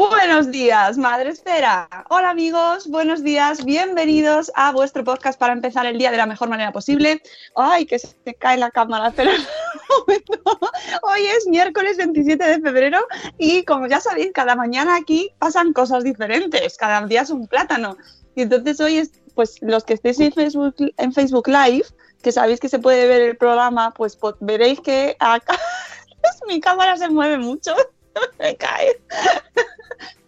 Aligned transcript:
Buenos 0.00 0.50
días, 0.50 0.96
Madre 0.96 1.28
Esfera. 1.28 1.86
Hola 2.08 2.30
amigos, 2.30 2.88
buenos 2.88 3.22
días, 3.22 3.66
bienvenidos 3.66 4.50
a 4.54 4.72
vuestro 4.72 5.04
podcast 5.04 5.38
para 5.38 5.52
empezar 5.52 5.84
el 5.84 5.98
día 5.98 6.10
de 6.10 6.16
la 6.16 6.24
mejor 6.24 6.48
manera 6.48 6.72
posible. 6.72 7.20
Ay, 7.54 7.84
que 7.84 7.98
se 7.98 8.34
cae 8.38 8.56
la 8.56 8.70
cámara, 8.70 9.12
hoy 11.02 11.20
es 11.36 11.46
miércoles 11.48 11.98
27 11.98 12.42
de 12.42 12.60
febrero 12.60 13.06
y 13.36 13.62
como 13.66 13.88
ya 13.88 14.00
sabéis, 14.00 14.30
cada 14.32 14.56
mañana 14.56 14.96
aquí 14.96 15.34
pasan 15.38 15.74
cosas 15.74 16.02
diferentes, 16.02 16.78
cada 16.78 17.06
día 17.06 17.20
es 17.20 17.28
un 17.28 17.46
plátano. 17.46 17.98
Y 18.34 18.40
entonces 18.40 18.80
hoy 18.80 18.96
es, 18.96 19.10
pues 19.34 19.56
los 19.60 19.84
que 19.84 19.92
estéis 19.92 20.18
en 20.20 20.32
Facebook, 20.32 20.76
en 20.96 21.12
Facebook 21.12 21.46
Live, 21.46 21.84
que 22.22 22.32
sabéis 22.32 22.58
que 22.58 22.70
se 22.70 22.78
puede 22.78 23.06
ver 23.06 23.20
el 23.20 23.36
programa, 23.36 23.92
pues 23.92 24.18
veréis 24.40 24.80
que 24.80 25.14
acá 25.18 25.58
mi 26.48 26.58
cámara 26.58 26.96
se 26.96 27.10
mueve 27.10 27.36
mucho. 27.36 27.76
me 28.38 28.56
cae. 28.56 29.00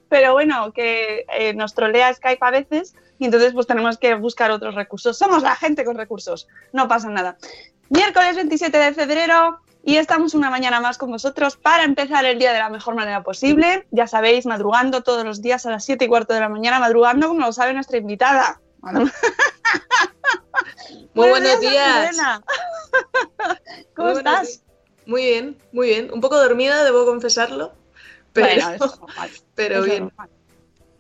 Pero 0.08 0.32
bueno, 0.32 0.72
que 0.72 1.24
eh, 1.38 1.54
nos 1.54 1.74
trolea 1.74 2.12
Skype 2.12 2.44
a 2.44 2.50
veces 2.50 2.94
y 3.18 3.24
entonces 3.24 3.52
pues 3.54 3.66
tenemos 3.66 3.98
que 3.98 4.14
buscar 4.14 4.50
otros 4.50 4.74
recursos. 4.74 5.16
Somos 5.16 5.42
la 5.42 5.56
gente 5.56 5.84
con 5.84 5.96
recursos, 5.96 6.48
no 6.72 6.88
pasa 6.88 7.08
nada. 7.08 7.38
Miércoles 7.88 8.36
27 8.36 8.76
de 8.76 8.92
febrero 8.92 9.60
y 9.84 9.96
estamos 9.96 10.34
una 10.34 10.50
mañana 10.50 10.80
más 10.80 10.98
con 10.98 11.10
vosotros 11.10 11.56
para 11.56 11.84
empezar 11.84 12.24
el 12.24 12.38
día 12.38 12.52
de 12.52 12.58
la 12.58 12.68
mejor 12.68 12.94
manera 12.94 13.22
posible. 13.22 13.86
Ya 13.90 14.06
sabéis, 14.06 14.46
madrugando 14.46 15.02
todos 15.02 15.24
los 15.24 15.42
días 15.42 15.66
a 15.66 15.70
las 15.70 15.84
7 15.84 16.04
y 16.04 16.08
cuarto 16.08 16.34
de 16.34 16.40
la 16.40 16.48
mañana, 16.48 16.78
madrugando 16.78 17.28
como 17.28 17.40
lo 17.40 17.52
sabe 17.52 17.72
nuestra 17.74 17.98
invitada. 17.98 18.60
Muy 21.14 21.28
buenos 21.28 21.60
días. 21.60 22.16
¿Cómo 23.96 24.08
Muy 24.08 24.14
buenos 24.14 24.18
estás? 24.18 24.48
días. 24.48 24.62
Muy 25.04 25.22
bien, 25.22 25.56
muy 25.72 25.88
bien. 25.88 26.10
Un 26.12 26.20
poco 26.20 26.38
dormida, 26.38 26.84
debo 26.84 27.04
confesarlo. 27.04 27.72
Pero, 28.32 28.66
Bueno, 28.78 29.08
pero 29.54 29.82
bien. 29.84 30.12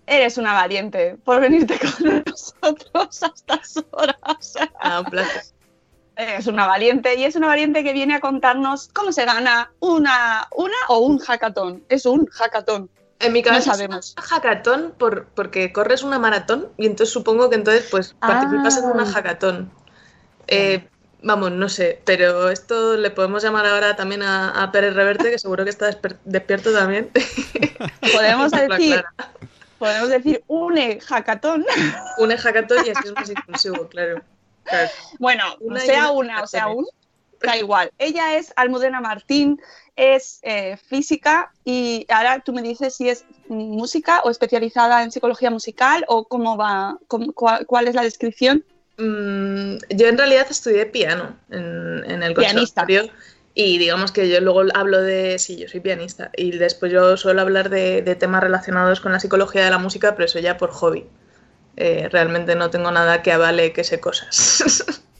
Eres 0.06 0.36
una 0.36 0.52
valiente 0.52 1.16
por 1.24 1.40
venirte 1.40 1.78
con 1.78 2.24
nosotros 2.26 3.22
a 3.22 3.32
estas 3.34 3.84
horas. 3.92 4.54
Ah, 4.80 5.00
un 5.00 5.06
placer. 5.10 5.42
Es 6.16 6.46
una 6.46 6.66
valiente 6.66 7.14
y 7.14 7.24
es 7.24 7.36
una 7.36 7.46
valiente 7.46 7.82
que 7.82 7.92
viene 7.92 8.14
a 8.16 8.20
contarnos 8.20 8.88
cómo 8.92 9.12
se 9.12 9.24
gana 9.24 9.72
una, 9.80 10.46
una 10.54 10.74
o 10.88 10.98
un 10.98 11.18
hackathon. 11.18 11.84
Es 11.88 12.04
un 12.04 12.26
hackathon. 12.26 12.90
En 13.20 13.32
mi 13.32 13.40
No 13.40 13.50
caso 13.50 13.70
sabemos. 13.70 14.08
es 14.10 14.14
una 14.16 14.22
hackathon 14.26 14.94
por, 14.98 15.26
porque 15.28 15.72
corres 15.72 16.02
una 16.02 16.18
maratón 16.18 16.68
y 16.76 16.86
entonces 16.86 17.12
supongo 17.12 17.48
que 17.48 17.56
entonces 17.56 17.86
pues 17.90 18.14
participas 18.14 18.76
en 18.78 18.84
una 18.84 19.04
Ah. 19.04 19.12
hackathon. 19.12 19.72
Eh, 20.48 20.86
vamos, 21.22 21.52
no 21.52 21.68
sé, 21.68 22.00
pero 22.04 22.48
esto 22.50 22.96
le 22.96 23.10
podemos 23.10 23.42
llamar 23.42 23.66
ahora 23.66 23.96
también 23.96 24.22
a, 24.22 24.62
a 24.62 24.72
Pérez 24.72 24.94
Reverte, 24.94 25.30
que 25.30 25.38
seguro 25.38 25.64
que 25.64 25.70
está 25.70 25.90
desper- 25.90 26.18
despierto 26.24 26.72
también. 26.72 27.10
Podemos 28.12 28.50
decir, 28.50 29.04
podemos 29.78 30.08
decir 30.08 30.42
un 30.48 30.76
hackathon. 31.00 31.64
Un 32.18 32.30
hackathon 32.36 32.86
y 32.86 32.90
así 32.90 33.08
es 33.08 33.14
más 33.14 33.30
inclusivo, 33.30 33.88
claro. 33.88 34.22
Claro. 34.64 34.90
Bueno, 35.18 35.44
Una 35.60 35.80
sea 35.80 36.10
una 36.12 36.34
una 36.34 36.42
o 36.42 36.46
sea 36.46 36.68
un, 36.68 36.86
da 37.40 37.56
igual. 37.56 37.90
Ella 37.98 38.36
es 38.36 38.52
Almudena 38.56 39.00
Martín, 39.00 39.60
es 39.96 40.38
eh, 40.42 40.76
física 40.76 41.52
y 41.64 42.06
ahora 42.08 42.40
tú 42.40 42.52
me 42.52 42.62
dices 42.62 42.94
si 42.94 43.08
es 43.08 43.24
música 43.48 44.20
o 44.24 44.30
especializada 44.30 45.02
en 45.02 45.10
psicología 45.10 45.50
musical 45.50 46.04
o 46.08 46.24
cómo 46.28 46.56
va, 46.56 46.98
cómo- 47.08 47.32
cuál, 47.32 47.66
cuál 47.66 47.88
es 47.88 47.94
la 47.96 48.02
descripción. 48.02 48.64
Mm, 48.98 49.76
yo 49.90 50.08
en 50.08 50.18
realidad 50.18 50.46
estudié 50.50 50.86
piano 50.86 51.36
en, 51.50 52.04
en 52.10 52.22
el 52.22 52.34
Pianista. 52.34 52.82
conservatorio 52.82 53.12
y 53.54 53.78
digamos 53.78 54.12
que 54.12 54.28
yo 54.30 54.40
luego 54.40 54.62
hablo 54.74 55.00
de, 55.02 55.38
sí, 55.38 55.58
yo 55.58 55.68
soy 55.68 55.80
pianista 55.80 56.30
y 56.36 56.52
después 56.52 56.90
yo 56.90 57.16
suelo 57.18 57.42
hablar 57.42 57.68
de, 57.68 58.00
de 58.00 58.14
temas 58.14 58.42
relacionados 58.42 59.00
con 59.00 59.12
la 59.12 59.20
psicología 59.20 59.64
de 59.64 59.70
la 59.70 59.78
música, 59.78 60.14
pero 60.14 60.24
eso 60.24 60.38
ya 60.38 60.56
por 60.56 60.70
hobby. 60.70 61.06
Eh, 61.76 62.08
realmente 62.10 62.54
no 62.54 62.70
tengo 62.70 62.90
nada 62.90 63.22
que 63.22 63.32
avale 63.32 63.72
que 63.72 63.84
sé 63.84 64.00
cosas. 64.00 65.02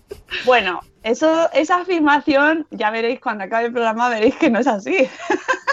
Bueno, 0.47 0.81
eso, 1.03 1.50
esa 1.53 1.82
afirmación, 1.82 2.66
ya 2.71 2.91
veréis 2.91 3.21
cuando 3.21 3.44
acabe 3.44 3.66
el 3.66 3.72
programa, 3.72 4.09
veréis 4.09 4.34
que 4.37 4.49
no 4.49 4.61
es 4.61 4.66
así. 4.66 5.09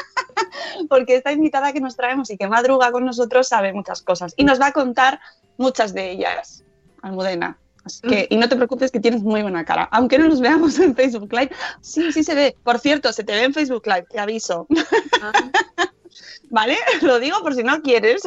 Porque 0.90 1.16
esta 1.16 1.32
invitada 1.32 1.72
que 1.72 1.80
nos 1.80 1.96
traemos 1.96 2.30
y 2.30 2.38
que 2.38 2.48
madruga 2.48 2.92
con 2.92 3.06
nosotros 3.06 3.48
sabe 3.48 3.72
muchas 3.74 4.02
cosas 4.02 4.34
y 4.36 4.44
nos 4.44 4.60
va 4.60 4.68
a 4.68 4.72
contar 4.74 5.20
muchas 5.58 5.94
de 5.94 6.12
ellas, 6.12 6.64
Almudena. 7.02 7.58
Así 7.90 8.02
que, 8.08 8.28
y 8.30 8.38
no 8.38 8.48
te 8.48 8.56
preocupes 8.56 8.92
que 8.92 9.00
tienes 9.00 9.24
muy 9.24 9.42
buena 9.42 9.66
cara. 9.66 9.90
Aunque 9.92 10.20
no 10.20 10.28
nos 10.28 10.42
veamos 10.42 10.78
en 10.78 10.96
Facebook 10.96 11.34
Live, 11.34 11.50
sí, 11.82 12.12
sí 12.12 12.24
se 12.24 12.36
ve. 12.36 12.56
Por 12.64 12.78
cierto, 12.80 13.12
se 13.12 13.24
te 13.24 13.34
ve 13.34 13.44
en 13.46 13.54
Facebook 13.54 13.88
Live, 13.88 14.06
te 14.12 14.20
aviso. 14.20 14.68
¿Vale? 16.52 16.78
Lo 17.02 17.20
digo 17.20 17.42
por 17.42 17.56
si 17.56 17.64
no 17.64 17.82
quieres. 17.82 18.22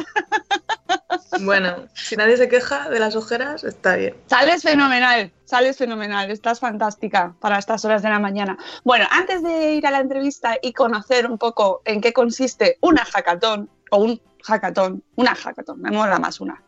bueno, 1.41 1.87
si 1.93 2.17
nadie 2.17 2.35
se 2.35 2.49
queja 2.49 2.89
de 2.89 2.99
las 2.99 3.15
ojeras, 3.15 3.63
está 3.63 3.95
bien. 3.95 4.15
Sales 4.27 4.63
fenomenal, 4.63 5.31
sales 5.45 5.77
fenomenal, 5.77 6.29
estás 6.29 6.59
fantástica 6.59 7.35
para 7.39 7.57
estas 7.57 7.85
horas 7.85 8.01
de 8.01 8.09
la 8.09 8.19
mañana. 8.19 8.57
Bueno, 8.83 9.05
antes 9.11 9.43
de 9.43 9.75
ir 9.75 9.87
a 9.87 9.91
la 9.91 9.99
entrevista 9.99 10.57
y 10.61 10.73
conocer 10.73 11.25
un 11.29 11.37
poco 11.37 11.81
en 11.85 12.01
qué 12.01 12.11
consiste 12.11 12.77
una 12.81 13.05
hackathon 13.05 13.69
o 13.91 13.97
un 13.97 14.21
hackathon, 14.43 15.03
una 15.15 15.35
hackathon, 15.35 15.81
me 15.81 15.91
mola 15.91 16.19
más 16.19 16.41
una, 16.41 16.61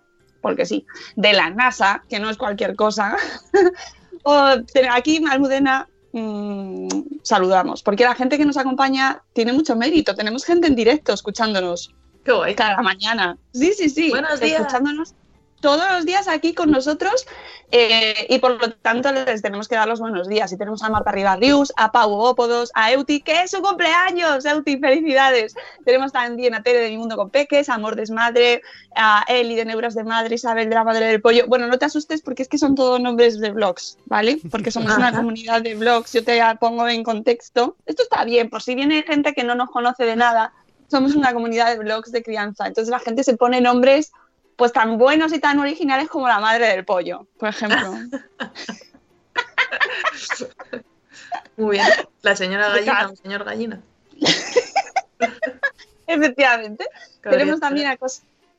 porque 0.45 0.67
sí, 0.67 0.85
de 1.15 1.33
la 1.33 1.49
NASA, 1.49 2.03
que 2.07 2.19
no 2.19 2.29
es 2.29 2.37
cualquier 2.37 2.75
cosa. 2.75 3.17
o, 4.23 4.61
te- 4.71 4.87
aquí, 4.87 5.25
Almudena, 5.27 5.87
mm, 6.13 6.87
saludamos, 7.23 7.81
porque 7.81 8.03
la 8.03 8.13
gente 8.13 8.37
que 8.37 8.45
nos 8.45 8.55
acompaña 8.55 9.23
tiene 9.33 9.53
mucho 9.53 9.75
mérito. 9.75 10.13
Tenemos 10.13 10.45
gente 10.45 10.67
en 10.67 10.75
directo 10.75 11.13
escuchándonos 11.13 11.95
Qué 12.23 12.31
guay. 12.31 12.53
cada 12.53 12.79
mañana. 12.83 13.39
Sí, 13.55 13.73
sí, 13.73 13.89
sí. 13.89 14.11
Buenos 14.11 14.39
días. 14.39 14.59
Escuchándonos 14.59 15.15
todos 15.59 15.83
los 15.91 16.05
días 16.05 16.27
aquí 16.27 16.53
con 16.53 16.71
nosotros. 16.71 17.25
Eh, 17.71 18.27
y 18.29 18.39
por 18.39 18.61
lo 18.61 18.71
tanto 18.71 19.11
les 19.11 19.41
tenemos 19.41 19.67
que 19.67 19.75
dar 19.75 19.87
los 19.87 19.99
buenos 19.99 20.27
días. 20.27 20.51
Y 20.51 20.57
tenemos 20.57 20.83
a 20.83 20.89
Marta 20.89 21.11
Ribarrius, 21.11 21.73
a 21.75 21.91
Pau 21.91 22.11
Ópodos, 22.13 22.71
a 22.75 22.91
Euti, 22.91 23.21
que 23.21 23.41
es 23.41 23.51
su 23.51 23.61
cumpleaños. 23.61 24.45
Euti, 24.45 24.77
felicidades. 24.77 25.55
Tenemos 25.83 26.11
también 26.11 26.53
a 26.53 26.63
Tere 26.63 26.79
de 26.79 26.89
Mi 26.89 26.97
Mundo 26.97 27.17
con 27.17 27.29
Peques, 27.29 27.69
a 27.69 27.75
Amor 27.75 27.95
Desmadre, 27.95 28.61
a 28.95 29.25
Eli 29.27 29.55
de 29.55 29.65
Neuras 29.65 29.95
de 29.95 30.03
Madre, 30.03 30.35
Isabel 30.35 30.69
de 30.69 30.75
la 30.75 30.83
Madre 30.83 31.05
del 31.07 31.21
Pollo. 31.21 31.47
Bueno, 31.47 31.67
no 31.67 31.77
te 31.77 31.85
asustes 31.85 32.21
porque 32.21 32.43
es 32.43 32.47
que 32.47 32.57
son 32.57 32.75
todos 32.75 32.99
nombres 32.99 33.39
de 33.39 33.51
blogs, 33.51 33.97
¿vale? 34.05 34.39
Porque 34.51 34.71
somos 34.71 34.95
una 34.95 35.11
comunidad 35.11 35.61
de 35.61 35.75
blogs. 35.75 36.13
Yo 36.13 36.23
te 36.23 36.39
pongo 36.59 36.87
en 36.87 37.03
contexto. 37.03 37.75
Esto 37.85 38.03
está 38.03 38.23
bien, 38.23 38.49
por 38.49 38.61
si 38.61 38.75
viene 38.75 39.03
gente 39.03 39.33
que 39.33 39.43
no 39.43 39.55
nos 39.55 39.69
conoce 39.71 40.05
de 40.05 40.15
nada. 40.15 40.53
Somos 40.87 41.15
una 41.15 41.33
comunidad 41.33 41.71
de 41.71 41.79
blogs 41.79 42.11
de 42.11 42.21
crianza. 42.21 42.67
Entonces 42.67 42.91
la 42.91 42.99
gente 42.99 43.23
se 43.23 43.35
pone 43.35 43.59
nombres 43.59 44.11
pues 44.55 44.71
tan 44.71 44.97
buenos 44.97 45.33
y 45.33 45.39
tan 45.39 45.59
originales 45.59 46.07
como 46.07 46.27
la 46.27 46.39
madre 46.39 46.67
del 46.67 46.85
pollo, 46.85 47.27
por 47.37 47.49
ejemplo. 47.49 47.77
Muy 51.57 51.77
bien. 51.77 51.87
La 52.21 52.35
señora 52.35 52.69
gallina, 52.69 53.09
el 53.11 53.17
señor 53.17 53.43
gallina. 53.43 53.81
Efectivamente. 56.07 56.85
Tenemos 57.21 57.59
también 57.59 57.87
a 57.87 57.97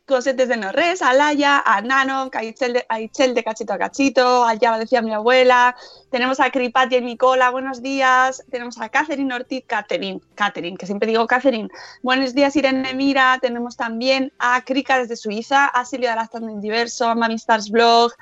Cosetes 0.07 0.49
de 0.49 0.57
Norres, 0.57 1.03
a 1.03 1.13
Laia, 1.13 1.65
a 1.67 1.81
Nano, 1.83 2.31
a 2.33 2.99
de, 2.99 3.45
Cachito 3.45 3.73
a 3.73 3.79
Cachito, 3.79 4.45
a 4.45 4.55
Ya 4.55 4.79
decía 4.79 5.03
mi 5.03 5.13
abuela, 5.13 5.75
tenemos 6.11 6.39
a 6.39 6.49
Cripatia 6.51 6.99
y 6.99 7.01
Nicola, 7.01 7.51
buenos 7.51 7.83
días, 7.83 8.45
tenemos 8.49 8.81
a 8.81 8.89
Catherine 8.89 9.35
Ortiz, 9.35 9.65
Catherine, 9.67 10.21
Catherine, 10.37 10.77
que 10.77 10.87
siempre 10.87 11.09
digo 11.09 11.27
Catherine, 11.27 11.69
buenos 12.03 12.35
días 12.35 12.55
Irene 12.55 12.95
Mira, 12.95 13.39
tenemos 13.43 13.77
también 13.77 14.33
a 14.39 14.63
Krika 14.65 15.01
desde 15.01 15.17
Suiza, 15.17 15.67
a 15.67 15.85
Silvia 15.85 16.11
de 16.11 16.17
las 16.17 16.31
Diverso, 16.61 17.09
a 17.09 17.17
Mami 17.17 17.35
Stars 17.35 17.69
Blog, 17.69 18.13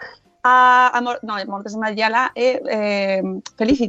a 0.47 0.91
Amor, 0.95 1.19
no, 1.23 1.37
Amor 1.37 1.65
ya 1.97 2.11
la 2.11 2.31
he 2.35 2.61
eh, 2.69 3.23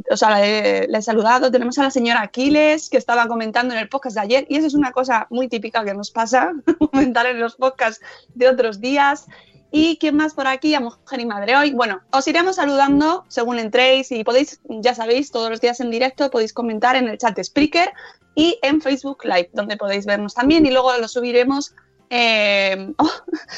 o 0.09 0.17
sea, 0.17 0.39
le, 0.39 0.85
he 0.85 1.01
saludado. 1.01 1.51
Tenemos 1.51 1.77
a 1.77 1.83
la 1.83 1.91
señora 1.91 2.21
Aquiles, 2.21 2.89
que 2.89 2.97
estaba 2.97 3.27
comentando 3.27 3.73
en 3.73 3.81
el 3.81 3.89
podcast 3.89 4.15
de 4.15 4.21
ayer, 4.21 4.45
y 4.49 4.55
eso 4.55 4.67
es 4.67 4.73
una 4.73 4.93
cosa 4.93 5.27
muy 5.29 5.49
típica 5.49 5.83
que 5.83 5.93
nos 5.93 6.11
pasa, 6.11 6.53
comentar 6.91 7.25
en 7.25 7.41
los 7.41 7.57
podcasts 7.57 8.03
de 8.33 8.47
otros 8.47 8.79
días. 8.79 9.27
¿Y 9.69 9.97
quién 9.97 10.15
más 10.15 10.33
por 10.33 10.47
aquí? 10.47 10.73
A 10.73 10.79
Mujer 10.79 11.19
y 11.19 11.25
Madre 11.25 11.57
Hoy. 11.57 11.73
Bueno, 11.73 11.99
os 12.11 12.25
iremos 12.29 12.55
saludando 12.55 13.25
según 13.27 13.59
entréis 13.59 14.09
y 14.13 14.23
podéis, 14.23 14.61
ya 14.69 14.95
sabéis, 14.95 15.31
todos 15.31 15.49
los 15.49 15.59
días 15.59 15.81
en 15.81 15.91
directo 15.91 16.31
podéis 16.31 16.53
comentar 16.53 16.95
en 16.95 17.09
el 17.09 17.17
chat 17.17 17.35
de 17.35 17.43
Spreaker 17.43 17.91
y 18.33 18.57
en 18.61 18.79
Facebook 18.79 19.25
Live, 19.25 19.49
donde 19.51 19.75
podéis 19.75 20.05
vernos 20.05 20.35
también 20.35 20.65
y 20.65 20.71
luego 20.71 20.95
lo 20.97 21.09
subiremos 21.09 21.75
eh, 22.09 22.93
oh, 22.97 23.11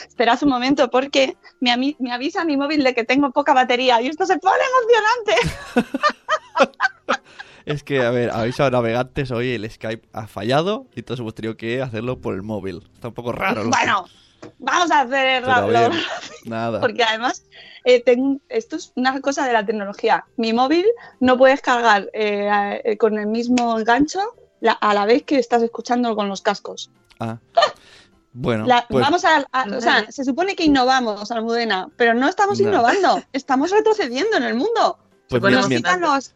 esperad 0.07 0.39
un 0.43 0.49
momento 0.49 0.89
porque 0.89 1.37
me, 1.59 1.95
me, 1.99 2.11
avisa 2.11 2.45
mi 2.45 2.57
móvil 2.57 2.83
de 2.83 2.93
que 2.93 3.03
tengo 3.03 3.31
poca 3.31 3.53
batería 3.53 4.01
y 4.01 4.07
esto 4.07 4.25
se 4.25 4.37
pone 4.37 4.57
emocionante. 5.25 6.73
es 7.65 7.83
que, 7.83 8.01
a 8.01 8.11
ver, 8.11 8.31
aviso 8.31 8.63
a 8.63 8.69
navegantes, 8.69 9.31
hoy 9.31 9.53
el 9.53 9.69
Skype 9.69 10.07
ha 10.13 10.27
fallado 10.27 10.87
y 10.95 10.99
entonces 10.99 11.21
hemos 11.21 11.35
tenido 11.35 11.57
que 11.57 11.81
hacerlo 11.81 12.19
por 12.19 12.35
el 12.35 12.43
móvil. 12.43 12.89
Está 12.93 13.09
un 13.09 13.13
poco 13.13 13.31
raro. 13.31 13.69
Bueno, 13.69 14.05
vamos 14.59 14.91
a 14.91 15.01
hacer 15.01 15.43
rápido. 15.43 15.91
Nada. 16.45 16.79
Porque 16.79 17.03
además, 17.03 17.43
eh, 17.83 18.01
tengo, 18.01 18.39
esto 18.49 18.77
es 18.77 18.93
una 18.95 19.19
cosa 19.21 19.45
de 19.45 19.53
la 19.53 19.65
tecnología. 19.65 20.25
Mi 20.37 20.53
móvil 20.53 20.85
no 21.19 21.37
puedes 21.37 21.61
cargar 21.61 22.09
eh, 22.13 22.95
con 22.99 23.19
el 23.19 23.27
mismo 23.27 23.77
engancho 23.77 24.21
a 24.81 24.93
la 24.93 25.05
vez 25.05 25.23
que 25.23 25.37
estás 25.37 25.61
escuchando 25.61 26.15
con 26.15 26.29
los 26.29 26.41
cascos. 26.41 26.89
Ah. 27.19 27.37
Bueno, 28.39 28.67
pues 28.87 29.03
vamos 29.03 29.25
a, 29.25 29.47
o 29.75 29.81
sea, 29.81 30.11
se 30.11 30.23
supone 30.23 30.55
que 30.55 30.63
innovamos, 30.63 31.31
Almudena, 31.31 31.89
pero 31.97 32.13
no 32.13 32.29
estamos 32.29 32.59
innovando, 32.59 33.19
estamos 33.33 33.71
retrocediendo 33.71 34.37
en 34.37 34.43
el 34.43 34.53
mundo. 34.53 34.99
Pues 35.27 35.41
nos, 35.41 35.67
quitan 35.67 36.01
los, 36.01 36.35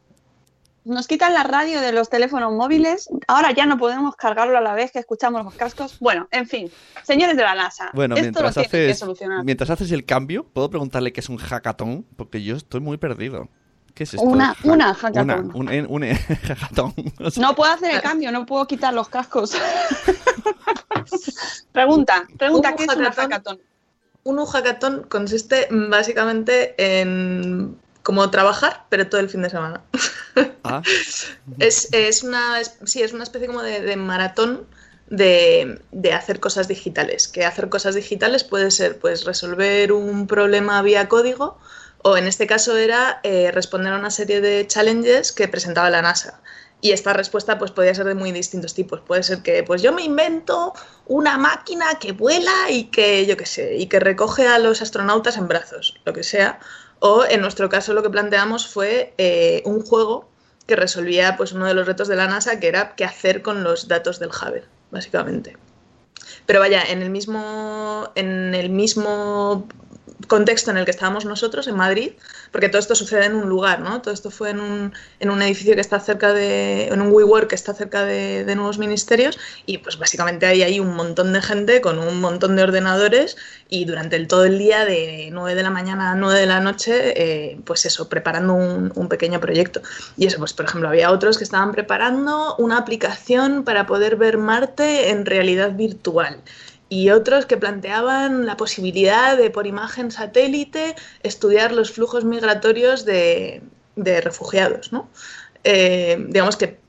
nos 0.84 1.08
quitan 1.08 1.36
la 1.36 1.44
radio 1.44 1.80
de 1.80 1.92
los 1.92 2.10
teléfonos 2.10 2.54
móviles, 2.54 3.08
ahora 3.28 3.52
ya 3.52 3.68
no 3.68 3.78
podemos 3.78 4.16
cargarlo 4.16 4.58
a 4.58 4.62
la 4.62 4.74
vez 4.74 4.92
que 4.92 4.98
escuchamos 4.98 5.46
los 5.46 5.54
cascos. 5.54 6.00
Bueno, 6.00 6.28
en 6.32 6.48
fin, 6.48 6.72
señores 7.04 7.38
de 7.38 7.44
la 7.44 7.54
NASA, 7.54 7.92
bueno, 7.94 8.16
esto 8.16 8.24
mientras 8.24 8.56
lo 8.56 8.62
haces, 8.62 8.72
que 8.72 8.96
solucionar. 8.96 9.46
Mientras 9.46 9.70
haces 9.70 9.92
el 9.92 10.04
cambio, 10.04 10.44
¿puedo 10.44 10.72
preguntarle 10.72 11.14
qué 11.14 11.20
es 11.20 11.30
un 11.30 11.38
hackathon? 11.38 12.08
Porque 12.16 12.42
yo 12.42 12.56
estoy 12.56 12.80
muy 12.80 12.98
perdido. 12.98 13.48
¿Qué 13.94 14.04
es 14.04 14.14
esto? 14.14 14.26
Una, 14.26 14.56
una 14.64 14.94
hackathon. 14.94 15.52
un, 15.54 15.70
un, 15.90 16.04
hackathon. 16.48 16.94
No 17.38 17.56
puedo 17.56 17.72
hacer 17.72 17.96
el 17.96 18.02
cambio, 18.02 18.32
no 18.32 18.46
puedo 18.46 18.68
quitar 18.68 18.94
los 18.94 19.10
cascos. 19.10 19.52
pregunta, 21.72 22.28
pregunta, 22.38 22.76
¿qué 22.76 22.84
es 22.84 22.96
un 22.96 23.06
hackathon? 23.06 23.60
Un 24.24 24.46
hackathon 24.46 25.04
consiste 25.10 25.68
básicamente 25.72 26.76
en 26.78 27.78
como 28.04 28.30
trabajar, 28.32 28.86
pero 28.90 29.08
todo 29.08 29.22
el 29.22 29.30
fin 29.30 29.42
de 29.42 29.50
semana. 29.50 29.82
Ah. 30.64 30.82
es, 31.60 31.90
es, 31.92 32.24
una, 32.24 32.58
sí, 32.84 33.02
es 33.02 33.14
una 33.14 33.24
especie 33.24 33.48
como 33.48 33.62
de, 33.62 33.96
maratón 33.96 34.66
de, 35.08 35.82
de, 35.92 36.14
hacer 36.14 36.40
cosas 36.40 36.68
digitales. 36.68 37.28
Que 37.28 37.46
hacer 37.46 37.70
cosas 37.70 37.96
digitales 37.96 38.44
puede 38.44 38.72
ser 38.72 39.00
pues 39.00 39.26
resolver 39.26 39.92
un 39.92 40.28
problema 40.28 40.82
vía 40.82 41.08
código 41.08 41.60
o 42.04 42.18
en 42.18 42.28
este 42.28 42.48
caso 42.48 42.78
era 42.78 43.20
eh, 43.24 43.52
responder 43.52 43.94
a 43.94 43.98
una 43.98 44.12
serie 44.12 44.42
de 44.42 44.66
challenges 44.68 45.32
que 45.32 45.48
presentaba 45.48 45.90
la 45.90 46.02
NASA. 46.02 46.42
Y 46.84 46.92
esta 46.92 47.14
respuesta 47.14 47.60
pues 47.60 47.70
podía 47.70 47.94
ser 47.94 48.08
de 48.08 48.16
muy 48.16 48.32
distintos 48.32 48.74
tipos. 48.74 49.02
Puede 49.02 49.22
ser 49.22 49.44
que 49.44 49.64
pues 49.64 49.84
yo 49.84 49.94
me 49.94 50.02
invento 50.02 50.74
una 51.06 51.38
máquina 51.38 51.86
que 52.00 52.12
vuela 52.12 52.72
y 52.72 52.86
que 52.86 53.26
yo 53.28 53.38
qué 53.38 53.46
sé, 53.46 53.76
y 53.78 53.86
que 53.86 54.00
recoge 54.00 54.48
a 54.48 54.58
los 54.58 54.82
astronautas 54.82 55.38
en 55.38 55.48
brazos, 55.48 56.00
lo 56.06 56.14
que 56.14 56.24
sea. 56.24 56.60
O 57.00 57.24
en 57.26 57.42
nuestro 57.42 57.70
caso 57.70 57.94
lo 57.94 58.02
que 58.02 58.10
planteamos 58.10 58.68
fue 58.68 59.14
eh, 59.18 59.62
un 59.66 59.84
juego 59.86 60.28
que 60.66 60.76
resolvía 60.76 61.38
pues 61.38 61.52
uno 61.52 61.66
de 61.66 61.74
los 61.76 61.86
retos 61.86 62.08
de 62.08 62.16
la 62.16 62.28
NASA, 62.28 62.60
que 62.60 62.68
era 62.68 62.96
qué 62.96 63.06
hacer 63.06 63.42
con 63.44 63.64
los 63.64 63.88
datos 63.88 64.20
del 64.20 64.30
Hubble, 64.30 64.66
básicamente. 64.90 65.58
Pero 66.46 66.60
vaya, 66.60 66.84
en 66.84 67.02
el 67.02 67.10
mismo, 67.10 68.10
en 68.16 68.56
el 68.56 68.70
mismo 68.70 69.68
contexto 70.28 70.72
en 70.72 70.78
el 70.78 70.86
que 70.86 70.92
estábamos 70.92 71.26
nosotros, 71.26 71.68
en 71.68 71.76
Madrid, 71.76 72.12
porque 72.52 72.70
todo 72.70 72.80
esto 72.80 72.96
sucede 72.96 73.26
en 73.26 73.36
un 73.36 73.50
lugar, 73.50 73.80
¿no? 73.80 74.02
Todo 74.02 74.14
esto 74.14 74.32
fue 74.32 74.50
en 74.50 74.60
un, 74.60 74.94
en 75.20 75.30
un 75.30 75.42
edificio 75.42 75.76
que 75.76 75.82
está 75.82 76.00
cerca 76.00 76.34
de, 76.34 76.88
en 76.88 77.02
un 77.02 77.12
WeWork 77.12 77.48
que 77.48 77.56
está 77.56 77.74
cerca 77.74 78.04
de, 78.06 78.52
nuevos 78.56 78.78
ministerios 78.78 79.40
y 79.66 79.78
pues 79.78 79.98
básicamente 79.98 80.46
hay 80.46 80.62
ahí 80.62 80.80
un 80.80 80.94
montón 80.94 81.32
de 81.32 81.42
gente 81.42 81.80
con 81.80 82.00
un 82.00 82.20
montón 82.20 82.58
de 82.58 82.64
ordenadores 82.64 83.38
y 83.70 83.86
durante 83.86 84.18
el, 84.18 84.28
todo 84.28 84.44
el 84.44 84.58
día 84.58 84.84
de 84.84 85.30
9 85.32 85.56
de 85.56 85.64
la 85.64 85.70
mañana 85.70 86.12
a 86.12 86.16
9 86.16 86.40
de 86.40 86.46
la 86.46 86.60
noche, 86.60 87.14
eh, 87.16 87.58
pues 87.64 87.86
eso, 87.86 88.10
preparando 88.10 88.54
un, 88.54 88.92
un 88.94 89.08
pequeño 89.08 89.40
proyecto. 89.40 89.82
Y 90.18 90.26
eso, 90.26 90.38
pues 90.40 90.52
por 90.52 90.66
ejemplo, 90.66 90.90
había 90.90 91.12
otros 91.12 91.38
que 91.38 91.46
estaban 91.46 91.72
preparando 91.72 92.56
una 92.58 92.78
aplicación 92.78 93.64
para 93.64 93.86
poder 93.86 94.18
ver 94.18 94.38
Marte 94.38 95.10
en 95.10 95.26
realidad 95.26 95.72
virtual 95.72 96.42
y 96.92 97.10
otros 97.10 97.46
que 97.46 97.56
planteaban 97.56 98.46
la 98.46 98.58
posibilidad 98.58 99.38
de, 99.38 99.50
por 99.50 99.66
imagen 99.66 100.12
satélite, 100.12 100.94
estudiar 101.24 101.72
los 101.72 101.94
flujos 101.94 102.26
migratorios 102.26 103.06
de, 103.06 103.62
refugiados. 103.96 104.92
¿no? 104.92 105.10
Eh, 105.64 106.18
digamos 106.28 106.58
que 106.58 106.80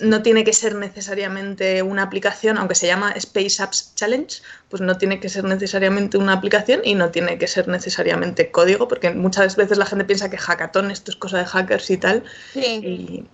no 0.00 0.22
tiene 0.22 0.44
que 0.44 0.54
ser 0.54 0.74
necesariamente 0.74 1.82
una 1.82 2.02
aplicación, 2.02 2.56
aunque 2.56 2.74
se 2.74 2.86
llama 2.86 3.12
Space 3.12 3.62
Apps 3.62 3.94
Challenge, 3.94 4.40
pues 4.70 4.80
no 4.80 4.96
tiene 4.96 5.20
que 5.20 5.28
ser 5.28 5.44
necesariamente 5.44 6.16
una 6.16 6.32
aplicación 6.32 6.80
y 6.82 6.94
no 6.94 7.10
tiene 7.10 7.36
que 7.36 7.46
ser 7.46 7.68
necesariamente 7.68 8.50
código, 8.50 8.88
porque 8.88 9.10
muchas 9.10 9.56
veces 9.56 9.76
la 9.76 9.84
gente 9.84 10.06
piensa 10.06 10.30
que 10.30 10.38
hackathon 10.38 10.90
esto 10.90 11.10
es 11.10 11.18
cosa 11.18 11.36
de 11.36 11.44
hackers 11.44 11.90
y 11.90 11.98
tal. 11.98 12.24
Sí. 12.54 12.80
Y 12.82 13.24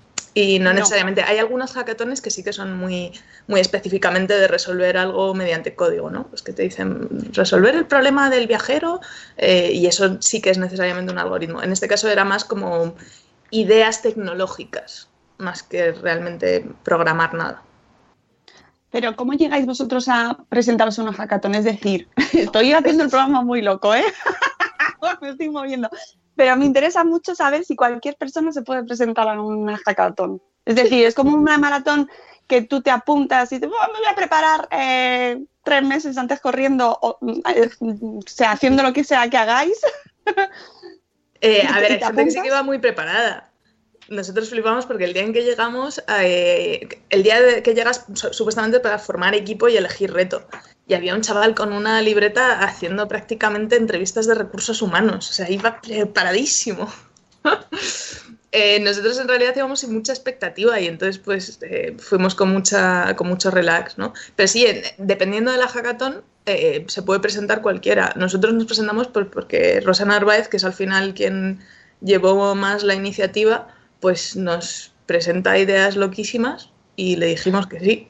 no, 0.60 0.72
necesariamente. 0.72 1.22
Hay 1.22 1.38
algunos 1.38 1.72
hackatones 1.72 2.20
que 2.20 2.30
sí 2.30 2.44
que 2.44 2.52
son 2.52 2.76
muy, 2.76 3.12
muy 3.46 3.60
específicamente 3.60 4.34
de 4.34 4.46
resolver 4.46 4.96
algo 4.96 5.34
mediante 5.34 5.74
código, 5.74 6.10
¿no? 6.10 6.26
Pues 6.28 6.42
que 6.42 6.52
te 6.52 6.62
dicen 6.62 7.32
resolver 7.32 7.74
el 7.74 7.86
problema 7.86 8.30
del 8.30 8.46
viajero 8.46 9.00
eh, 9.36 9.70
y 9.72 9.86
eso 9.86 10.20
sí 10.20 10.40
que 10.40 10.50
es 10.50 10.58
necesariamente 10.58 11.12
un 11.12 11.18
algoritmo. 11.18 11.62
En 11.62 11.72
este 11.72 11.88
caso 11.88 12.08
era 12.08 12.24
más 12.24 12.44
como 12.44 12.94
ideas 13.50 14.02
tecnológicas, 14.02 15.08
más 15.38 15.62
que 15.62 15.92
realmente 15.92 16.66
programar 16.84 17.34
nada. 17.34 17.62
Pero 18.90 19.16
¿cómo 19.16 19.34
llegáis 19.34 19.66
vosotros 19.66 20.08
a 20.08 20.38
presentaros 20.48 20.98
unos 20.98 21.16
hackathon? 21.16 21.54
Es 21.54 21.64
decir, 21.64 22.08
estoy 22.32 22.72
haciendo 22.72 23.04
el 23.04 23.10
programa 23.10 23.42
muy 23.42 23.60
loco, 23.62 23.94
¿eh? 23.94 24.04
Me 25.20 25.30
estoy 25.30 25.48
moviendo 25.48 25.88
pero 26.38 26.56
me 26.56 26.66
interesa 26.66 27.02
mucho 27.02 27.34
saber 27.34 27.64
si 27.64 27.74
cualquier 27.74 28.14
persona 28.14 28.52
se 28.52 28.62
puede 28.62 28.84
presentar 28.84 29.28
a 29.28 29.42
una 29.42 29.76
hackathon. 29.76 30.40
Es 30.64 30.76
decir, 30.76 31.04
es 31.04 31.12
como 31.16 31.36
una 31.36 31.58
maratón 31.58 32.08
que 32.46 32.62
tú 32.62 32.80
te 32.80 32.92
apuntas 32.92 33.50
y 33.50 33.58
te, 33.58 33.66
oh, 33.66 33.70
me 33.92 33.98
voy 33.98 34.06
a 34.08 34.14
preparar 34.14 34.68
eh, 34.70 35.42
tres 35.64 35.82
meses 35.82 36.16
antes 36.16 36.38
corriendo, 36.38 36.96
o, 37.02 37.18
eh, 37.56 37.68
sea, 38.24 38.52
haciendo 38.52 38.84
lo 38.84 38.92
que 38.92 39.02
sea 39.02 39.28
que 39.28 39.36
hagáis. 39.36 39.80
Eh, 41.40 41.66
a 41.66 41.72
ver, 41.80 41.92
hay 41.94 41.98
gente 41.98 42.24
que 42.26 42.30
sí 42.30 42.40
que 42.40 42.50
va 42.50 42.62
muy 42.62 42.78
preparada. 42.78 43.47
Nosotros 44.08 44.50
flipamos 44.50 44.86
porque 44.86 45.04
el 45.04 45.12
día 45.12 45.22
en 45.22 45.32
que 45.32 45.42
llegamos, 45.42 46.02
eh, 46.20 46.88
el 47.10 47.22
día 47.22 47.62
que 47.62 47.74
llegas 47.74 48.04
su- 48.14 48.32
supuestamente 48.32 48.80
para 48.80 48.98
formar 48.98 49.34
equipo 49.34 49.68
y 49.68 49.76
elegir 49.76 50.12
reto. 50.12 50.46
Y 50.86 50.94
había 50.94 51.14
un 51.14 51.20
chaval 51.20 51.54
con 51.54 51.72
una 51.72 52.00
libreta 52.00 52.60
haciendo 52.62 53.06
prácticamente 53.08 53.76
entrevistas 53.76 54.26
de 54.26 54.34
recursos 54.34 54.80
humanos. 54.82 55.28
O 55.30 55.32
sea, 55.32 55.50
iba 55.50 55.80
preparadísimo. 55.80 56.90
Eh, 58.50 58.80
nosotros 58.80 59.18
en 59.18 59.28
realidad 59.28 59.52
íbamos 59.54 59.80
sin 59.80 59.92
mucha 59.92 60.10
expectativa 60.10 60.80
y 60.80 60.86
entonces 60.86 61.18
pues 61.18 61.58
eh, 61.60 61.94
fuimos 61.98 62.34
con, 62.34 62.48
mucha, 62.50 63.14
con 63.14 63.28
mucho 63.28 63.50
relax, 63.50 63.98
¿no? 63.98 64.14
Pero 64.36 64.48
sí, 64.48 64.64
en- 64.64 64.82
dependiendo 64.96 65.52
de 65.52 65.58
la 65.58 65.68
hackathon 65.68 66.22
eh, 66.46 66.82
se 66.88 67.02
puede 67.02 67.20
presentar 67.20 67.60
cualquiera. 67.60 68.14
Nosotros 68.16 68.54
nos 68.54 68.64
presentamos 68.64 69.06
por- 69.08 69.30
porque 69.30 69.82
Rosa 69.82 70.06
Narváez, 70.06 70.48
que 70.48 70.56
es 70.56 70.64
al 70.64 70.72
final 70.72 71.12
quien 71.12 71.60
llevó 72.00 72.54
más 72.54 72.84
la 72.84 72.94
iniciativa, 72.94 73.68
pues 74.00 74.36
nos 74.36 74.94
presenta 75.06 75.58
ideas 75.58 75.96
loquísimas 75.96 76.70
y 76.96 77.16
le 77.16 77.26
dijimos 77.26 77.66
que 77.66 77.80
sí. 77.80 78.08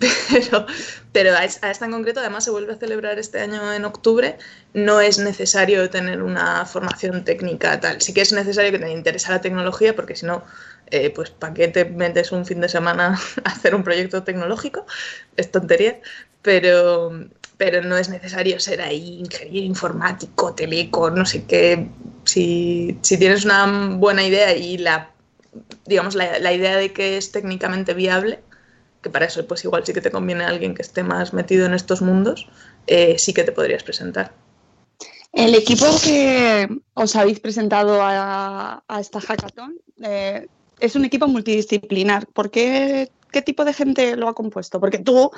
Pero, 0.30 0.66
pero 1.12 1.32
a 1.34 1.44
es- 1.44 1.62
a 1.62 1.70
esta 1.70 1.84
en 1.86 1.90
concreto, 1.92 2.20
además, 2.20 2.44
se 2.44 2.50
vuelve 2.50 2.72
a 2.74 2.76
celebrar 2.76 3.18
este 3.18 3.40
año 3.40 3.72
en 3.72 3.84
octubre. 3.84 4.38
No 4.74 5.00
es 5.00 5.18
necesario 5.18 5.90
tener 5.90 6.22
una 6.22 6.64
formación 6.66 7.24
técnica 7.24 7.80
tal. 7.80 8.00
Sí 8.00 8.14
que 8.14 8.20
es 8.20 8.32
necesario 8.32 8.70
que 8.72 8.78
te 8.78 8.90
interese 8.92 9.30
la 9.30 9.40
tecnología, 9.40 9.96
porque 9.96 10.14
si 10.16 10.26
no, 10.26 10.44
eh, 10.90 11.10
pues 11.10 11.30
¿para 11.30 11.54
qué 11.54 11.68
te 11.68 11.84
metes 11.86 12.30
un 12.32 12.46
fin 12.46 12.60
de 12.60 12.68
semana 12.68 13.18
a 13.44 13.48
hacer 13.50 13.74
un 13.74 13.82
proyecto 13.84 14.22
tecnológico? 14.24 14.86
Es 15.36 15.50
tontería. 15.50 16.00
Pero, 16.42 17.10
pero 17.58 17.82
no 17.82 17.98
es 17.98 18.08
necesario 18.08 18.58
ser 18.60 18.80
ahí 18.80 19.18
ingeniero 19.18 19.66
informático, 19.66 20.54
teleco, 20.54 21.10
no 21.10 21.26
sé 21.26 21.44
qué. 21.44 21.88
Si, 22.24 22.96
si 23.02 23.18
tienes 23.18 23.44
una 23.44 23.66
buena 23.96 24.24
idea 24.24 24.56
y 24.56 24.78
la, 24.78 25.10
digamos, 25.84 26.14
la, 26.14 26.38
la 26.38 26.52
idea 26.52 26.76
de 26.76 26.92
que 26.92 27.16
es 27.18 27.32
técnicamente 27.32 27.94
viable, 27.94 28.40
que 29.02 29.10
para 29.10 29.26
eso 29.26 29.44
pues 29.46 29.64
igual 29.64 29.84
sí 29.84 29.92
que 29.92 30.00
te 30.00 30.10
conviene 30.10 30.44
alguien 30.44 30.74
que 30.74 30.82
esté 30.82 31.02
más 31.02 31.32
metido 31.34 31.66
en 31.66 31.74
estos 31.74 32.00
mundos, 32.00 32.48
eh, 32.86 33.16
sí 33.18 33.34
que 33.34 33.44
te 33.44 33.52
podrías 33.52 33.82
presentar. 33.82 34.32
El 35.32 35.54
equipo 35.54 35.86
que 36.02 36.68
os 36.94 37.16
habéis 37.16 37.40
presentado 37.40 38.00
a, 38.00 38.82
a 38.86 39.00
esta 39.00 39.20
hackathon 39.20 39.76
eh, 40.02 40.46
es 40.80 40.96
un 40.96 41.04
equipo 41.04 41.26
multidisciplinar. 41.28 42.26
¿Por 42.28 42.50
qué, 42.50 43.10
qué 43.30 43.42
tipo 43.42 43.64
de 43.64 43.74
gente 43.74 44.16
lo 44.16 44.28
ha 44.28 44.34
compuesto? 44.34 44.80
Porque 44.80 44.98
tú 44.98 45.30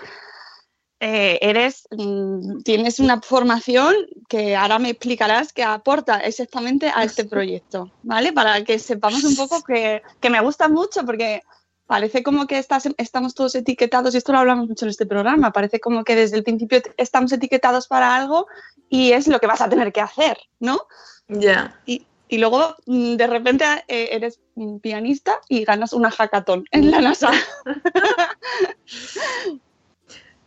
eh, 1.01 1.39
eres, 1.41 1.89
mm, 1.91 2.61
tienes 2.63 2.99
una 3.01 3.21
formación 3.23 3.95
que 4.29 4.55
ahora 4.55 4.79
me 4.79 4.91
explicarás 4.91 5.53
que 5.53 5.65
aporta 5.65 6.19
exactamente 6.21 6.91
a 6.95 7.03
este 7.05 7.25
proyecto, 7.35 7.91
¿vale? 8.03 8.33
Para 8.33 8.63
que 8.65 8.79
sepamos 8.79 9.25
un 9.25 9.37
poco 9.37 9.63
que, 9.63 10.03
que 10.21 10.31
me 10.31 10.41
gusta 10.41 10.69
mucho 10.69 11.05
porque 11.05 11.43
parece 11.87 12.23
como 12.23 12.47
que 12.47 12.59
estás- 12.59 12.89
estamos 12.99 13.35
todos 13.35 13.55
etiquetados, 13.57 14.15
y 14.15 14.19
esto 14.19 14.33
lo 14.33 14.39
hablamos 14.39 14.69
mucho 14.69 14.85
en 14.85 14.91
este 14.91 15.07
programa, 15.07 15.53
parece 15.53 15.81
como 15.81 16.05
que 16.05 16.15
desde 16.15 16.37
el 16.37 16.45
principio 16.45 16.81
estamos 16.97 17.33
etiquetados 17.33 17.89
para 17.89 18.15
algo 18.15 18.47
y 18.89 19.13
es 19.13 19.27
lo 19.27 19.41
que 19.41 19.49
vas 19.49 19.61
a 19.61 19.69
tener 19.69 19.93
que 19.93 20.01
hacer, 20.01 20.39
¿no? 20.61 20.83
Ya. 21.29 21.81
Y, 21.87 22.07
y 22.29 22.39
luego 22.39 22.77
mm, 22.87 23.17
de 23.17 23.27
repente 23.27 23.65
eh, 23.89 24.09
eres 24.13 24.39
pianista 24.83 25.41
y 25.49 25.65
ganas 25.65 25.93
una 25.93 26.11
hackathon 26.11 26.65
en 26.71 26.91
la 26.93 27.01
NASA. 27.07 27.31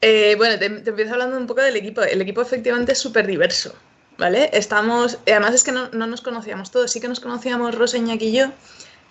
Eh, 0.05 0.35
bueno, 0.35 0.59
te, 0.59 0.69
te 0.69 0.89
empiezo 0.89 1.13
hablando 1.13 1.37
un 1.37 1.47
poco 1.47 1.61
del 1.61 1.77
equipo. 1.77 2.01
El 2.01 2.21
equipo 2.21 2.41
efectivamente 2.41 2.91
es 2.91 2.99
súper 2.99 3.25
diverso, 3.25 3.73
¿vale? 4.17 4.49
Estamos, 4.51 5.17
además 5.25 5.53
es 5.55 5.63
que 5.63 5.71
no, 5.71 5.87
no 5.93 6.07
nos 6.07 6.21
conocíamos 6.21 6.71
todos, 6.71 6.91
sí 6.91 6.99
que 6.99 7.07
nos 7.07 7.21
conocíamos 7.21 7.73
Rosa, 7.73 7.97
Iñaki 7.97 8.25
y 8.25 8.33
yo, 8.33 8.47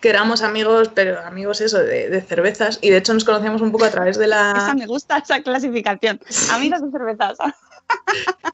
que 0.03 0.11
éramos 0.11 0.43
amigos, 0.43 0.91
pero 0.95 1.21
amigos 1.21 1.63
eso, 1.63 1.79
de, 1.79 2.11
de 2.11 2.21
cervezas, 2.21 2.79
y 2.83 2.91
de 2.91 2.99
hecho 2.99 3.15
nos 3.15 3.25
conocíamos 3.25 3.63
un 3.63 3.73
poco 3.73 3.87
a 3.87 3.91
través 3.91 4.19
de 4.19 4.27
Esa 4.27 4.67
la... 4.67 4.75
me 4.75 4.87
gusta, 4.87 5.17
esa 5.17 5.41
clasificación. 5.43 6.21
Amigas 6.51 6.83
de 6.83 6.91
cervezas. 6.91 7.39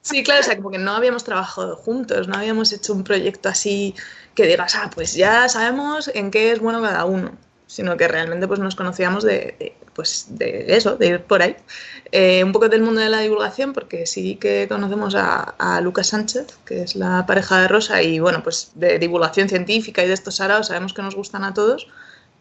Sí, 0.03 0.23
claro, 0.23 0.41
o 0.41 0.45
sea, 0.45 0.57
como 0.57 0.71
que 0.71 0.79
no 0.79 0.93
habíamos 0.93 1.25
trabajado 1.25 1.75
juntos, 1.77 2.29
no 2.29 2.37
habíamos 2.37 2.73
hecho 2.73 2.93
un 2.93 3.03
proyecto 3.03 3.49
así 3.49 3.95
que 4.35 4.47
digas, 4.47 4.75
ah, 4.77 4.91
pues 4.95 5.15
ya 5.15 5.49
sabemos 5.49 6.11
en 6.15 6.31
qué 6.31 6.53
es 6.53 6.61
bueno 6.61 6.81
cada 6.81 7.05
uno, 7.05 7.33
sino 7.69 7.99
que 7.99 8.09
realmente 8.09 8.49
pues 8.49 8.59
nos 8.59 8.75
conocíamos 8.75 9.23
de, 9.23 9.75
pues, 9.95 10.27
de 10.31 10.75
eso, 10.75 10.97
de 10.97 11.07
ir 11.07 11.21
por 11.23 11.43
ahí. 11.43 11.55
Eh, 12.11 12.43
un 12.43 12.51
poco 12.51 12.69
del 12.69 12.83
mundo 12.83 13.01
de 13.01 13.11
la 13.11 13.21
divulgación, 13.21 13.75
porque 13.75 14.07
sí 14.07 14.37
que 14.37 14.67
conocemos 14.69 15.15
a, 15.15 15.81
Lucas 15.83 16.09
Sánchez, 16.09 16.59
que 16.65 16.83
es 16.83 16.97
la 16.97 17.27
pareja 17.27 17.61
de 17.61 17.69
Rosa, 17.69 18.03
y 18.03 18.19
bueno, 18.19 18.43
pues 18.43 18.73
de 18.75 18.99
divulgación 18.99 19.49
científica 19.49 20.03
y 20.03 20.09
de 20.09 20.15
estos 20.15 20.37
saraos 20.37 20.69
sabemos 20.69 20.95
que 20.95 21.03
nos 21.03 21.15
gustan 21.15 21.45
a 21.45 21.53
todos, 21.53 21.87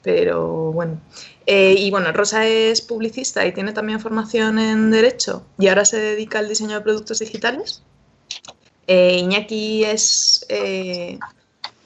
pero 0.02 0.72
bueno. 0.72 1.02
Eh, 1.46 1.76
y 1.78 1.92
bueno, 1.92 2.14
Rosa 2.14 2.48
es 2.48 2.82
publicista 2.82 3.46
y 3.46 3.52
tiene 3.52 3.74
también 3.74 4.00
formación 4.00 4.60
en 4.60 4.92
Derecho 4.92 5.46
y 5.60 5.68
ahora 5.68 5.84
se 5.84 6.00
dedica 6.00 6.40
al 6.40 6.48
diseño 6.48 6.76
de 6.76 6.82
productos 6.82 7.20
digitales. 7.20 7.84
Eh, 8.88 9.18
Iñaki 9.18 9.84
es. 9.84 10.46
eh, 10.48 11.20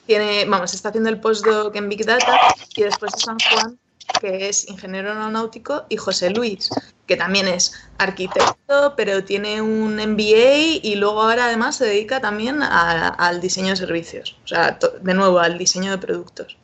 tiene, 0.06 0.44
vamos, 0.46 0.74
está 0.74 0.88
haciendo 0.88 1.10
el 1.10 1.20
postdoc 1.20 1.74
en 1.76 1.88
Big 1.88 2.04
Data 2.04 2.38
y 2.76 2.82
después 2.82 3.12
de 3.12 3.20
San 3.20 3.36
Juan, 3.38 3.78
que 4.20 4.48
es 4.48 4.68
ingeniero 4.68 5.10
aeronáutico, 5.10 5.84
y 5.88 5.96
José 5.96 6.30
Luis, 6.30 6.68
que 7.06 7.16
también 7.16 7.46
es 7.48 7.72
arquitecto, 7.98 8.94
pero 8.96 9.24
tiene 9.24 9.60
un 9.62 9.98
MBA 9.98 10.80
y 10.82 10.94
luego 10.96 11.22
ahora 11.22 11.46
además 11.46 11.76
se 11.76 11.86
dedica 11.86 12.20
también 12.20 12.62
a- 12.62 13.08
al 13.08 13.40
diseño 13.40 13.70
de 13.70 13.76
servicios, 13.76 14.36
o 14.44 14.48
sea, 14.48 14.78
de 15.00 15.14
nuevo 15.14 15.38
al 15.38 15.56
diseño 15.58 15.90
de 15.92 15.98
productos. 15.98 16.56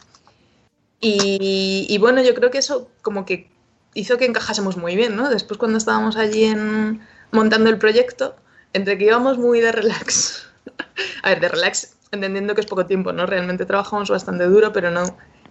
Y, 1.00 1.87
y 1.88 1.99
bueno, 1.99 2.23
yo 2.23 2.35
creo 2.35 2.50
que 2.50 2.59
eso 2.59 2.90
como 3.02 3.25
que 3.25 3.50
hizo 3.95 4.18
que 4.18 4.25
encajásemos 4.26 4.76
muy 4.76 4.97
bien, 4.97 5.16
¿no? 5.16 5.30
Después 5.30 5.59
cuando 5.59 5.78
estábamos 5.78 6.16
allí 6.16 6.45
en, 6.45 7.00
montando 7.30 7.71
el 7.71 7.78
proyecto, 7.78 8.37
entre 8.73 8.99
que 8.99 9.04
íbamos 9.04 9.38
muy 9.38 9.61
de 9.61 9.73
relax, 9.73 10.45
a 11.23 11.28
ver, 11.30 11.40
de 11.40 11.49
relax 11.49 11.95
entendiendo 12.12 12.55
que 12.55 12.61
es 12.62 12.67
poco 12.67 12.87
tiempo, 12.87 13.12
¿no? 13.12 13.27
Realmente 13.27 13.67
trabajamos 13.67 14.11
bastante 14.11 14.45
duro, 14.45 14.73
pero 14.73 14.91
no, 14.91 15.05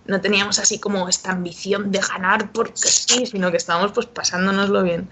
no 0.06 0.22
teníamos 0.22 0.60
así 0.60 0.80
como 0.80 1.08
esta 1.08 1.32
ambición 1.32 1.92
de 1.92 2.00
ganar 2.00 2.52
porque 2.52 2.74
sí, 2.76 3.26
sino 3.26 3.52
que 3.52 3.58
estábamos 3.58 3.92
pues 3.92 4.08
pasándonoslo 4.08 4.84
bien. 4.84 5.10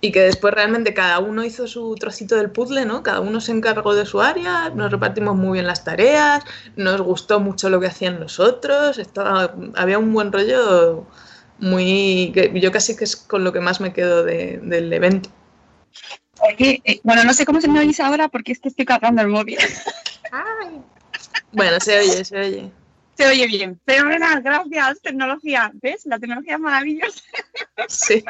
Y 0.00 0.12
que 0.12 0.20
después 0.20 0.54
realmente 0.54 0.94
cada 0.94 1.18
uno 1.18 1.44
hizo 1.44 1.66
su 1.66 1.96
trocito 1.96 2.36
del 2.36 2.50
puzzle, 2.50 2.84
¿no? 2.84 3.02
Cada 3.02 3.18
uno 3.20 3.40
se 3.40 3.50
encargó 3.50 3.94
de 3.96 4.06
su 4.06 4.20
área, 4.20 4.70
nos 4.70 4.92
repartimos 4.92 5.34
muy 5.34 5.54
bien 5.54 5.66
las 5.66 5.82
tareas, 5.82 6.44
nos 6.76 7.00
gustó 7.00 7.40
mucho 7.40 7.68
lo 7.68 7.80
que 7.80 7.88
hacían 7.88 8.20
los 8.20 8.38
otros, 8.38 8.98
estaba, 8.98 9.54
había 9.74 9.98
un 9.98 10.12
buen 10.12 10.30
rollo 10.32 11.04
muy... 11.58 12.30
que 12.32 12.52
yo 12.60 12.70
casi 12.70 12.96
que 12.96 13.02
es 13.04 13.16
con 13.16 13.42
lo 13.42 13.52
que 13.52 13.58
más 13.60 13.80
me 13.80 13.92
quedo 13.92 14.22
de- 14.22 14.60
del 14.62 14.92
evento. 14.92 15.30
Oye, 16.40 16.80
eh, 16.84 17.00
bueno, 17.02 17.24
no 17.24 17.34
sé 17.34 17.44
cómo 17.44 17.60
se 17.60 17.66
me 17.66 17.80
oís 17.80 17.98
ahora 17.98 18.28
porque 18.28 18.52
es 18.52 18.60
que 18.60 18.68
estoy 18.68 18.84
cargando 18.84 19.20
el 19.22 19.28
móvil. 19.28 19.58
Bueno, 21.52 21.80
se 21.80 21.98
oye, 21.98 22.24
se 22.24 22.38
oye. 22.38 22.72
Se 23.16 23.26
oye 23.26 23.46
bien. 23.46 23.80
Fenomenal, 23.84 24.42
gracias, 24.42 25.00
tecnología. 25.00 25.70
¿Ves? 25.74 26.06
La 26.06 26.18
tecnología 26.18 26.54
es 26.54 26.60
maravillosa. 26.60 27.20
Sí. 27.88 28.24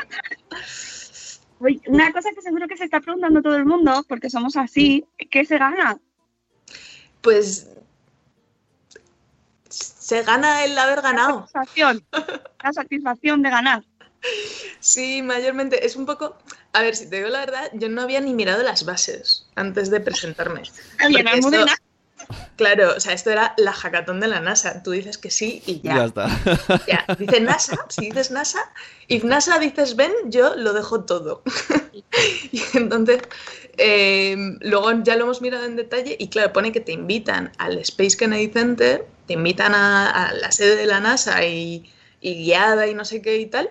Oye, 1.61 1.81
una 1.87 2.13
cosa 2.13 2.31
que 2.35 2.41
seguro 2.41 2.69
que 2.69 2.77
se 2.77 2.85
está 2.85 3.01
preguntando 3.01 3.43
todo 3.43 3.57
el 3.57 3.65
mundo, 3.65 4.05
porque 4.09 4.31
somos 4.31 4.57
así, 4.57 5.05
¿qué 5.31 5.45
se 5.45 5.59
gana? 5.59 5.99
Pues 7.21 7.69
se 9.69 10.23
gana 10.23 10.65
el 10.65 10.79
haber 10.79 11.03
ganado. 11.03 11.41
La 11.41 11.47
satisfacción, 11.47 12.07
la 12.63 12.73
satisfacción 12.73 13.43
de 13.43 13.51
ganar. 13.51 13.85
Sí, 14.81 15.23
mayormente. 15.23 15.85
Es 15.85 15.97
un 15.97 16.07
poco. 16.07 16.39
A 16.73 16.83
ver, 16.83 16.97
si 16.97 17.11
te 17.11 17.17
digo 17.17 17.29
la 17.29 17.41
verdad, 17.41 17.71
yo 17.75 17.89
no 17.89 18.03
había 18.03 18.21
ni 18.21 18.35
mirado 18.35 18.63
las 18.63 18.85
bases 18.85 19.49
antes 19.55 19.91
de 19.91 20.01
presentarme. 20.01 20.63
De 20.63 21.21
esto-. 21.35 21.67
Claro, 22.57 22.95
o 22.97 23.01
sea, 23.01 23.13
esto 23.13 23.31
era 23.31 23.55
la 23.57 23.73
hackathon 23.73 24.21
de 24.21 24.29
la 24.29 24.41
NASA. 24.41 24.83
Tú 24.83 24.91
dices 24.91 25.17
que 25.17 25.31
sí 25.31 25.63
y 25.67 25.81
ya. 25.81 25.97
Ya 25.97 26.05
está. 26.05 26.29
Ya, 26.87 27.07
dice 27.19 27.41
NASA, 27.41 27.77
si 27.89 28.07
dices 28.07 28.31
NASA, 28.31 28.59
y 29.07 29.19
NASA 29.21 29.59
dices 29.59 29.97
ven, 29.97 30.13
yo 30.27 30.57
lo 30.57 30.73
dejo 30.73 31.05
todo. 31.05 31.43
y 32.53 32.63
entonces, 32.75 33.21
eh, 33.77 34.37
luego 34.61 34.91
ya 35.05 35.17
lo 35.17 35.25
hemos 35.25 35.41
mirado 35.41 35.65
en 35.65 35.77
detalle 35.77 36.17
y 36.19 36.29
claro, 36.29 36.53
pone 36.53 36.73
que 36.73 36.81
te 36.81 36.93
invitan 36.93 37.53
al 37.59 37.79
Space 37.79 38.17
Kennedy 38.17 38.49
Center, 38.53 39.07
te 39.27 39.35
invitan 39.35 39.75
a, 39.75 40.11
a 40.11 40.33
la 40.35 40.51
sede 40.51 40.77
de 40.77 40.87
la 40.87 41.01
NASA 41.01 41.45
y, 41.45 41.91
y 42.21 42.35
guiada 42.45 42.87
y 42.87 42.95
no 42.95 43.05
sé 43.05 43.23
qué 43.23 43.39
y 43.39 43.47
tal, 43.47 43.71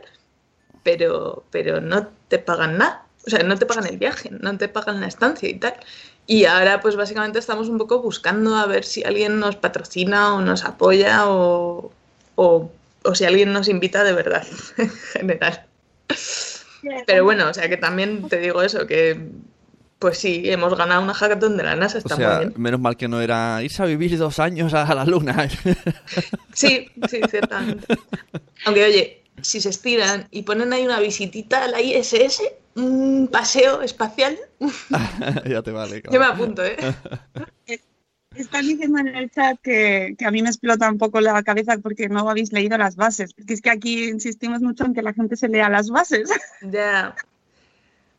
pero, 0.83 1.43
pero 1.51 1.81
no 1.81 2.07
te 2.29 2.39
pagan 2.39 2.77
nada. 2.77 3.03
O 3.25 3.29
sea, 3.29 3.43
no 3.43 3.57
te 3.57 3.65
pagan 3.65 3.85
el 3.87 3.97
viaje, 3.97 4.29
no 4.31 4.57
te 4.57 4.69
pagan 4.69 5.01
la 5.01 5.07
estancia 5.07 5.49
y 5.49 5.55
tal. 5.55 5.73
Y 6.27 6.45
ahora, 6.45 6.81
pues 6.81 6.95
básicamente 6.97 7.39
estamos 7.39 7.69
un 7.69 7.77
poco 7.77 8.01
buscando 8.01 8.55
a 8.57 8.65
ver 8.67 8.83
si 8.83 9.03
alguien 9.03 9.39
nos 9.39 9.55
patrocina 9.55 10.35
o 10.35 10.41
nos 10.41 10.65
apoya 10.65 11.29
o, 11.29 11.91
o, 12.35 12.71
o 13.03 13.15
si 13.15 13.25
alguien 13.25 13.53
nos 13.53 13.69
invita 13.69 14.03
de 14.03 14.13
verdad, 14.13 14.45
en 14.77 14.89
general. 15.13 15.65
Pero 17.05 17.23
bueno, 17.23 17.49
o 17.49 17.53
sea 17.53 17.69
que 17.69 17.77
también 17.77 18.27
te 18.29 18.37
digo 18.39 18.61
eso, 18.61 18.85
que 18.87 19.31
Pues 19.99 20.19
sí, 20.19 20.43
hemos 20.45 20.75
ganado 20.77 21.01
una 21.01 21.13
hackathon 21.13 21.57
de 21.57 21.63
la 21.63 21.75
NASA, 21.75 21.97
está 21.97 22.15
o 22.15 22.17
sea, 22.17 22.27
muy 22.29 22.37
bien. 22.37 22.53
menos 22.55 22.79
mal 22.79 22.97
que 22.97 23.07
no 23.07 23.21
era 23.21 23.63
irse 23.63 23.81
a 23.83 23.85
vivir 23.87 24.17
dos 24.17 24.39
años 24.39 24.73
a 24.73 24.93
la 24.95 25.05
luna. 25.05 25.47
Sí, 26.53 26.91
sí, 27.09 27.27
ciertamente. 27.29 27.87
Aunque 28.65 28.85
oye, 28.85 29.23
si 29.41 29.61
se 29.61 29.69
estiran 29.69 30.27
y 30.31 30.43
ponen 30.43 30.73
ahí 30.73 30.85
una 30.85 30.99
visitita 30.99 31.63
a 31.63 31.67
la 31.67 31.81
ISS, 31.81 32.41
un 32.77 33.27
paseo 33.31 33.81
espacial, 33.81 34.37
ya 35.45 35.61
te 35.61 35.71
vale. 35.71 36.01
yo 36.03 36.11
me 36.11 36.17
claro. 36.17 36.33
apunto, 36.33 36.63
¿eh? 36.63 36.77
Están 38.35 38.67
diciendo 38.67 38.99
en 38.99 39.07
el 39.07 39.31
chat 39.31 39.57
que, 39.63 40.15
que 40.17 40.25
a 40.25 40.29
mí 40.29 40.43
me 40.43 40.49
explota 40.49 40.87
un 40.91 40.99
poco 40.99 41.19
la 41.21 41.41
cabeza 41.41 41.77
porque 41.79 42.07
no 42.07 42.29
habéis 42.29 42.51
leído 42.51 42.77
las 42.77 42.95
bases. 42.95 43.33
Porque 43.33 43.55
es 43.55 43.61
que 43.61 43.71
aquí 43.71 44.09
insistimos 44.09 44.61
mucho 44.61 44.85
en 44.85 44.93
que 44.93 45.01
la 45.01 45.13
gente 45.13 45.35
se 45.35 45.47
lea 45.47 45.69
las 45.69 45.89
bases. 45.89 46.29
Ya. 46.61 47.15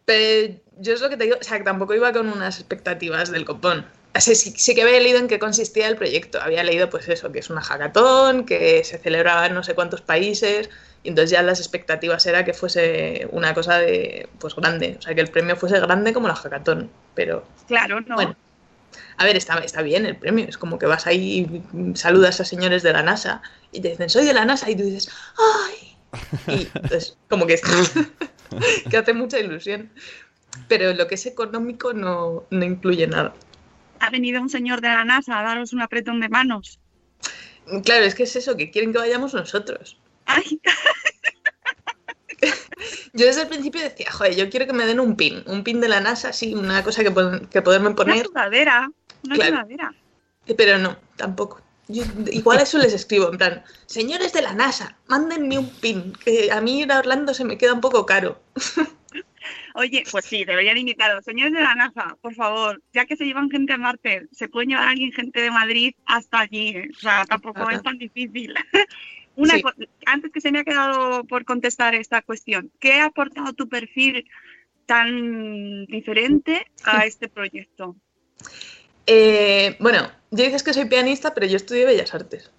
Pero 0.07 0.55
yo 0.81 0.95
es 0.95 1.01
lo 1.01 1.09
que 1.09 1.17
te 1.17 1.25
digo, 1.25 1.37
o 1.41 1.45
sea, 1.45 1.59
que 1.59 1.65
tampoco 1.65 1.95
iba 1.95 2.13
con 2.13 2.33
unas 2.33 2.59
expectativas 2.59 3.31
del 3.31 3.45
copón. 3.45 3.87
O 4.17 4.21
sea, 4.21 4.35
sí, 4.35 4.53
sí 4.57 4.75
que 4.75 4.83
había 4.83 4.99
leído 4.99 5.21
en 5.21 5.29
qué 5.29 5.39
consistía 5.39 5.87
el 5.87 5.97
proyecto. 5.97 6.41
Había 6.41 6.65
leído, 6.65 6.91
pues 6.91 7.09
eso, 7.09 7.31
que 7.31 7.39
es 7.39 7.51
una 7.51 7.61
hackathon, 7.61 8.45
que 8.45 8.83
se 8.83 8.99
celebraba 8.99 9.47
en 9.47 9.55
no 9.55 9.63
sé 9.63 9.75
cuántos 9.75 10.01
países, 10.01 10.69
y 11.09 11.11
entonces 11.11 11.31
ya 11.31 11.43
las 11.43 11.59
expectativas 11.59 12.27
era 12.27 12.45
que 12.45 12.53
fuese 12.53 13.27
una 13.33 13.55
cosa 13.55 13.79
de, 13.79 14.29
pues 14.39 14.55
grande. 14.55 14.97
O 14.99 15.01
sea, 15.01 15.15
que 15.15 15.23
el 15.23 15.29
premio 15.29 15.57
fuese 15.57 15.81
grande 15.81 16.13
como 16.13 16.29
la 16.29 16.35
hackathon. 16.35 16.91
Pero, 17.15 17.47
Claro, 17.67 18.03
no. 18.03 18.15
bueno. 18.17 18.37
A 19.17 19.25
ver, 19.25 19.35
está, 19.35 19.57
está 19.61 19.81
bien 19.81 20.05
el 20.05 20.17
premio. 20.17 20.45
Es 20.47 20.59
como 20.59 20.79
que 20.79 20.85
vas 20.85 21.07
ahí 21.07 21.63
y 21.73 21.97
saludas 21.97 22.43
a 22.43 22.45
señores 22.45 22.83
de 22.83 22.93
la 22.93 23.03
NASA 23.03 23.41
y 23.73 23.81
te 23.81 23.89
dicen, 23.89 24.11
soy 24.11 24.27
de 24.27 24.35
la 24.35 24.45
NASA, 24.45 24.71
y 24.71 24.77
tú 24.77 24.83
dices, 24.83 25.11
¡ay! 25.39 25.97
Y 26.55 26.69
entonces, 26.75 27.17
como 27.31 27.47
que, 27.47 27.59
que 28.91 28.97
hace 28.99 29.15
mucha 29.15 29.39
ilusión. 29.39 29.91
Pero 30.69 30.93
lo 30.93 31.07
que 31.07 31.15
es 31.15 31.25
económico 31.25 31.95
no, 31.95 32.45
no 32.51 32.65
incluye 32.67 33.07
nada. 33.07 33.33
Ha 34.01 34.11
venido 34.11 34.43
un 34.43 34.51
señor 34.51 34.83
de 34.83 34.89
la 34.89 35.07
NASA 35.07 35.39
a 35.39 35.43
daros 35.43 35.73
un 35.73 35.81
apretón 35.81 36.21
de 36.21 36.29
manos. 36.29 36.79
Claro, 37.83 38.05
es 38.05 38.15
que 38.15 38.25
es 38.25 38.37
eso, 38.37 38.59
que 38.59 38.71
quieren 38.71 38.93
que 38.93 38.99
vayamos 38.99 39.33
nosotros. 39.33 39.97
Ay, 40.29 40.61
Yo 43.13 43.27
desde 43.27 43.43
el 43.43 43.49
principio 43.49 43.81
decía, 43.83 44.11
joder, 44.13 44.37
yo 44.37 44.49
quiero 44.49 44.67
que 44.67 44.73
me 44.73 44.87
den 44.87 45.01
un 45.01 45.17
pin, 45.17 45.43
un 45.47 45.65
pin 45.65 45.81
de 45.81 45.89
la 45.89 46.01
NASA, 46.01 46.33
sí, 46.33 46.55
una 46.55 46.85
cosa 46.85 47.03
que, 47.03 47.13
que 47.51 47.63
poderme 47.63 47.89
una 47.89 47.97
poner, 47.97 48.25
sudadera. 48.27 48.89
Una 49.25 49.35
Claro. 49.35 49.57
sudadera. 49.57 49.95
pero 50.57 50.79
no, 50.79 50.97
tampoco. 51.17 51.61
Yo- 51.89 52.05
igual 52.31 52.61
eso 52.61 52.79
les 52.79 52.93
escribo, 52.93 53.31
en 53.33 53.39
plan, 53.39 53.65
señores 53.87 54.33
de 54.33 54.43
la 54.43 54.53
NASA, 54.53 54.97
mándenme 55.09 55.59
un 55.59 55.69
pin, 55.81 56.13
que 56.25 56.53
a 56.53 56.61
mí 56.61 56.81
ir 56.83 56.93
a 56.93 56.99
Orlando 57.01 57.35
se 57.35 57.45
me 57.45 57.59
queda 57.59 57.73
un 57.73 57.81
poco 57.81 58.07
caro. 58.07 58.41
Oye, 59.75 60.05
pues 60.11 60.25
sí, 60.25 60.45
deberían 60.45 60.77
invitaros. 60.77 61.25
Señores 61.25 61.53
de 61.53 61.61
la 61.61 61.75
NASA, 61.75 62.17
por 62.21 62.35
favor, 62.35 62.83
ya 62.93 63.07
que 63.07 63.17
se 63.17 63.25
llevan 63.25 63.51
gente 63.51 63.73
a 63.73 63.79
Marte, 63.79 64.27
se 64.33 64.49
pueden 64.49 64.71
llevar 64.71 64.87
a 64.89 64.91
alguien, 64.91 65.13
gente 65.13 65.41
de 65.41 65.51
Madrid, 65.51 65.95
hasta 66.05 66.41
allí. 66.41 66.69
¿eh? 66.71 66.89
O 66.97 66.99
sea, 67.01 67.25
tampoco 67.25 67.63
Ajá. 67.63 67.75
es 67.75 67.83
tan 67.83 67.99
difícil. 67.99 68.55
Una 69.39 69.55
Sí. 69.55 69.63
antes 70.07 70.33
que 70.33 70.41
se 70.41 70.51
me 70.51 70.59
ha 70.59 70.65
quedado 70.65 71.23
por 71.23 71.45
contestar 71.45 71.95
esta 71.95 72.23
cuestión, 72.23 72.73
¿qué 72.81 72.95
ha 72.95 73.05
aportado 73.05 73.53
tu 73.53 73.69
perfil 73.69 74.29
tan 74.85 75.87
diferente 75.87 76.67
a 76.85 77.05
este 77.07 77.29
proyecto? 77.29 77.95
Eh, 79.07 79.77
bueno, 79.79 80.11
yo 80.33 80.45
dices 80.45 80.65
que 80.65 80.75
soy 80.75 80.87
pianista, 80.87 81.35
pero 81.35 81.47
yo 81.47 81.57
estudié 81.57 81.87
Bellas 81.87 82.13
Artes. 82.13 82.51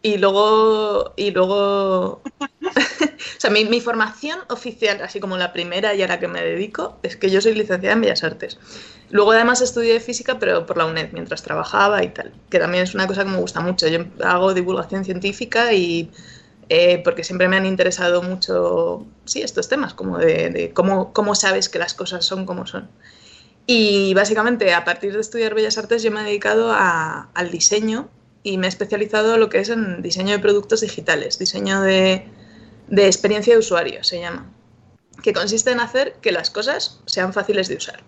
Y 0.00 0.18
luego, 0.18 1.12
y 1.16 1.32
luego, 1.32 2.22
o 3.36 3.40
sea, 3.40 3.50
mi, 3.50 3.64
mi 3.64 3.80
formación 3.80 4.38
oficial, 4.48 5.00
así 5.02 5.20
como 5.20 5.36
la 5.36 5.52
primera 5.52 5.94
y 5.94 6.02
a 6.02 6.08
la 6.08 6.18
que 6.18 6.28
me 6.28 6.42
dedico, 6.42 6.98
es 7.02 7.16
que 7.16 7.30
yo 7.30 7.40
soy 7.40 7.54
licenciada 7.54 7.94
en 7.94 8.00
Bellas 8.00 8.24
Artes. 8.24 8.58
Luego 9.10 9.32
además 9.32 9.60
estudié 9.60 10.00
física, 10.00 10.38
pero 10.38 10.64
por 10.66 10.78
la 10.78 10.86
UNED, 10.86 11.10
mientras 11.12 11.42
trabajaba 11.42 12.02
y 12.02 12.08
tal, 12.08 12.32
que 12.50 12.58
también 12.58 12.84
es 12.84 12.94
una 12.94 13.06
cosa 13.06 13.24
que 13.24 13.30
me 13.30 13.36
gusta 13.38 13.60
mucho. 13.60 13.88
Yo 13.88 14.00
hago 14.24 14.54
divulgación 14.54 15.04
científica 15.04 15.72
y 15.72 16.10
eh, 16.68 17.00
porque 17.04 17.24
siempre 17.24 17.48
me 17.48 17.56
han 17.56 17.66
interesado 17.66 18.22
mucho, 18.22 19.06
sí, 19.26 19.42
estos 19.42 19.68
temas, 19.68 19.94
como 19.94 20.18
de, 20.18 20.50
de 20.50 20.72
cómo, 20.72 21.12
cómo 21.12 21.34
sabes 21.34 21.68
que 21.68 21.78
las 21.78 21.94
cosas 21.94 22.24
son 22.24 22.46
como 22.46 22.66
son. 22.66 22.88
Y 23.66 24.12
básicamente 24.14 24.74
a 24.74 24.84
partir 24.84 25.12
de 25.14 25.20
estudiar 25.20 25.54
Bellas 25.54 25.78
Artes 25.78 26.02
yo 26.02 26.10
me 26.10 26.20
he 26.22 26.24
dedicado 26.24 26.72
a- 26.72 27.30
al 27.34 27.50
diseño 27.50 28.08
y 28.42 28.58
me 28.58 28.66
he 28.66 28.68
especializado 28.68 29.34
en 29.34 29.40
lo 29.40 29.48
que 29.48 29.60
es 29.60 29.68
en 29.68 30.02
diseño 30.02 30.32
de 30.32 30.40
productos 30.40 30.80
digitales, 30.80 31.38
diseño 31.38 31.80
de, 31.82 32.26
de 32.88 33.06
experiencia 33.06 33.54
de 33.54 33.60
usuario 33.60 34.04
se 34.04 34.20
llama, 34.20 34.50
que 35.22 35.32
consiste 35.32 35.70
en 35.70 35.80
hacer 35.80 36.14
que 36.20 36.32
las 36.32 36.50
cosas 36.50 37.00
sean 37.06 37.32
fáciles 37.32 37.68
de 37.68 37.76
usar. 37.76 38.02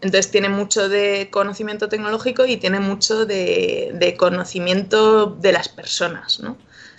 Entonces 0.00 0.30
tiene 0.30 0.48
mucho 0.48 0.88
de 0.88 1.28
conocimiento 1.30 1.88
tecnológico 1.88 2.44
y 2.44 2.56
tiene 2.58 2.80
mucho 2.80 3.24
de, 3.24 3.92
de 3.94 4.16
conocimiento 4.16 5.26
de 5.26 5.52
las 5.52 5.68
personas, 5.68 6.40
¿no? 6.40 6.58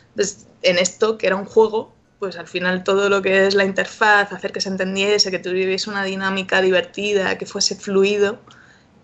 Entonces, 0.10 0.48
en 0.63 0.80
esto, 0.80 1.18
que 1.18 1.28
era 1.28 1.36
un 1.36 1.46
juego, 1.46 1.94
pues 2.20 2.38
al 2.38 2.48
final 2.48 2.84
todo 2.84 3.10
lo 3.10 3.22
que 3.22 3.46
es 3.46 3.54
la 3.54 3.65
interfaz, 3.65 4.32
hacer 4.32 4.52
que 4.52 4.62
se 4.62 4.70
entendiese, 4.70 5.30
que 5.30 5.39
tuviese 5.39 5.89
una 5.89 6.04
dinámica 6.04 6.62
divertida, 6.62 7.38
que 7.38 7.46
fuese 7.46 7.76
fluido, 7.76 8.39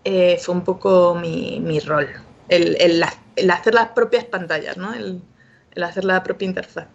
eh, 0.04 0.38
fue 0.42 0.54
un 0.54 0.64
poco 0.64 1.14
mi, 1.14 1.60
mi 1.60 1.78
rol. 1.78 2.08
El, 2.48 2.76
el 2.80 3.04
el 3.36 3.50
hacer 3.50 3.74
las 3.74 3.90
propias 3.90 4.24
pantallas, 4.24 4.76
¿no? 4.76 4.92
El, 4.94 5.22
el 5.74 5.82
hacer 5.82 6.04
la 6.04 6.22
propia 6.22 6.46
interfaz. 6.46 6.88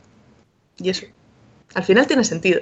Y 0.79 0.89
eso. 0.89 1.05
Al 1.73 1.83
final 1.83 2.07
tiene 2.07 2.23
sentido. 2.23 2.61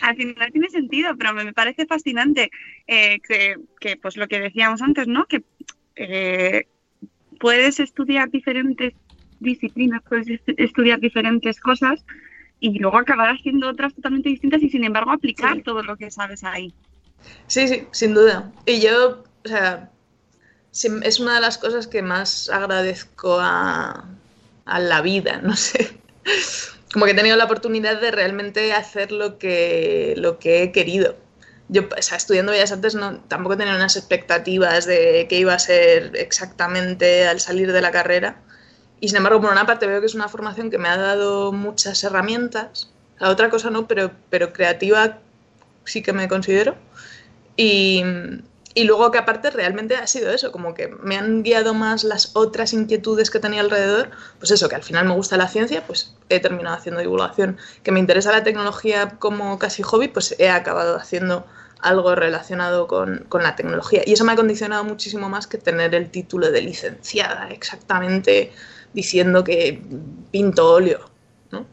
Al 0.00 0.16
final 0.16 0.50
tiene 0.52 0.68
sentido, 0.70 1.16
pero 1.16 1.32
me 1.34 1.52
parece 1.52 1.86
fascinante 1.86 2.50
eh, 2.86 3.20
que, 3.20 3.56
que, 3.80 3.96
pues 3.96 4.16
lo 4.16 4.26
que 4.26 4.40
decíamos 4.40 4.82
antes, 4.82 5.06
¿no? 5.06 5.26
Que 5.26 5.44
eh, 5.96 6.66
puedes 7.38 7.80
estudiar 7.80 8.30
diferentes 8.30 8.94
disciplinas, 9.40 10.02
puedes 10.08 10.28
est- 10.28 10.48
estudiar 10.58 11.00
diferentes 11.00 11.60
cosas 11.60 12.04
y 12.60 12.78
luego 12.78 12.98
acabar 12.98 13.28
haciendo 13.34 13.68
otras 13.68 13.94
totalmente 13.94 14.28
distintas 14.30 14.62
y 14.62 14.70
sin 14.70 14.84
embargo 14.84 15.10
aplicar 15.10 15.54
Sí. 15.56 15.62
todo 15.62 15.82
lo 15.82 15.96
que 15.96 16.10
sabes 16.10 16.44
ahí. 16.44 16.72
Sí, 17.46 17.68
sí, 17.68 17.84
sin 17.92 18.14
duda. 18.14 18.52
Y 18.66 18.80
yo, 18.80 19.24
o 19.44 19.48
sea, 19.48 19.90
es 20.72 21.20
una 21.20 21.34
de 21.34 21.40
las 21.40 21.58
cosas 21.58 21.86
que 21.86 22.02
más 22.02 22.48
agradezco 22.48 23.38
a, 23.40 24.04
a 24.64 24.80
la 24.80 25.02
vida, 25.02 25.40
no 25.42 25.56
sé. 25.56 26.01
Como 26.92 27.06
que 27.06 27.12
he 27.12 27.14
tenido 27.14 27.36
la 27.36 27.44
oportunidad 27.44 28.00
de 28.00 28.10
realmente 28.10 28.72
hacer 28.72 29.12
lo 29.12 29.38
que, 29.38 30.14
lo 30.16 30.38
que 30.38 30.62
he 30.62 30.72
querido. 30.72 31.16
Yo, 31.68 31.88
o 31.96 32.02
sea, 32.02 32.18
estudiando 32.18 32.52
Bellas 32.52 32.72
Artes 32.72 32.94
no, 32.94 33.20
tampoco 33.28 33.56
tenía 33.56 33.74
unas 33.74 33.96
expectativas 33.96 34.84
de 34.84 35.26
qué 35.28 35.38
iba 35.38 35.54
a 35.54 35.58
ser 35.58 36.12
exactamente 36.16 37.26
al 37.26 37.40
salir 37.40 37.72
de 37.72 37.80
la 37.80 37.90
carrera. 37.90 38.42
Y 39.00 39.08
sin 39.08 39.16
embargo, 39.16 39.40
por 39.40 39.50
una 39.50 39.66
parte 39.66 39.86
veo 39.86 40.00
que 40.00 40.06
es 40.06 40.14
una 40.14 40.28
formación 40.28 40.70
que 40.70 40.78
me 40.78 40.88
ha 40.88 40.96
dado 40.96 41.50
muchas 41.52 42.04
herramientas. 42.04 42.90
La 43.18 43.30
otra 43.30 43.48
cosa 43.48 43.70
no, 43.70 43.88
pero, 43.88 44.12
pero 44.28 44.52
creativa 44.52 45.18
sí 45.84 46.02
que 46.02 46.12
me 46.12 46.28
considero. 46.28 46.76
Y, 47.56 48.04
y 48.74 48.84
luego 48.84 49.10
que 49.10 49.18
aparte 49.18 49.50
realmente 49.50 49.96
ha 49.96 50.06
sido 50.06 50.30
eso, 50.30 50.50
como 50.50 50.74
que 50.74 50.88
me 50.88 51.16
han 51.16 51.42
guiado 51.42 51.74
más 51.74 52.04
las 52.04 52.34
otras 52.34 52.72
inquietudes 52.72 53.30
que 53.30 53.38
tenía 53.38 53.60
alrededor, 53.60 54.10
pues 54.38 54.50
eso, 54.50 54.68
que 54.68 54.76
al 54.76 54.82
final 54.82 55.06
me 55.06 55.14
gusta 55.14 55.36
la 55.36 55.48
ciencia, 55.48 55.86
pues 55.86 56.14
he 56.28 56.40
terminado 56.40 56.76
haciendo 56.76 57.00
divulgación, 57.00 57.58
que 57.82 57.92
me 57.92 58.00
interesa 58.00 58.32
la 58.32 58.44
tecnología 58.44 59.16
como 59.18 59.58
casi 59.58 59.82
hobby, 59.82 60.08
pues 60.08 60.34
he 60.38 60.48
acabado 60.48 60.96
haciendo 60.96 61.46
algo 61.80 62.14
relacionado 62.14 62.86
con, 62.86 63.26
con 63.28 63.42
la 63.42 63.56
tecnología. 63.56 64.02
Y 64.06 64.12
eso 64.12 64.24
me 64.24 64.32
ha 64.32 64.36
condicionado 64.36 64.84
muchísimo 64.84 65.28
más 65.28 65.46
que 65.46 65.58
tener 65.58 65.94
el 65.94 66.10
título 66.10 66.50
de 66.50 66.62
licenciada, 66.62 67.50
exactamente 67.50 68.52
diciendo 68.94 69.44
que 69.44 69.82
pinto 70.30 70.72
óleo. 70.72 71.10
¿no? 71.50 71.66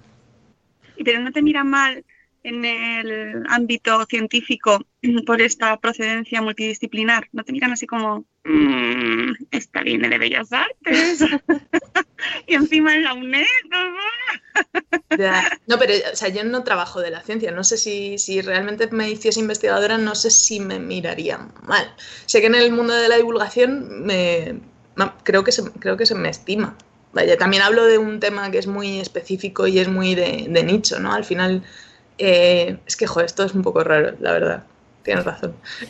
Pero 1.03 1.21
no 1.21 1.31
te 1.31 1.41
miran 1.41 1.69
mal 1.69 2.03
en 2.43 2.65
el 2.65 3.43
ámbito 3.49 4.05
científico 4.05 4.79
por 5.25 5.41
esta 5.41 5.77
procedencia 5.77 6.41
multidisciplinar. 6.41 7.27
No 7.31 7.43
te 7.43 7.51
miran 7.53 7.73
así 7.73 7.87
como, 7.87 8.25
"Mm, 8.43 9.33
esta 9.51 9.81
viene 9.81 10.09
de 10.09 10.17
Bellas 10.17 10.51
Artes. 10.51 11.19
y 12.47 12.55
encima 12.55 12.95
en 12.95 13.03
la 13.03 13.13
UNED. 13.13 13.45
Ya. 15.17 15.59
No, 15.67 15.77
pero 15.79 15.93
o 16.11 16.15
sea, 16.15 16.29
yo 16.29 16.43
no 16.43 16.63
trabajo 16.63 17.01
de 17.01 17.11
la 17.11 17.21
ciencia. 17.21 17.51
No 17.51 17.63
sé 17.63 17.77
si, 17.77 18.17
si 18.17 18.41
realmente 18.41 18.87
me 18.91 19.09
hiciese 19.09 19.39
investigadora, 19.39 19.97
no 19.97 20.15
sé 20.15 20.29
si 20.31 20.59
me 20.59 20.79
mirarían 20.79 21.51
mal. 21.63 21.93
Sé 22.25 22.41
que 22.41 22.47
en 22.47 22.55
el 22.55 22.71
mundo 22.71 22.93
de 22.93 23.09
la 23.09 23.17
divulgación 23.17 24.05
me, 24.05 24.59
creo, 25.23 25.43
que 25.43 25.51
se, 25.51 25.63
creo 25.73 25.97
que 25.97 26.05
se 26.05 26.15
me 26.15 26.29
estima. 26.29 26.75
Vaya, 27.11 27.37
también 27.37 27.63
hablo 27.63 27.85
de 27.85 27.97
un 27.97 28.19
tema 28.19 28.51
que 28.51 28.59
es 28.59 28.67
muy 28.67 28.99
específico 28.99 29.65
y 29.67 29.79
es 29.79 29.87
muy 29.87 30.13
de, 30.13 30.45
de 30.47 30.63
nicho, 30.63 30.99
¿no? 30.99 31.11
Al 31.13 31.25
final, 31.25 31.63
eh, 32.19 32.77
es 32.85 32.95
que, 32.95 33.07
joder, 33.07 33.25
esto 33.25 33.43
es 33.43 33.53
un 33.53 33.61
poco 33.63 33.83
raro, 33.83 34.15
la 34.19 34.31
verdad. 34.31 34.63
Tienes 35.03 35.25
razón. 35.25 35.55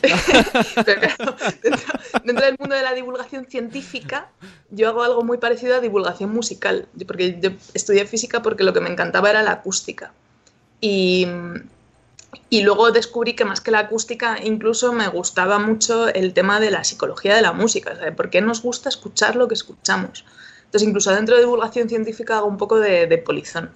Pero 0.86 1.00
claro, 1.00 1.36
dentro, 1.62 1.92
dentro 2.24 2.46
del 2.46 2.56
mundo 2.58 2.74
de 2.76 2.82
la 2.82 2.94
divulgación 2.94 3.44
científica, 3.46 4.28
yo 4.70 4.88
hago 4.88 5.02
algo 5.02 5.22
muy 5.24 5.38
parecido 5.38 5.74
a 5.76 5.80
divulgación 5.80 6.30
musical. 6.32 6.86
Yo- 6.94 7.06
Porque 7.06 7.38
yo 7.40 7.50
estudié 7.74 8.06
física 8.06 8.40
porque 8.40 8.64
lo 8.64 8.72
que 8.72 8.80
me 8.80 8.88
encantaba 8.88 9.28
era 9.30 9.42
la 9.42 9.52
acústica. 9.52 10.12
Y, 10.80 11.26
Y 12.48 12.62
luego 12.62 12.92
descubrí 12.92 13.34
que 13.34 13.44
más 13.44 13.60
que 13.60 13.70
la 13.72 13.80
acústica, 13.80 14.38
incluso 14.42 14.92
me 14.92 15.08
gustaba 15.08 15.58
mucho 15.58 16.08
el 16.08 16.32
tema 16.32 16.60
de 16.60 16.70
la 16.70 16.84
psicología 16.84 17.34
de 17.34 17.42
la 17.42 17.52
música, 17.52 17.94
de 17.94 18.12
por 18.12 18.30
qué 18.30 18.40
nos 18.40 18.62
gusta 18.62 18.88
escuchar 18.88 19.34
lo 19.36 19.48
que 19.48 19.54
escuchamos. 19.54 20.24
Entonces, 20.66 20.88
incluso 20.88 21.12
dentro 21.12 21.34
de 21.34 21.42
divulgación 21.42 21.88
científica 21.88 22.38
hago 22.38 22.46
un 22.46 22.56
poco 22.56 22.78
de, 22.78 23.06
de 23.08 23.18
polizón. 23.18 23.70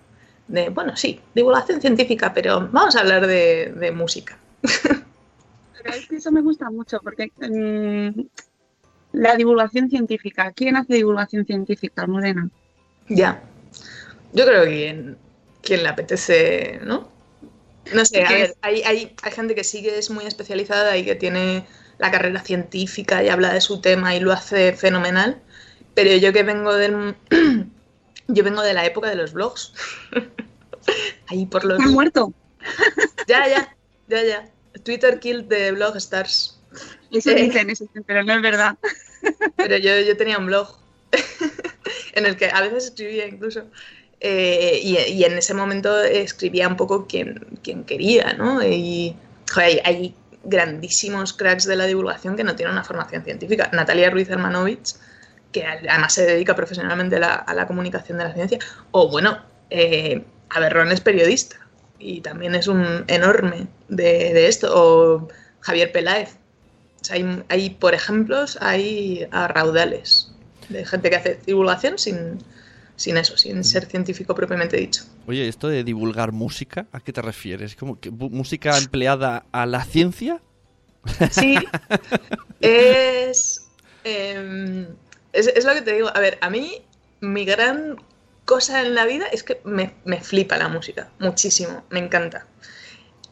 De, 0.49 0.69
bueno, 0.69 0.97
sí, 0.97 1.21
divulgación 1.35 1.81
científica, 1.81 2.33
pero 2.35 2.69
vamos 2.71 2.97
a 2.97 3.01
hablar 3.01 3.27
de, 3.27 3.73
de 3.77 3.93
música. 3.93 4.39
Pero 4.61 5.97
es 5.97 6.07
que 6.07 6.17
eso 6.17 6.33
me 6.33 6.43
gusta 6.43 6.71
mucho, 6.71 7.01
porque 7.03 7.31
mm, 7.37 8.21
la 9.13 9.37
divulgación 9.37 9.91
científica, 9.91 10.53
¿quién 10.53 10.77
hace 10.77 10.95
divulgación 10.95 11.45
científica, 11.47 12.07
Morena? 12.07 12.49
Ya. 13.09 13.43
Yo 14.33 14.45
creo 14.47 14.65
que 14.65 14.71
quien, 14.71 15.19
quien 15.63 15.83
le 15.83 15.89
apetece, 15.89 16.81
¿no? 16.85 17.09
No 17.95 18.05
sé, 18.05 18.23
a 18.23 18.29
¿Qué 18.29 18.35
ver, 18.35 18.55
hay, 18.63 18.83
hay, 18.83 19.15
hay 19.23 19.33
gente 19.33 19.55
que 19.55 19.63
sí 19.63 19.83
que 19.83 19.99
es 19.99 20.11
muy 20.11 20.25
especializada 20.25 20.97
y 20.97 21.05
que 21.05 21.15
tiene 21.15 21.67
la 21.99 22.11
carrera 22.11 22.41
científica 22.41 23.23
y 23.23 23.29
habla 23.29 23.53
de 23.53 23.61
su 23.61 23.81
tema 23.81 24.15
y 24.17 24.21
lo 24.21 24.33
hace 24.33 24.73
fenomenal, 24.73 25.41
pero 25.95 26.17
yo 26.17 26.33
que 26.33 26.43
vengo 26.43 26.75
del... 26.75 27.15
yo 28.29 28.45
vengo 28.45 28.63
de 28.63 28.75
la 28.75 28.85
época 28.87 29.09
de 29.11 29.17
los 29.17 29.33
blogs. 29.33 29.73
Ahí 31.29 31.47
por 31.47 31.65
los... 31.65 31.79
¿Está 31.79 31.91
muerto? 31.91 32.33
Ya, 33.29 33.47
ya, 33.49 33.77
ya, 34.09 34.23
ya. 34.25 34.49
Twitter 34.85 35.19
killed 35.21 35.47
the 35.49 35.73
blog 35.73 35.97
stars. 35.97 36.59
Eso 37.13 37.31
Eh. 37.31 37.35
dicen, 37.45 37.71
eso 37.71 37.85
dicen, 37.85 38.03
pero 38.05 38.23
no 38.25 38.35
es 38.35 38.43
verdad. 38.43 38.77
Pero 39.57 39.77
yo, 39.79 39.99
yo 40.01 40.17
tenía 40.19 40.37
un 40.39 40.47
blog 40.47 40.69
en 42.15 42.27
el 42.27 42.37
que 42.37 42.47
a 42.53 42.61
veces 42.61 42.85
escribía 42.87 43.27
incluso. 43.27 43.65
eh, 44.21 44.81
y, 44.83 44.97
y 44.99 45.25
en 45.25 45.33
ese 45.39 45.55
momento 45.55 46.03
escribía 46.03 46.69
un 46.69 46.77
poco 46.77 47.07
quien, 47.07 47.59
quien 47.63 47.85
quería, 47.85 48.33
¿no? 48.35 48.63
Y 48.63 49.15
joder, 49.53 49.69
hay, 49.69 49.81
hay 49.85 50.15
grandísimos 50.45 51.33
cracks 51.33 51.65
de 51.65 51.77
la 51.77 51.87
divulgación 51.87 52.37
que 52.37 52.45
no 52.45 52.55
tienen 52.57 52.73
una 52.75 52.85
formación 52.85 53.25
científica. 53.25 53.71
Natalia 53.73 54.11
Ruiz 54.11 54.29
Hermanovich, 54.29 54.95
que 55.55 55.64
además 55.64 56.12
se 56.12 56.27
dedica 56.27 56.55
profesionalmente 56.57 57.17
a 57.17 57.21
la, 57.21 57.35
a 57.37 57.55
la 57.55 57.67
comunicación 57.67 58.19
de 58.19 58.25
la 58.25 58.35
ciencia. 58.35 58.59
O 58.90 59.09
bueno, 59.09 59.38
eh, 59.71 60.25
Aberrón 60.51 60.90
es 60.93 61.01
periodista 61.01 61.57
y 61.99 62.21
también 62.21 62.55
es 62.57 62.67
un 62.69 63.05
enorme 63.07 63.69
de, 63.88 64.35
de 64.35 64.49
esto. 64.49 64.71
O 64.75 65.29
Javier 65.61 65.93
Peláez. 65.93 66.31
O 67.01 67.05
sea, 67.05 67.17
hay, 67.17 67.43
hay, 67.49 67.71
por 67.71 67.95
ejemplos, 67.95 68.59
hay 68.61 69.27
a 69.31 69.47
raudales 69.49 70.33
de 70.69 70.85
gente 70.85 71.09
que 71.11 71.17
hace 71.17 71.38
divulgación 71.47 71.99
sin, 71.99 72.38
sin 72.97 73.17
eso, 73.17 73.37
sin 73.37 73.62
ser 73.62 73.87
científico 73.87 74.35
propiamente 74.35 74.77
dicho. 74.77 75.05
Oye, 75.27 75.47
esto 75.47 75.69
de 75.69 75.85
divulgar 75.85 76.33
música, 76.33 76.87
¿a 76.93 76.99
qué 77.01 77.12
te 77.12 77.23
refieres? 77.23 77.77
¿Como 77.77 78.01
que 78.01 78.11
bu- 78.11 78.31
música 78.31 78.77
empleada 78.77 79.45
a 79.53 79.67
la 79.67 79.85
ciencia? 79.85 80.40
Sí, 81.31 81.59
es, 82.61 83.67
em, 84.05 84.87
es, 85.35 85.47
es 85.49 85.64
lo 85.64 85.73
que 85.75 85.83
te 85.83 85.92
digo. 85.92 86.09
A 86.14 86.20
ver, 86.20 86.38
a 86.40 86.51
mí 86.51 86.83
mi 87.20 87.44
gran 87.44 87.97
cosa 88.44 88.83
en 88.83 88.94
la 88.94 89.05
vida 89.07 89.27
es 89.33 89.42
que 89.42 89.61
me, 89.64 89.94
me 90.05 90.20
flipa 90.20 90.57
la 90.57 90.68
música, 90.68 91.11
muchísimo, 91.18 91.85
me 91.90 91.99
encanta. 92.01 92.47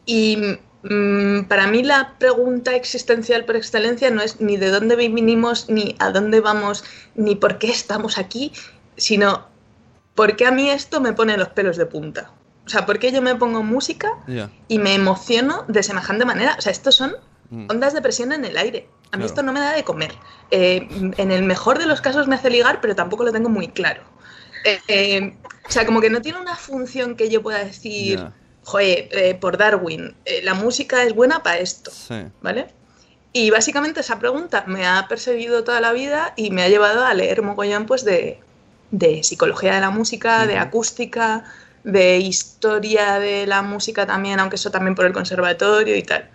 Y 0.05 0.37
mm, 0.83 1.43
para 1.45 1.67
mí 1.67 1.83
la 1.83 2.15
pregunta 2.19 2.75
existencial 2.75 3.45
por 3.45 3.55
excelencia 3.55 4.09
no 4.11 4.21
es 4.21 4.41
ni 4.41 4.57
de 4.57 4.69
dónde 4.69 4.95
vinimos, 4.95 5.69
ni 5.69 5.95
a 5.99 6.11
dónde 6.11 6.41
vamos, 6.41 6.83
ni 7.15 7.35
por 7.35 7.57
qué 7.59 7.69
estamos 7.69 8.17
aquí, 8.17 8.51
sino 8.97 9.47
por 10.15 10.35
qué 10.35 10.45
a 10.47 10.51
mí 10.51 10.69
esto 10.69 10.99
me 11.01 11.13
pone 11.13 11.37
los 11.37 11.49
pelos 11.49 11.77
de 11.77 11.85
punta. 11.85 12.31
O 12.65 12.69
sea, 12.69 12.85
por 12.85 12.97
qué 12.99 13.11
yo 13.11 13.21
me 13.21 13.35
pongo 13.35 13.61
música 13.61 14.09
Ya. 14.27 14.49
y 14.67 14.79
me 14.79 14.93
emociono 14.95 15.65
de 15.67 15.83
semejante 15.83 16.25
manera. 16.25 16.55
O 16.57 16.61
sea, 16.61 16.71
estos 16.71 16.95
son 16.95 17.13
Mm. 17.49 17.67
ondas 17.69 17.93
de 17.93 18.01
presión 18.01 18.31
en 18.31 18.45
el 18.45 18.57
aire. 18.57 18.87
A 19.13 19.15
mí 19.15 19.21
Claro. 19.21 19.25
esto 19.27 19.43
no 19.43 19.53
me 19.53 19.59
da 19.59 19.73
de 19.73 19.83
comer. 19.83 20.11
Eh, 20.49 20.87
en 21.17 21.31
el 21.31 21.43
mejor 21.43 21.77
de 21.77 21.85
los 21.85 22.01
casos 22.01 22.27
me 22.27 22.33
hace 22.35 22.49
ligar, 22.49 22.81
pero 22.81 22.95
tampoco 22.95 23.23
lo 23.23 23.31
tengo 23.31 23.47
muy 23.47 23.67
claro. 23.67 24.01
Eh, 24.65 24.79
eh, 24.87 25.35
o 25.67 25.71
sea, 25.71 25.85
como 25.85 26.01
que 26.01 26.09
no 26.09 26.19
tiene 26.21 26.39
una 26.39 26.55
función 26.55 27.15
que 27.15 27.29
yo 27.29 27.43
pueda 27.43 27.63
decir, 27.63 28.17
Ya. 28.17 28.33
joder, 28.63 29.39
por 29.39 29.57
Darwin, 29.57 30.15
la 30.41 30.55
música 30.55 31.03
es 31.03 31.13
buena 31.13 31.43
para 31.43 31.59
esto, 31.59 31.91
Sí. 31.91 32.15
¿vale? 32.41 32.67
Y 33.33 33.51
básicamente 33.51 33.99
esa 33.99 34.17
pregunta 34.17 34.63
me 34.65 34.85
ha 34.87 35.07
perseguido 35.07 35.63
toda 35.63 35.79
la 35.79 35.91
vida 35.93 36.33
y 36.35 36.49
me 36.49 36.63
ha 36.63 36.69
llevado 36.69 37.05
a 37.05 37.13
leer 37.13 37.43
mogollón 37.43 37.85
pues 37.85 38.03
de, 38.03 38.39
de 38.89 39.23
psicología 39.23 39.75
de 39.75 39.81
la 39.81 39.89
música, 39.91 40.47
de 40.47 40.57
acústica, 40.57 41.43
de 41.83 42.17
historia 42.17 43.19
de 43.19 43.45
la 43.45 43.61
música 43.61 44.07
también, 44.07 44.39
aunque 44.39 44.55
eso 44.55 44.71
también 44.71 44.95
por 44.95 45.05
el 45.05 45.13
conservatorio 45.13 45.95
y 45.95 46.01
tal. 46.03 46.29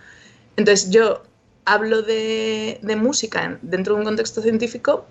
Entonces 0.55 0.89
yo 0.91 1.23
hablo 1.65 2.01
de, 2.01 2.79
de 2.81 2.95
música 2.95 3.43
en- 3.43 3.59
dentro 3.61 3.93
de 3.93 3.99
un 3.99 4.05
contexto 4.05 4.41
científico 4.41 5.05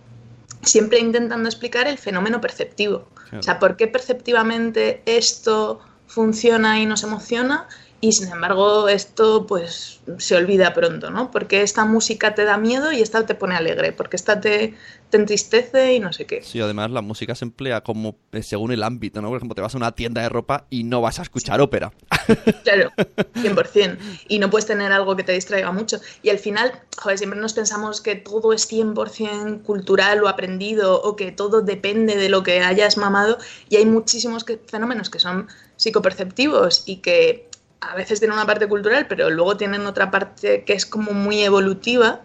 siempre 0.63 0.99
intentando 0.99 1.49
explicar 1.49 1.87
el 1.87 1.99
fenómeno 1.99 2.41
perceptivo. 2.41 3.09
Claro. 3.15 3.39
O 3.41 3.43
sea, 3.43 3.59
por 3.59 3.77
qué 3.77 3.87
perceptivamente 3.87 5.03
esto 5.07 5.81
funciona 6.07 6.81
y 6.81 6.87
nos 6.87 7.05
emociona 7.05 7.69
y 8.01 8.13
sin 8.13 8.31
embargo 8.31 8.89
esto 8.89 9.47
pues 9.47 10.01
se 10.19 10.37
olvida 10.37 10.73
pronto, 10.73 11.11
¿no? 11.11 11.31
Porque 11.31 11.63
esta 11.63 11.85
música 11.85 12.35
te 12.35 12.45
da 12.45 12.57
miedo 12.57 12.93
y 12.93 13.01
esta 13.03 13.27
te 13.27 13.35
pone 13.35 13.57
alegre, 13.57 13.93
porque 13.93 14.17
esta 14.17 14.41
te, 14.41 14.75
te 15.11 15.17
entristece 15.17 15.95
y 15.95 16.01
no 16.01 16.13
sé 16.13 16.25
qué. 16.27 16.43
Sí, 16.43 16.61
además 16.61 16.91
la 16.93 17.03
música 17.03 17.35
se 17.35 17.45
emplea 17.45 17.83
como 17.83 18.17
eh, 18.33 18.43
según 18.43 18.73
el 18.73 18.83
ámbito, 18.85 19.21
¿no? 19.21 19.29
Por 19.29 19.39
ejemplo, 19.39 19.55
te 19.55 19.63
vas 19.63 19.75
a 19.75 19.79
una 19.79 19.93
tienda 19.93 20.23
de 20.23 20.29
ropa 20.29 20.67
y 20.71 20.85
no 20.85 21.01
vas 21.01 21.19
a 21.19 21.23
escuchar 21.23 21.61
ópera. 21.61 21.93
Claro, 22.63 22.91
100%. 23.35 23.99
Y 24.29 24.39
no 24.39 24.51
puedes 24.51 24.67
tener 24.67 24.93
algo 24.93 25.17
que 25.17 25.23
te 25.25 25.33
distraiga 25.33 25.73
mucho. 25.73 25.99
Y 26.23 26.29
al 26.29 26.39
final, 26.39 26.73
joder, 27.01 27.17
siempre 27.17 27.41
nos 27.41 27.55
pensamos 27.55 28.01
que 28.03 28.15
todo 28.17 28.53
es 28.53 28.71
100% 28.71 29.63
cultural 29.63 30.23
o 30.23 30.29
aprendido 30.29 31.01
o 31.01 31.17
que 31.17 31.33
todo 31.33 31.63
depende 31.63 32.17
de 32.17 32.29
lo 32.29 32.43
que 32.43 32.61
hayas 32.61 32.99
mamado. 32.99 33.39
Y 33.71 33.77
hay 33.77 33.87
muchísimos 33.87 34.45
que- 34.45 34.59
fenómenos 34.67 35.09
que 35.09 35.19
son 35.19 35.49
psicoperceptivos 35.77 36.83
y 36.87 36.97
que 36.97 37.48
a 37.81 37.95
veces 37.95 38.19
tienen 38.19 38.37
una 38.37 38.47
parte 38.47 38.67
cultural, 38.67 39.07
pero 39.09 39.31
luego 39.31 39.57
tienen 39.57 39.87
otra 39.87 40.11
parte 40.11 40.65
que 40.65 40.73
es 40.73 40.87
como 40.87 41.13
muy 41.13 41.43
evolutiva. 41.43 42.23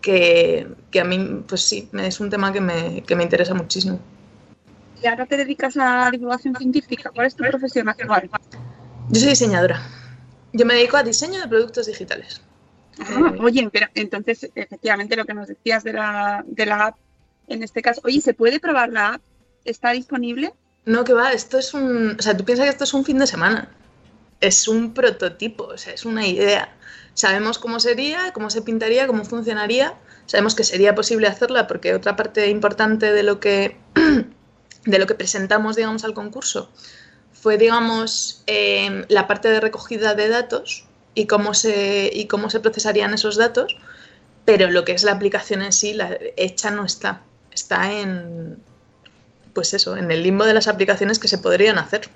Que, 0.00 0.66
que 0.90 1.00
a 1.00 1.04
mí, 1.04 1.44
pues 1.46 1.60
sí, 1.60 1.90
es 1.92 2.20
un 2.20 2.30
tema 2.30 2.54
que 2.54 2.60
me, 2.62 3.02
que 3.02 3.14
me 3.14 3.22
interesa 3.22 3.52
muchísimo. 3.52 4.00
Y 5.02 5.06
ahora 5.06 5.26
te 5.26 5.36
dedicas 5.36 5.76
a 5.76 6.04
la 6.04 6.10
divulgación 6.10 6.56
científica. 6.56 7.10
¿Cuál 7.14 7.26
es 7.26 7.34
tu 7.34 7.44
profesión 7.44 7.86
actual? 7.88 8.30
Yo 9.10 9.20
soy 9.20 9.28
diseñadora. 9.28 9.82
Yo 10.54 10.64
me 10.64 10.74
dedico 10.74 10.96
a 10.96 11.02
diseño 11.02 11.40
de 11.40 11.48
productos 11.48 11.86
digitales. 11.86 12.40
Ah, 12.98 13.34
oye, 13.40 13.68
pero 13.70 13.88
entonces, 13.94 14.50
efectivamente, 14.54 15.16
lo 15.16 15.24
que 15.26 15.34
nos 15.34 15.48
decías 15.48 15.84
de 15.84 15.92
la, 15.92 16.44
de 16.46 16.66
la 16.66 16.86
app, 16.86 16.96
en 17.48 17.62
este 17.62 17.82
caso, 17.82 18.00
oye, 18.04 18.20
¿se 18.20 18.34
puede 18.34 18.58
probar 18.58 18.90
la 18.90 19.14
app? 19.14 19.22
¿Está 19.64 19.90
disponible? 19.90 20.54
No, 20.86 21.04
que 21.04 21.12
va, 21.12 21.32
esto 21.32 21.58
es 21.58 21.74
un. 21.74 22.16
O 22.18 22.22
sea, 22.22 22.36
tú 22.36 22.44
piensas 22.44 22.64
que 22.64 22.70
esto 22.70 22.84
es 22.84 22.94
un 22.94 23.04
fin 23.04 23.18
de 23.18 23.26
semana. 23.26 23.68
Es 24.40 24.68
un 24.68 24.94
prototipo, 24.94 25.64
o 25.64 25.78
sea, 25.78 25.92
es 25.92 26.04
una 26.04 26.26
idea. 26.26 26.74
Sabemos 27.14 27.58
cómo 27.58 27.80
sería, 27.80 28.32
cómo 28.32 28.50
se 28.50 28.62
pintaría, 28.62 29.06
cómo 29.06 29.24
funcionaría. 29.24 29.94
Sabemos 30.26 30.54
que 30.54 30.64
sería 30.64 30.94
posible 30.94 31.26
hacerla 31.26 31.66
porque 31.66 31.94
otra 31.94 32.16
parte 32.16 32.48
importante 32.48 33.12
de 33.12 33.22
lo 33.22 33.40
que, 33.40 33.76
de 34.86 34.98
lo 34.98 35.06
que 35.06 35.14
presentamos, 35.14 35.76
digamos, 35.76 36.04
al 36.04 36.14
concurso 36.14 36.70
fue, 37.40 37.56
digamos, 37.56 38.42
eh, 38.46 39.04
la 39.08 39.26
parte 39.26 39.48
de 39.48 39.60
recogida 39.60 40.14
de 40.14 40.28
datos 40.28 40.84
y 41.14 41.26
cómo, 41.26 41.54
se, 41.54 42.10
y 42.12 42.26
cómo 42.26 42.50
se 42.50 42.60
procesarían 42.60 43.14
esos 43.14 43.36
datos. 43.36 43.76
Pero 44.44 44.70
lo 44.70 44.84
que 44.84 44.92
es 44.92 45.04
la 45.04 45.12
aplicación 45.12 45.62
en 45.62 45.72
sí, 45.72 45.94
la 45.94 46.18
hecha 46.36 46.70
no 46.70 46.84
está. 46.84 47.22
Está 47.50 47.92
en, 47.92 48.58
pues 49.54 49.74
eso, 49.74 49.96
en 49.96 50.10
el 50.10 50.22
limbo 50.22 50.44
de 50.44 50.54
las 50.54 50.68
aplicaciones 50.68 51.18
que 51.18 51.28
se 51.28 51.38
podrían 51.38 51.78
hacer. 51.78 52.10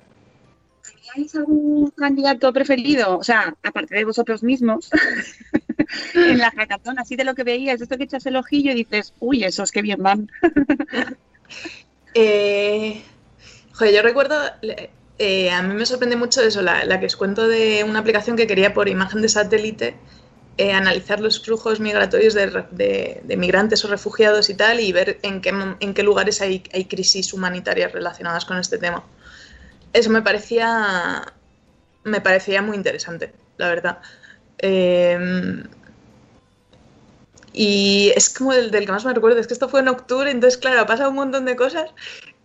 ¿Teníais 1.14 1.34
algún 1.36 1.90
candidato 1.90 2.52
preferido? 2.52 3.18
O 3.18 3.22
sea, 3.22 3.54
aparte 3.62 3.94
de 3.94 4.04
vosotros 4.04 4.42
mismos, 4.42 4.90
en 6.14 6.38
la 6.38 6.50
hackathon, 6.50 6.98
así 6.98 7.14
de 7.14 7.24
lo 7.24 7.34
que 7.34 7.44
veías, 7.44 7.80
esto 7.80 7.96
que 7.96 8.04
echas 8.04 8.26
el 8.26 8.36
ojillo 8.36 8.72
y 8.72 8.74
dices, 8.74 9.14
uy, 9.20 9.44
esos 9.44 9.70
que 9.70 9.82
bien 9.82 10.02
van. 10.02 10.30
Eh, 12.16 13.02
yo 13.80 14.02
recuerdo, 14.02 14.36
eh, 15.18 15.50
a 15.50 15.62
mí 15.62 15.74
me 15.74 15.84
sorprende 15.84 16.14
mucho 16.14 16.42
eso, 16.42 16.62
la, 16.62 16.84
la 16.84 17.00
que 17.00 17.06
os 17.06 17.16
cuento 17.16 17.48
de 17.48 17.84
una 17.84 17.98
aplicación 17.98 18.36
que 18.36 18.46
quería 18.46 18.72
por 18.72 18.88
imagen 18.88 19.20
de 19.20 19.28
satélite 19.28 19.96
eh, 20.56 20.72
analizar 20.72 21.18
los 21.18 21.40
flujos 21.40 21.80
migratorios 21.80 22.32
de, 22.32 23.36
migrantes 23.36 23.84
o 23.84 23.88
refugiados 23.88 24.48
y 24.50 24.54
tal 24.54 24.78
y 24.78 24.92
ver 24.92 25.18
en 25.22 25.40
qué, 25.40 25.52
en 25.80 25.94
qué 25.94 26.02
lugares 26.04 26.40
hay, 26.40 26.62
hay 26.72 26.84
crisis 26.84 27.32
humanitarias 27.32 27.90
relacionadas 27.90 28.44
con 28.44 28.58
este 28.58 28.78
tema. 28.78 29.02
Eso 29.94 30.10
me 30.10 30.20
parecía, 30.22 31.32
me 32.02 32.20
parecía 32.20 32.60
muy 32.60 32.76
interesante, 32.76 33.32
la 33.56 33.68
verdad. 33.68 33.98
Eh, 34.58 35.64
y 37.54 38.12
es 38.16 38.28
como 38.28 38.52
el 38.52 38.72
del 38.72 38.86
que 38.86 38.92
más 38.92 39.04
me 39.04 39.14
recuerdo, 39.14 39.38
es 39.38 39.46
que 39.46 39.54
esto 39.54 39.68
fue 39.68 39.80
en 39.80 39.88
octubre, 39.88 40.28
entonces 40.28 40.58
claro, 40.58 40.80
ha 40.80 40.86
pasado 40.86 41.10
un 41.10 41.16
montón 41.16 41.44
de 41.44 41.54
cosas 41.54 41.90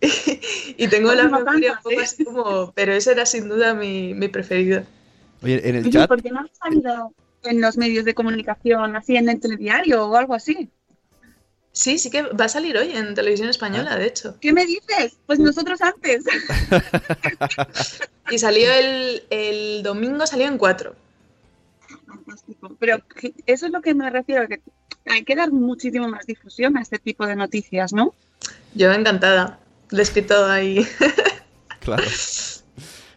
y 0.00 0.86
tengo 0.86 1.12
la 1.12 1.24
memoria 1.24 1.72
un 1.72 1.82
poco 1.82 2.00
así 2.00 2.24
como, 2.24 2.72
pero 2.72 2.92
ese 2.92 3.10
era 3.10 3.26
sin 3.26 3.48
duda 3.48 3.74
mi, 3.74 4.14
mi 4.14 4.28
preferido. 4.28 4.84
Oye, 5.42 5.68
en 5.68 5.74
el 5.74 5.86
Oye, 5.86 5.92
chat, 5.92 6.08
¿por 6.08 6.22
qué 6.22 6.30
no 6.30 6.40
has 6.40 6.56
salido 6.56 7.12
en 7.42 7.60
los 7.60 7.76
medios 7.76 8.04
de 8.04 8.14
comunicación, 8.14 8.94
así 8.94 9.16
en 9.16 9.28
el 9.28 9.40
telediario 9.40 10.06
o 10.06 10.16
algo 10.16 10.34
así? 10.34 10.70
Sí, 11.72 11.98
sí 11.98 12.10
que 12.10 12.22
va 12.22 12.46
a 12.46 12.48
salir 12.48 12.76
hoy 12.76 12.96
en 12.96 13.14
televisión 13.14 13.48
española, 13.48 13.96
de 13.96 14.06
hecho. 14.06 14.36
¿Qué 14.40 14.52
me 14.52 14.66
dices? 14.66 15.16
Pues 15.26 15.38
nosotros 15.38 15.80
antes. 15.80 16.24
Y 18.30 18.38
salió 18.38 18.72
el, 18.72 19.24
el 19.30 19.82
domingo, 19.82 20.26
salió 20.26 20.46
en 20.46 20.56
4. 20.56 20.94
Fantástico. 22.06 22.76
Pero 22.78 23.02
eso 23.46 23.66
es 23.66 23.72
lo 23.72 23.82
que 23.82 23.94
me 23.94 24.08
refiero, 24.08 24.46
que 24.46 24.60
hay 25.06 25.24
que 25.24 25.34
dar 25.34 25.50
muchísimo 25.50 26.08
más 26.08 26.26
difusión 26.26 26.76
a 26.76 26.82
este 26.82 26.98
tipo 26.98 27.26
de 27.26 27.36
noticias, 27.36 27.92
¿no? 27.92 28.14
Yo 28.74 28.92
encantada. 28.92 29.58
Le 29.90 29.98
he 29.98 30.02
escrito 30.02 30.46
ahí. 30.46 30.86
claro. 31.80 32.04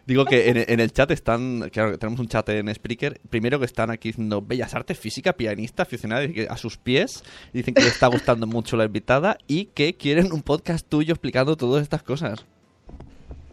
Digo 0.06 0.26
que 0.26 0.50
en, 0.50 0.58
en 0.68 0.80
el 0.80 0.92
chat 0.92 1.10
están, 1.10 1.70
claro, 1.70 1.98
tenemos 1.98 2.20
un 2.20 2.28
chat 2.28 2.46
en 2.50 2.72
Spreaker, 2.74 3.20
primero 3.30 3.58
que 3.58 3.64
están 3.64 3.90
aquí 3.90 4.10
diciendo 4.10 4.42
Bellas 4.42 4.74
Artes, 4.74 4.98
física, 4.98 5.32
pianista, 5.32 5.84
aficionada, 5.84 6.26
a 6.50 6.56
sus 6.58 6.76
pies, 6.76 7.24
dicen 7.54 7.72
que 7.72 7.82
le 7.82 7.88
está 7.88 8.08
gustando 8.08 8.46
mucho 8.46 8.76
la 8.76 8.84
invitada 8.84 9.38
y 9.46 9.66
que 9.66 9.94
quieren 9.94 10.32
un 10.32 10.42
podcast 10.42 10.86
tuyo 10.86 11.14
explicando 11.14 11.56
todas 11.56 11.82
estas 11.82 12.02
cosas. 12.02 12.44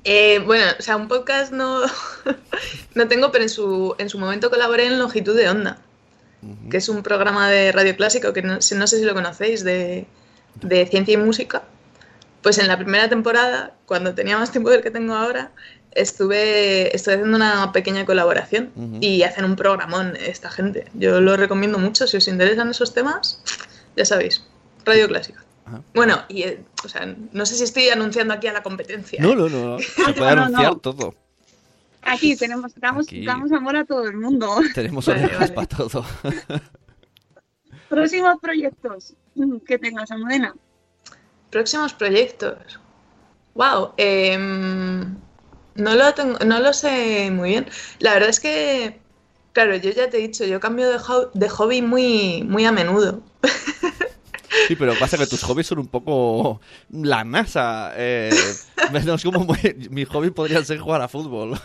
Eh, 0.03 0.39
bueno, 0.39 0.65
o 0.77 0.81
sea, 0.81 0.97
un 0.97 1.07
podcast 1.07 1.53
no, 1.53 1.81
no 2.95 3.07
tengo, 3.07 3.31
pero 3.31 3.43
en 3.43 3.49
su, 3.49 3.95
en 3.97 4.09
su 4.09 4.19
momento 4.19 4.49
colaboré 4.49 4.87
en 4.87 4.99
Longitud 4.99 5.35
de 5.35 5.47
Onda, 5.47 5.79
que 6.69 6.77
es 6.77 6.89
un 6.89 7.03
programa 7.03 7.49
de 7.49 7.71
radio 7.71 7.95
clásico 7.95 8.33
que 8.33 8.41
no, 8.41 8.55
no 8.55 8.61
sé 8.61 8.87
si 8.87 9.05
lo 9.05 9.13
conocéis, 9.13 9.63
de, 9.63 10.05
de 10.61 10.85
ciencia 10.87 11.13
y 11.13 11.17
música. 11.17 11.63
Pues 12.41 12.57
en 12.57 12.67
la 12.67 12.77
primera 12.77 13.07
temporada, 13.07 13.75
cuando 13.85 14.15
tenía 14.15 14.39
más 14.39 14.51
tiempo 14.51 14.71
del 14.71 14.81
que 14.81 14.89
tengo 14.89 15.13
ahora, 15.13 15.51
estuve, 15.91 16.95
estuve 16.95 17.15
haciendo 17.15 17.35
una 17.37 17.71
pequeña 17.71 18.05
colaboración 18.05 18.71
y 19.01 19.23
hacen 19.23 19.45
un 19.45 19.55
programón 19.55 20.15
esta 20.17 20.49
gente. 20.49 20.85
Yo 20.93 21.21
lo 21.21 21.37
recomiendo 21.37 21.77
mucho, 21.79 22.07
si 22.07 22.17
os 22.17 22.27
interesan 22.27 22.69
esos 22.69 22.93
temas, 22.93 23.41
ya 23.95 24.05
sabéis, 24.05 24.43
radio 24.85 25.07
clásica. 25.07 25.43
Ajá. 25.65 25.81
Bueno, 25.93 26.21
y 26.27 26.43
eh, 26.43 26.63
o 26.83 26.87
sea, 26.89 27.05
no 27.31 27.45
sé 27.45 27.55
si 27.55 27.63
estoy 27.63 27.89
anunciando 27.89 28.33
aquí 28.33 28.47
a 28.47 28.53
la 28.53 28.63
competencia. 28.63 29.21
No, 29.21 29.31
¿eh? 29.31 29.35
no, 29.35 29.49
no, 29.49 29.65
no. 29.77 29.79
Se 29.79 30.13
puede 30.13 30.35
No, 30.35 30.41
anunciar 30.43 30.71
no. 30.73 30.77
todo. 30.79 31.13
Aquí 32.03 32.35
tenemos, 32.35 32.73
damos, 32.77 33.05
Aquí. 33.07 33.23
damos 33.25 33.51
amor 33.51 33.75
a 33.75 33.85
todo 33.85 34.05
el 34.05 34.17
mundo. 34.17 34.59
Tenemos 34.73 35.05
Vale, 35.05 35.25
orejas 35.25 35.39
vale. 35.39 35.53
para 35.53 35.67
todo. 35.67 36.05
Próximos 37.89 38.39
proyectos 38.41 39.13
mm, 39.35 39.57
que 39.57 39.77
tengas, 39.77 40.09
Almudena. 40.11 40.55
Próximos 41.51 41.93
proyectos. 41.93 42.79
Wow. 43.53 43.93
No, 45.81 45.95
lo 45.95 46.13
tengo, 46.13 46.37
no 46.39 46.59
lo 46.59 46.73
sé 46.73 47.29
muy 47.31 47.49
bien. 47.49 47.67
La 47.99 48.13
verdad 48.13 48.29
es 48.29 48.39
que, 48.39 48.99
claro, 49.53 49.75
yo 49.75 49.91
ya 49.91 50.09
te 50.09 50.17
he 50.17 50.21
dicho, 50.21 50.45
yo 50.45 50.59
cambio 50.59 50.89
de, 50.89 50.97
ho- 50.97 51.31
de 51.33 51.49
hobby 51.49 51.81
muy, 51.81 52.43
muy 52.43 52.65
a 52.65 52.71
menudo. 52.71 53.21
Sí, 54.67 54.75
pero 54.75 54.93
pasa 54.99 55.17
que 55.17 55.25
tus 55.27 55.43
hobbies 55.43 55.67
son 55.67 55.79
un 55.79 55.87
poco 55.87 56.59
la 56.91 57.23
NASA. 57.23 57.93
Eh, 57.95 58.29
no 59.05 59.15
es 59.15 59.23
como 59.23 59.39
muy- 59.45 59.87
mi 59.89 60.03
hobby 60.05 60.29
podría 60.29 60.63
ser 60.63 60.77
jugar 60.79 61.01
a 61.01 61.07
fútbol. 61.07 61.59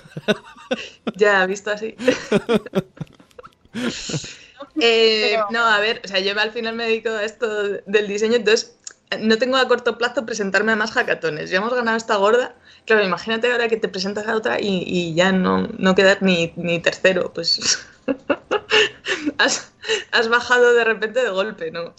Ya, 1.16 1.46
visto 1.46 1.70
así. 1.70 1.94
Eh, 4.80 5.36
No, 5.50 5.64
a 5.66 5.80
ver, 5.80 6.00
o 6.04 6.08
sea, 6.08 6.20
yo 6.20 6.38
al 6.38 6.52
final 6.52 6.74
me 6.74 6.84
dedico 6.84 7.10
a 7.10 7.24
esto 7.24 7.46
del 7.86 8.08
diseño, 8.08 8.36
entonces 8.36 8.76
no 9.20 9.38
tengo 9.38 9.56
a 9.56 9.68
corto 9.68 9.98
plazo 9.98 10.26
presentarme 10.26 10.72
a 10.72 10.76
más 10.76 10.92
hackatones. 10.92 11.50
Ya 11.50 11.58
hemos 11.58 11.74
ganado 11.74 11.96
esta 11.96 12.16
gorda. 12.16 12.54
Claro, 12.84 13.04
imagínate 13.04 13.50
ahora 13.50 13.68
que 13.68 13.76
te 13.76 13.88
presentas 13.88 14.26
a 14.26 14.36
otra 14.36 14.60
y, 14.60 14.84
y 14.86 15.14
ya 15.14 15.32
no, 15.32 15.68
no 15.78 15.94
quedas 15.94 16.22
ni, 16.22 16.52
ni 16.56 16.78
tercero, 16.80 17.32
pues 17.32 17.78
has, 19.38 19.72
has 20.12 20.28
bajado 20.28 20.74
de 20.74 20.84
repente 20.84 21.22
de 21.22 21.30
golpe, 21.30 21.70
¿no? 21.70 21.94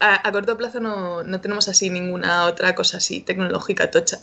A, 0.00 0.26
a 0.28 0.32
corto 0.32 0.56
plazo 0.56 0.80
no, 0.80 1.22
no 1.22 1.40
tenemos 1.40 1.68
así 1.68 1.88
ninguna 1.90 2.44
otra 2.46 2.74
cosa 2.74 2.98
así 2.98 3.20
tecnológica 3.20 3.90
tocha. 3.90 4.20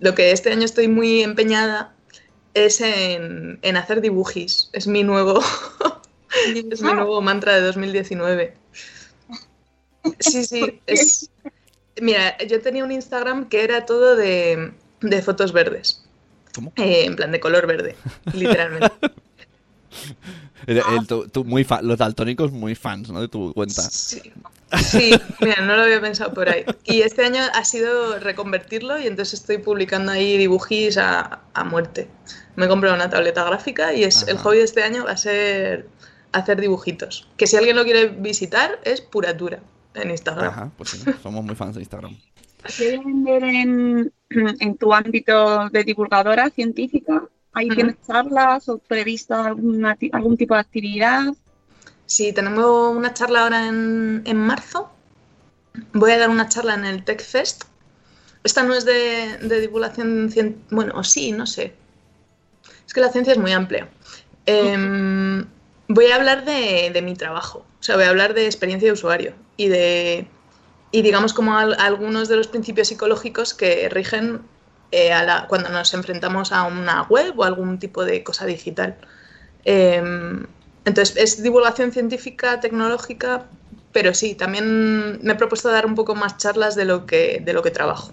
Lo 0.00 0.14
que 0.14 0.32
este 0.32 0.52
año 0.52 0.64
estoy 0.64 0.88
muy 0.88 1.22
empeñada 1.22 1.94
es 2.54 2.80
en, 2.80 3.58
en 3.62 3.76
hacer 3.76 4.00
dibujis. 4.00 4.70
Es 4.72 4.86
mi 4.86 5.02
nuevo, 5.02 5.42
es 6.54 6.82
mi 6.82 6.92
nuevo 6.92 7.20
mantra 7.20 7.54
de 7.54 7.62
2019. 7.62 8.54
Sí, 10.20 10.44
sí. 10.44 10.80
Es... 10.86 11.30
Mira, 12.00 12.36
yo 12.38 12.60
tenía 12.60 12.84
un 12.84 12.92
Instagram 12.92 13.48
que 13.48 13.62
era 13.64 13.86
todo 13.86 14.16
de, 14.16 14.72
de 15.00 15.22
fotos 15.22 15.52
verdes. 15.52 16.02
¿Cómo? 16.54 16.72
Eh, 16.76 17.04
en 17.04 17.16
plan 17.16 17.32
de 17.32 17.40
color 17.40 17.66
verde, 17.66 17.96
literalmente. 18.32 18.90
El- 20.66 20.78
el- 20.78 21.06
tú- 21.06 21.28
tú 21.28 21.44
muy 21.44 21.66
los 21.82 21.98
daltónicos 21.98 22.50
muy 22.52 22.74
fans, 22.74 23.10
¿no? 23.10 23.20
De 23.20 23.28
tu 23.28 23.52
cuenta. 23.54 23.82
Sí, 23.82 24.20
sí, 24.82 25.12
mira, 25.40 25.60
no 25.62 25.76
lo 25.76 25.82
había 25.82 26.00
pensado 26.00 26.32
por 26.32 26.48
ahí. 26.48 26.64
Y 26.84 27.02
este 27.02 27.24
año 27.24 27.42
ha 27.52 27.64
sido 27.64 28.18
reconvertirlo 28.18 28.98
y 28.98 29.06
entonces 29.06 29.40
estoy 29.40 29.58
publicando 29.58 30.10
ahí 30.12 30.36
dibujis 30.38 30.96
a, 30.98 31.42
a 31.52 31.64
muerte. 31.64 32.08
Me 32.56 32.66
he 32.66 32.68
comprado 32.68 32.94
una 32.96 33.10
tableta 33.10 33.44
gráfica 33.44 33.92
y 33.92 34.04
es 34.04 34.26
el 34.26 34.38
hobby 34.38 34.58
de 34.58 34.64
este 34.64 34.82
año 34.82 35.04
va 35.04 35.12
a 35.12 35.16
ser 35.16 35.88
hacer 36.32 36.60
dibujitos. 36.60 37.28
Que 37.36 37.46
si 37.46 37.56
alguien 37.56 37.76
lo 37.76 37.84
quiere 37.84 38.06
visitar 38.08 38.80
es 38.84 39.00
puratura 39.00 39.60
en 39.94 40.10
Instagram. 40.10 40.48
Ajá, 40.48 40.70
pues 40.76 40.90
sí, 40.90 41.00
somos 41.22 41.44
muy 41.44 41.54
fans 41.54 41.74
de 41.74 41.82
Instagram. 41.82 42.16
¿Quieren 42.76 43.24
ver 43.24 43.44
en, 43.44 44.12
en 44.30 44.76
tu 44.76 44.92
ámbito 44.92 45.68
de 45.68 45.84
divulgadora 45.84 46.50
científica? 46.50 47.24
¿Ahí 47.52 47.66
Ujú. 47.66 47.74
tienes 47.76 47.96
charlas 48.06 48.68
o 48.68 48.78
prevista 48.78 49.46
alguna, 49.46 49.96
algún 50.12 50.36
tipo 50.36 50.54
de 50.54 50.60
actividad? 50.60 51.34
Sí, 52.06 52.32
tenemos 52.32 52.96
una 52.96 53.14
charla 53.14 53.44
ahora 53.44 53.68
en, 53.68 54.22
en 54.24 54.36
marzo. 54.36 54.90
Voy 55.92 56.12
a 56.12 56.18
dar 56.18 56.30
una 56.30 56.48
charla 56.48 56.74
en 56.74 56.84
el 56.84 57.04
Tech 57.04 57.22
Fest. 57.22 57.64
Esta 58.42 58.62
no 58.62 58.74
es 58.74 58.84
de, 58.84 59.38
de 59.42 59.60
divulgación 59.60 60.30
científica. 60.30 60.66
Bueno, 60.70 60.92
o 60.96 61.04
sí, 61.04 61.32
no 61.32 61.46
sé. 61.46 61.74
Es 62.86 62.92
que 62.92 63.00
la 63.00 63.10
ciencia 63.10 63.32
es 63.32 63.38
muy 63.38 63.52
amplia. 63.52 63.88
Em, 64.46 65.46
voy 65.88 66.06
a 66.06 66.16
hablar 66.16 66.44
de, 66.44 66.90
de 66.92 67.02
mi 67.02 67.14
trabajo. 67.14 67.60
O 67.80 67.82
sea, 67.82 67.96
voy 67.96 68.04
a 68.04 68.10
hablar 68.10 68.34
de 68.34 68.46
experiencia 68.46 68.88
de 68.88 68.92
usuario 68.92 69.34
y 69.56 69.68
de. 69.68 70.28
Y 70.90 71.02
digamos 71.02 71.32
como 71.34 71.56
al- 71.58 71.76
algunos 71.80 72.28
de 72.28 72.36
los 72.36 72.48
principios 72.48 72.88
psicológicos 72.88 73.54
que 73.54 73.88
rigen 73.88 74.42
eh, 74.92 75.10
cuando 75.48 75.68
nos 75.70 75.92
enfrentamos 75.94 76.52
a 76.52 76.64
una 76.64 77.02
web 77.04 77.34
o 77.38 77.44
algún 77.44 77.78
tipo 77.80 78.04
de 78.04 78.22
cosa 78.24 78.46
digital. 78.46 78.98
Em, 79.64 80.46
entonces, 80.84 81.16
es 81.16 81.42
divulgación 81.42 81.92
científica, 81.92 82.60
tecnológica, 82.60 83.50
pero 83.92 84.14
sí, 84.14 84.34
también 84.36 85.20
me 85.22 85.32
he 85.32 85.36
propuesto 85.36 85.70
dar 85.70 85.86
un 85.86 85.94
poco 85.94 86.14
más 86.14 86.36
charlas 86.38 86.74
de 86.76 86.84
lo 86.84 87.06
que, 87.06 87.40
de 87.44 87.52
lo 87.54 87.62
que 87.62 87.70
trabajo. 87.70 88.12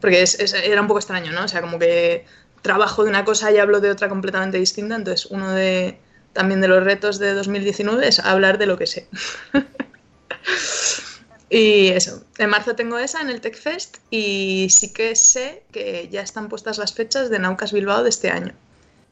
Porque 0.00 0.22
es- 0.22 0.38
es- 0.40 0.54
era 0.54 0.80
un 0.80 0.86
poco 0.88 1.00
extraño, 1.00 1.32
¿no? 1.32 1.44
O 1.44 1.48
sea, 1.48 1.60
como 1.60 1.78
que 1.78 2.26
trabajo 2.62 3.04
de 3.04 3.10
una 3.10 3.24
cosa 3.24 3.50
y 3.52 3.58
hablo 3.58 3.80
de 3.80 3.90
otra 3.90 4.08
completamente 4.08 4.58
distinta. 4.58 4.96
Entonces, 4.96 5.26
uno 5.30 5.50
de 5.52 6.00
también 6.32 6.60
de 6.60 6.68
los 6.68 6.84
retos 6.84 7.18
de 7.18 7.34
2019 7.34 8.06
es 8.06 8.18
hablar 8.18 8.58
de 8.58 8.66
lo 8.66 8.78
que 8.78 8.86
sé. 8.86 9.08
y 11.50 11.88
eso, 11.88 12.24
en 12.38 12.50
marzo 12.50 12.74
tengo 12.74 12.98
esa 12.98 13.20
en 13.20 13.30
el 13.30 13.40
Tech 13.40 13.56
Fest 13.56 13.98
y 14.10 14.68
sí 14.70 14.92
que 14.92 15.16
sé 15.16 15.62
que 15.72 16.08
ya 16.10 16.22
están 16.22 16.48
puestas 16.48 16.78
las 16.78 16.94
fechas 16.94 17.30
de 17.30 17.38
Naucas 17.38 17.72
Bilbao 17.72 18.02
de 18.02 18.10
este 18.10 18.30
año 18.30 18.54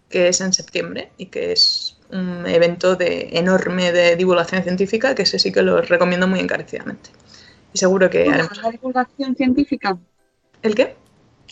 que 0.09 0.29
es 0.29 0.41
en 0.41 0.53
septiembre 0.53 1.11
y 1.17 1.27
que 1.27 1.53
es 1.53 1.97
un 2.11 2.47
evento 2.47 2.97
de, 2.97 3.29
enorme 3.33 3.93
de 3.93 4.17
divulgación 4.17 4.63
científica 4.63 5.15
que 5.15 5.23
ese 5.23 5.39
sí 5.39 5.53
que 5.53 5.63
lo 5.63 5.81
recomiendo 5.83 6.27
muy 6.27 6.41
encarecidamente. 6.41 7.11
Y 7.73 7.79
seguro 7.79 8.09
que 8.09 8.29
haremos. 8.29 8.63
la 8.63 8.71
divulgación 8.71 9.37
científica, 9.37 9.99
¿El 10.63 10.75
qué? 10.75 10.97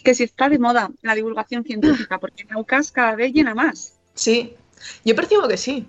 que 0.03 0.15
si 0.15 0.23
está 0.23 0.49
de 0.49 0.59
moda 0.59 0.91
la 1.03 1.15
divulgación 1.15 1.65
científica, 1.65 2.19
porque 2.19 2.45
Naucas 2.45 2.93
cada 2.93 3.15
vez 3.17 3.33
llena 3.33 3.55
más. 3.55 3.95
Sí, 4.15 4.55
yo 5.05 5.15
percibo 5.15 5.49
que 5.49 5.57
sí. 5.57 5.87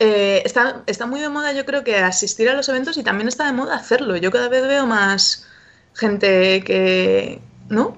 Eh, 0.00 0.42
está, 0.44 0.82
está 0.86 1.06
muy 1.06 1.20
de 1.20 1.28
moda, 1.28 1.52
yo 1.52 1.64
creo 1.64 1.82
que 1.82 1.96
asistir 1.96 2.48
a 2.48 2.54
los 2.54 2.68
eventos 2.68 2.96
y 2.96 3.02
también 3.02 3.28
está 3.28 3.46
de 3.46 3.52
moda 3.52 3.76
hacerlo. 3.76 4.16
Yo 4.16 4.30
cada 4.30 4.48
vez 4.48 4.62
veo 4.66 4.86
más 4.86 5.46
gente 5.94 6.62
que, 6.64 7.40
¿no? 7.68 7.96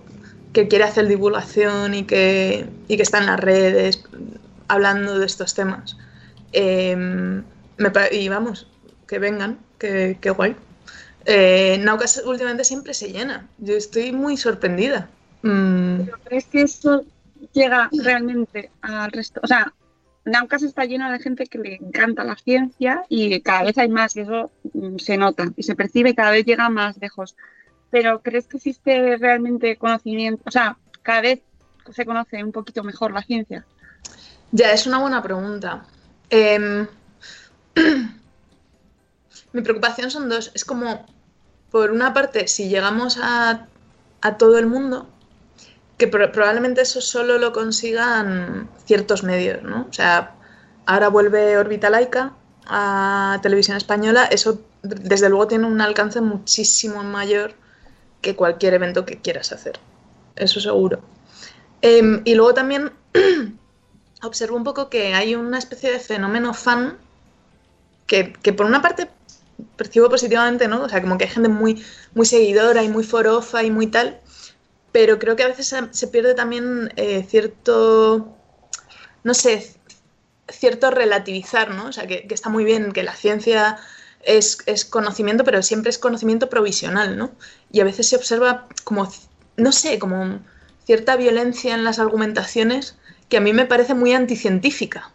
que 0.53 0.69
quiere 0.69 0.85
hacer 0.85 1.07
divulgación 1.07 1.95
y 1.95 2.05
que, 2.05 2.67
y 2.89 2.97
que 2.97 3.03
está 3.03 3.19
en 3.19 3.27
las 3.27 3.41
redes 3.41 4.03
hablando 4.69 5.19
de 5.19 5.27
estos 5.27 5.55
temas. 5.55 5.97
Eh, 6.53 6.97
me 6.97 7.93
y 8.13 8.29
vamos, 8.29 8.67
que 9.07 9.19
vengan, 9.19 9.59
que, 9.79 10.19
que 10.21 10.31
guay. 10.31 10.57
Eh, 11.25 11.79
Naucas 11.83 12.23
últimamente 12.25 12.65
siempre 12.65 12.95
se 12.95 13.13
llena. 13.13 13.49
Yo 13.59 13.77
estoy 13.77 14.13
muy 14.13 14.37
sorprendida. 14.37 15.09
Mm, 15.43 16.03
¿Pero 16.05 16.19
crees 16.25 16.45
que 16.47 16.63
eso 16.63 17.05
llega 17.53 17.89
realmente 17.93 18.71
al 18.83 19.11
resto? 19.13 19.41
O 19.43 19.47
sea, 19.47 19.73
Naucas 20.25 20.63
está 20.63 20.85
lleno 20.85 21.11
de 21.11 21.19
gente 21.19 21.47
que 21.47 21.59
le 21.59 21.75
encanta 21.77 22.25
la 22.25 22.37
ciencia 22.37 23.05
y 23.09 23.41
cada 23.41 23.65
vez 23.65 23.79
hay 23.79 23.89
más 23.89 24.15
y 24.17 24.21
eso 24.21 24.51
mm, 24.75 24.99
se 24.99 25.17
nota 25.17 25.51
y 25.57 25.63
se 25.63 25.75
percibe 25.75 26.11
y 26.11 26.15
cada 26.15 26.31
vez 26.31 26.45
llega 26.45 26.69
más 26.69 26.99
lejos. 26.99 27.37
Pero 27.91 28.21
¿crees 28.23 28.47
que 28.47 28.59
existe 28.59 29.17
realmente 29.17 29.77
conocimiento? 29.77 30.43
O 30.47 30.51
sea, 30.51 30.77
cada 31.03 31.23
vez 31.23 31.41
se 31.93 32.05
conoce 32.05 32.45
un 32.45 32.53
poquito 32.53 32.85
mejor 32.85 33.13
la 33.13 33.23
ciencia. 33.23 33.65
Ya, 34.53 34.73
es 34.73 34.87
una 34.87 34.99
buena 34.99 35.23
pregunta. 35.23 35.85
Em, 36.29 36.87
mi 39.53 39.63
preocupación 39.63 40.11
son 40.11 40.29
dos. 40.29 40.53
Es 40.55 40.65
como, 40.65 41.07
por 41.71 41.91
una 41.91 42.13
parte, 42.13 42.47
si 42.47 42.69
llegamos 42.69 43.19
a, 43.21 43.67
a 44.21 44.39
todo 44.39 44.59
el 44.59 44.67
mundo, 44.67 45.09
que 46.01 46.09
pro- 46.09 46.33
probablemente 46.33 46.83
eso 46.83 47.01
solo 47.03 47.39
lo 47.39 47.53
consigan 47.53 48.71
ciertos 48.87 49.23
medios, 49.25 49.63
¿no? 49.65 49.87
O 49.91 49.95
sea, 49.95 50.35
ahora 50.87 51.09
vuelve 51.11 51.59
Órbita 51.59 51.91
Laica 51.91 52.35
a 52.67 53.39
Televisión 53.43 53.77
Española, 53.79 54.25
eso 54.27 54.63
desde 54.83 55.29
luego 55.31 55.49
tiene 55.49 55.67
un 55.69 55.81
alcance 55.83 56.21
muchísimo 56.23 57.05
mayor 57.05 57.55
que 58.23 58.37
cualquier 58.37 58.75
evento 58.75 59.07
que 59.07 59.21
quieras 59.21 59.53
hacer. 59.53 59.81
Eso 60.37 60.61
seguro. 60.61 61.01
Em, 61.83 62.23
y 62.25 62.35
luego 62.37 62.55
también 62.55 62.93
observo 64.23 64.57
un 64.57 64.65
poco 64.65 64.91
que 64.91 65.15
hay 65.15 65.35
una 65.35 65.59
especie 65.59 65.91
de 65.93 66.01
fenómeno 66.01 66.55
fan 66.55 66.99
que, 68.07 68.33
que 68.33 68.53
por 68.53 68.67
una 68.67 68.83
parte 68.83 69.09
percibo 69.77 70.09
positivamente, 70.09 70.69
¿no? 70.69 70.83
O 70.85 70.89
sea, 70.89 71.01
como 71.03 71.19
que 71.19 71.25
hay 71.25 71.31
gente 71.31 71.49
muy, 71.49 71.85
muy 72.15 72.27
seguidora 72.27 72.83
y 72.83 72.89
muy 72.89 73.05
forofa 73.05 73.63
y 73.63 73.71
muy 73.71 73.87
tal, 73.89 74.21
pero 74.93 75.19
creo 75.19 75.37
que 75.37 75.45
a 75.45 75.49
veces 75.49 75.75
se, 75.91 76.07
pierde 76.09 76.35
también 76.35 76.93
eh, 76.97 77.25
cierto, 77.29 78.37
no 79.23 79.35
sé, 79.35 79.75
cierto 80.49 80.91
relativizar, 80.91 81.71
¿no? 81.71 81.87
O 81.87 81.93
sea, 81.93 82.07
que, 82.07 82.27
que 82.27 82.35
está 82.35 82.49
muy 82.49 82.65
bien 82.65 82.93
que 82.93 83.03
la 83.03 83.15
ciencia 83.15 83.79
es, 84.23 84.59
es 84.67 84.85
conocimiento, 84.85 85.45
pero 85.45 85.63
siempre 85.63 85.91
es 85.91 85.99
conocimiento 85.99 86.49
provisional, 86.49 87.17
¿no? 87.17 87.33
Y 87.73 87.81
a 87.81 87.85
veces 87.85 88.09
se 88.09 88.17
observa 88.17 88.67
como, 88.85 89.11
no 89.57 89.73
sé, 89.73 89.99
como 89.99 90.41
cierta 90.85 91.17
violencia 91.17 91.75
en 91.75 91.85
las 91.85 91.99
argumentaciones 91.99 92.97
que 93.29 93.37
a 93.37 93.41
mí 93.41 93.53
me 93.53 93.67
parece 93.67 93.95
muy 93.95 94.13
anticientífica. 94.13 95.13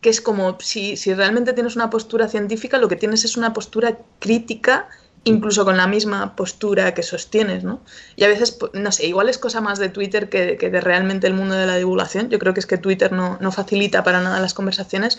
Que 0.00 0.10
es 0.10 0.20
como 0.20 0.58
si, 0.60 0.96
si 0.96 1.14
realmente 1.14 1.52
tienes 1.52 1.76
una 1.76 1.88
postura 1.88 2.28
científica, 2.28 2.78
lo 2.78 2.88
que 2.88 2.96
tienes 2.96 3.24
es 3.24 3.36
una 3.36 3.52
postura 3.52 3.98
crítica, 4.18 4.88
incluso 5.24 5.64
con 5.64 5.76
la 5.76 5.86
misma 5.86 6.34
postura 6.34 6.94
que 6.94 7.02
sostienes, 7.02 7.64
¿no? 7.64 7.80
Y 8.16 8.24
a 8.24 8.28
veces, 8.28 8.58
no 8.72 8.92
sé, 8.92 9.06
igual 9.06 9.28
es 9.28 9.38
cosa 9.38 9.60
más 9.60 9.78
de 9.78 9.88
Twitter 9.88 10.28
que, 10.28 10.56
de 10.56 10.80
realmente 10.80 11.26
el 11.26 11.34
mundo 11.34 11.54
de 11.54 11.66
la 11.66 11.76
divulgación. 11.76 12.28
Yo 12.28 12.38
creo 12.38 12.54
que 12.54 12.60
es 12.60 12.66
que 12.66 12.78
Twitter 12.78 13.12
no, 13.12 13.38
no 13.40 13.52
facilita 13.52 14.02
para 14.02 14.20
nada 14.20 14.40
las 14.40 14.54
conversaciones, 14.54 15.18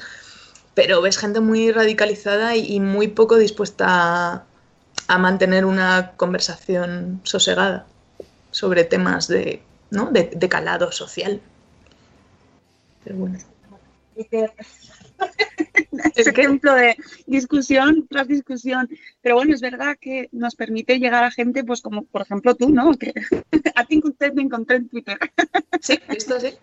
pero 0.74 1.02
ves 1.02 1.18
gente 1.18 1.40
muy 1.40 1.72
radicalizada 1.72 2.56
y, 2.56 2.80
muy 2.80 3.08
poco 3.08 3.38
dispuesta 3.38 3.86
a, 3.88 4.44
a 5.08 5.18
mantener 5.18 5.66
una 5.66 6.14
conversación 6.18 7.22
sosegada 7.24 7.86
sobre 8.52 8.84
temas 8.84 9.28
de, 9.28 9.62
¿no? 9.90 10.10
de, 10.12 10.32
de 10.36 10.50
calado 10.50 10.92
social. 10.92 11.42
Pero 13.04 13.16
bueno. 13.18 13.40
Es 16.16 16.28
ejemplo 16.28 16.74
de 16.74 16.96
discusión 17.28 18.08
tras 18.10 18.28
discusión. 18.28 18.90
Pero 19.22 19.36
bueno, 19.36 19.54
es 19.54 19.62
verdad 19.62 19.96
que 20.00 20.30
nos 20.32 20.56
permite 20.56 21.00
llegar 21.00 21.24
a 21.24 21.32
gente, 21.32 21.64
pues 21.64 21.82
como 21.82 22.04
por 22.06 22.22
ejemplo 22.24 22.56
tú, 22.56 22.70
¿no? 22.70 22.94
Que 22.94 23.14
a 23.76 23.86
ti 23.86 24.02
usted 24.04 24.34
me 24.34 24.42
encontré 24.44 24.78
en 24.78 24.90
Twitter. 24.90 25.18
Sí, 25.82 26.00
esto 26.10 26.40
sí. 26.40 26.54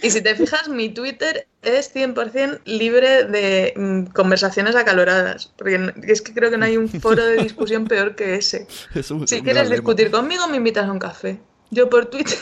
Y 0.00 0.10
si 0.10 0.22
te 0.22 0.34
fijas, 0.34 0.68
mi 0.70 0.88
Twitter 0.88 1.46
es 1.60 1.94
100% 1.94 2.60
libre 2.64 3.24
de 3.24 3.74
mm, 3.76 4.04
conversaciones 4.12 4.74
acaloradas. 4.74 5.52
Porque 5.58 5.92
es 6.04 6.22
que 6.22 6.32
creo 6.32 6.50
que 6.50 6.56
no 6.56 6.64
hay 6.64 6.78
un 6.78 6.88
foro 6.88 7.22
de 7.26 7.42
discusión 7.42 7.84
peor 7.86 8.14
que 8.14 8.36
ese. 8.36 8.66
Es 8.94 9.10
un- 9.10 9.28
Si 9.28 9.36
un 9.36 9.42
quieres 9.42 9.64
lema. 9.64 9.74
discutir 9.76 10.10
conmigo, 10.10 10.48
me 10.48 10.56
invitas 10.56 10.86
a 10.88 10.92
un 10.92 10.98
café. 10.98 11.38
Yo 11.70 11.90
por 11.90 12.06
Twitter. 12.06 12.38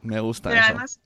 Me 0.00 0.20
gusta 0.20 0.48
Pero 0.48 0.60
eso. 0.62 0.68
además, 0.70 1.00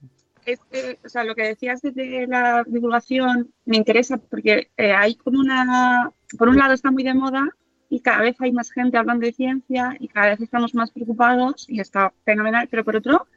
es 0.53 0.59
que, 0.71 0.99
o 1.03 1.09
sea, 1.09 1.23
lo 1.23 1.35
que 1.35 1.43
decías 1.43 1.81
desde 1.81 2.27
la 2.27 2.63
divulgación 2.67 3.51
me 3.65 3.77
interesa 3.77 4.17
porque 4.17 4.69
eh, 4.77 4.93
hay 4.93 5.15
como 5.15 5.39
una, 5.39 6.11
por 6.37 6.49
un 6.49 6.57
lado 6.57 6.73
está 6.73 6.91
muy 6.91 7.03
de 7.03 7.13
moda 7.13 7.47
y 7.89 8.01
cada 8.01 8.21
vez 8.21 8.35
hay 8.39 8.51
más 8.51 8.71
gente 8.71 8.97
hablando 8.97 9.25
de 9.25 9.33
ciencia 9.33 9.95
y 9.99 10.07
cada 10.07 10.27
vez 10.29 10.41
estamos 10.41 10.75
más 10.75 10.91
preocupados 10.91 11.65
y 11.67 11.79
está 11.79 12.13
fenomenal, 12.25 12.67
pero 12.69 12.83
por 12.85 12.95
otro, 12.95 13.27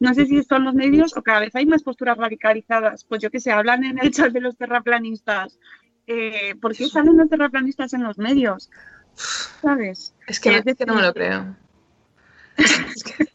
no 0.00 0.14
sé 0.14 0.26
si 0.26 0.42
son 0.42 0.64
los 0.64 0.74
medios 0.74 1.16
o 1.16 1.22
cada 1.22 1.40
vez 1.40 1.54
hay 1.54 1.66
más 1.66 1.82
posturas 1.82 2.16
radicalizadas. 2.18 3.04
Pues 3.04 3.22
yo 3.22 3.30
que 3.30 3.38
sé, 3.38 3.52
hablan 3.52 3.84
en 3.84 3.98
el 4.02 4.10
chat 4.10 4.32
de 4.32 4.40
los 4.40 4.56
terraplanistas. 4.56 5.58
Eh, 6.08 6.56
¿Por 6.60 6.74
qué 6.74 6.88
salen 6.88 7.16
los 7.16 7.28
terraplanistas 7.28 7.92
en 7.92 8.02
los 8.02 8.18
medios? 8.18 8.68
¿Sabes? 9.14 10.14
Es 10.26 10.40
que, 10.40 10.56
es 10.64 10.76
que 10.76 10.86
no 10.86 10.94
me 10.94 11.02
lo 11.02 11.12
creo. 11.14 11.54
Es 12.56 13.04
que- 13.04 13.31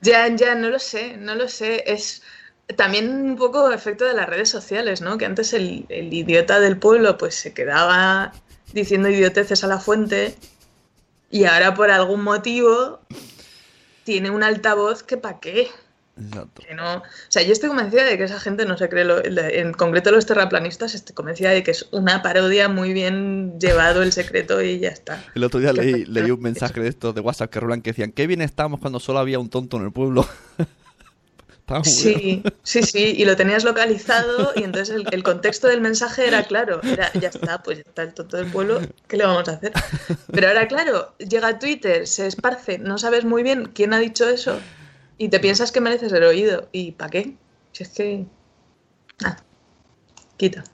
ya, 0.00 0.28
ya, 0.28 0.54
no 0.54 0.68
lo 0.70 0.78
sé, 0.78 1.16
no 1.16 1.34
lo 1.34 1.48
sé. 1.48 1.84
Es 1.86 2.22
también 2.76 3.10
un 3.10 3.36
poco 3.36 3.70
efecto 3.70 4.04
de 4.04 4.14
las 4.14 4.28
redes 4.28 4.48
sociales, 4.48 5.00
¿no? 5.00 5.18
Que 5.18 5.26
antes 5.26 5.52
el, 5.52 5.86
idiota 5.88 6.60
del 6.60 6.78
pueblo 6.78 7.18
pues 7.18 7.34
se 7.34 7.52
quedaba 7.52 8.32
diciendo 8.72 9.08
idioteces 9.08 9.62
a 9.64 9.68
la 9.68 9.78
fuente 9.78 10.36
y 11.30 11.44
ahora 11.44 11.74
por 11.74 11.90
algún 11.90 12.22
motivo 12.22 13.00
tiene 14.04 14.30
un 14.30 14.42
altavoz 14.42 15.02
que 15.02 15.16
pa' 15.16 15.40
qué. 15.40 15.68
Exacto. 16.16 16.62
Que 16.66 16.74
no, 16.74 16.98
o 16.98 17.02
sea, 17.28 17.42
yo 17.42 17.52
estoy 17.52 17.68
convencida 17.70 18.04
de 18.04 18.16
que 18.16 18.24
esa 18.24 18.38
gente 18.38 18.64
no 18.66 18.78
se 18.78 18.88
cree, 18.88 19.04
lo- 19.04 19.22
en 19.24 19.72
concreto 19.72 20.12
los 20.12 20.26
terraplanistas, 20.26 20.94
estoy 20.94 21.14
convencida 21.14 21.50
de 21.50 21.62
que 21.64 21.72
es 21.72 21.88
una 21.90 22.22
parodia 22.22 22.68
muy 22.68 22.92
bien 22.92 23.58
llevado 23.58 24.02
el 24.02 24.12
secreto 24.12 24.62
y 24.62 24.78
ya 24.78 24.90
está. 24.90 25.24
El 25.34 25.42
otro 25.42 25.58
día 25.58 25.72
leí, 25.72 26.04
leí 26.04 26.30
un 26.30 26.40
mensaje 26.40 26.78
de 26.80 26.88
estos 26.88 27.14
de 27.16 27.20
WhatsApp 27.20 27.50
que 27.50 27.58
rulan 27.60 27.82
que 27.82 27.90
decían, 27.90 28.12
qué 28.12 28.26
bien 28.28 28.42
estábamos 28.42 28.78
cuando 28.80 29.00
solo 29.00 29.18
había 29.18 29.38
un 29.40 29.50
tonto 29.50 29.76
en 29.76 29.84
el 29.84 29.92
pueblo. 29.92 30.26
Sí, 31.82 32.42
sí, 32.62 32.82
sí, 32.82 33.14
y 33.16 33.24
lo 33.24 33.36
tenías 33.36 33.64
localizado 33.64 34.52
y 34.54 34.64
entonces 34.64 34.94
el, 34.94 35.06
el 35.10 35.22
contexto 35.22 35.66
del 35.66 35.80
mensaje 35.80 36.26
era 36.28 36.42
claro, 36.44 36.82
era 36.82 37.10
ya 37.14 37.28
está, 37.28 37.62
pues 37.62 37.78
ya 37.78 37.84
está 37.86 38.02
el 38.02 38.12
tonto 38.12 38.36
del 38.36 38.46
pueblo, 38.48 38.82
¿qué 39.08 39.16
le 39.16 39.24
vamos 39.24 39.48
a 39.48 39.52
hacer? 39.52 39.72
Pero 40.30 40.48
ahora, 40.48 40.68
claro, 40.68 41.14
llega 41.16 41.48
a 41.48 41.58
Twitter, 41.58 42.06
se 42.06 42.26
esparce, 42.26 42.78
no 42.78 42.98
sabes 42.98 43.24
muy 43.24 43.42
bien 43.42 43.70
quién 43.74 43.94
ha 43.94 43.98
dicho 43.98 44.28
eso 44.28 44.60
y 45.18 45.28
te 45.28 45.40
piensas 45.40 45.72
que 45.72 45.80
mereces 45.80 46.12
el 46.12 46.24
oído. 46.24 46.68
¿Y 46.72 46.92
para 46.92 47.10
qué? 47.10 47.36
Si 47.72 47.82
es 47.82 47.88
que... 47.90 48.26
Ah, 49.24 49.36
quita. 50.36 50.64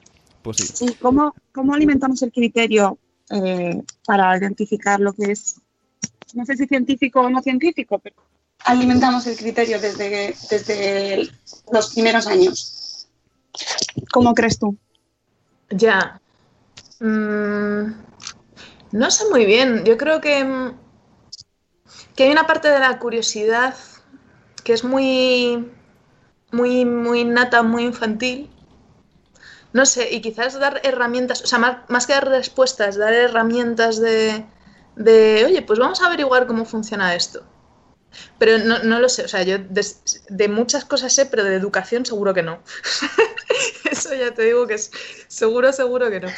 Pues 0.43 0.57
sí. 0.59 0.87
¿Y 0.87 0.95
cómo, 0.95 1.35
cómo 1.53 1.75
alimentamos 1.75 2.23
el 2.23 2.33
criterio 2.33 2.99
eh, 3.31 3.83
para 4.07 4.37
identificar 4.37 5.01
lo 5.01 5.13
que 5.13 5.33
es, 5.33 5.57
no 6.35 6.45
sé 6.47 6.57
si 6.57 6.67
científico 6.67 7.21
o 7.21 7.31
no 7.31 7.43
científico, 7.43 7.99
pero 7.99 8.17
alimentamos 8.65 9.27
el 9.27 9.37
criterio 9.37 9.81
desde, 9.81 10.35
desde 10.51 11.31
los 11.71 11.93
primeros 11.93 12.27
años? 12.27 13.09
¿Cómo 14.13 14.35
crees 14.35 14.59
tú? 14.59 14.77
Ya. 15.71 16.21
Mm, 17.01 17.93
no 18.93 19.11
sé 19.11 19.25
muy 19.31 19.45
bien. 19.45 19.85
Yo 19.85 19.97
creo 19.97 20.21
que, 20.21 20.43
mm, 20.45 20.79
que 22.17 22.25
hay 22.25 22.31
una 22.31 22.47
parte 22.47 22.69
de 22.69 22.79
la 22.79 22.99
curiosidad 22.99 23.75
que 24.61 24.73
es 24.73 24.85
muy, 24.85 25.71
muy, 26.53 26.85
muy 26.85 27.25
nata, 27.25 27.63
muy 27.63 27.85
infantil. 27.85 28.51
No 29.73 29.87
sé, 29.87 30.11
y 30.11 30.21
quizás 30.21 30.59
dar 30.59 30.81
herramientas, 30.85 31.43
o 31.43 31.47
sea, 31.47 31.59
más, 31.59 31.79
más 31.89 32.07
que 32.07 32.15
dar 32.15 32.29
respuestas, 32.29 32.97
dar 32.97 33.13
herramientas 33.13 34.01
de, 34.01 34.45
de, 34.97 35.45
oye, 35.47 35.63
pues 35.63 35.79
vamos 35.79 36.03
a 36.03 36.07
averiguar 36.07 36.47
cómo 36.47 36.65
funciona 36.65 37.15
esto. 37.15 37.45
Pero 38.39 38.59
no, 38.59 38.83
no 38.83 38.99
lo 38.99 39.09
sé, 39.09 39.25
o 39.25 39.29
sea, 39.29 39.43
yo 39.45 39.59
de, 39.59 40.49
muchas 40.49 40.85
cosas 40.85 41.15
sé, 41.15 41.27
pero 41.27 41.45
de 41.45 41.55
educación 41.55 42.05
seguro 42.05 42.35
que 42.35 42.43
no. 42.43 42.63
Eso 43.91 44.15
ya 44.15 44.35
te 44.35 44.43
digo 44.43 44.67
que 44.67 44.75
es 44.75 44.91
seguro, 45.29 45.73
seguro 45.73 46.11
que 46.11 46.21
no. 46.21 46.29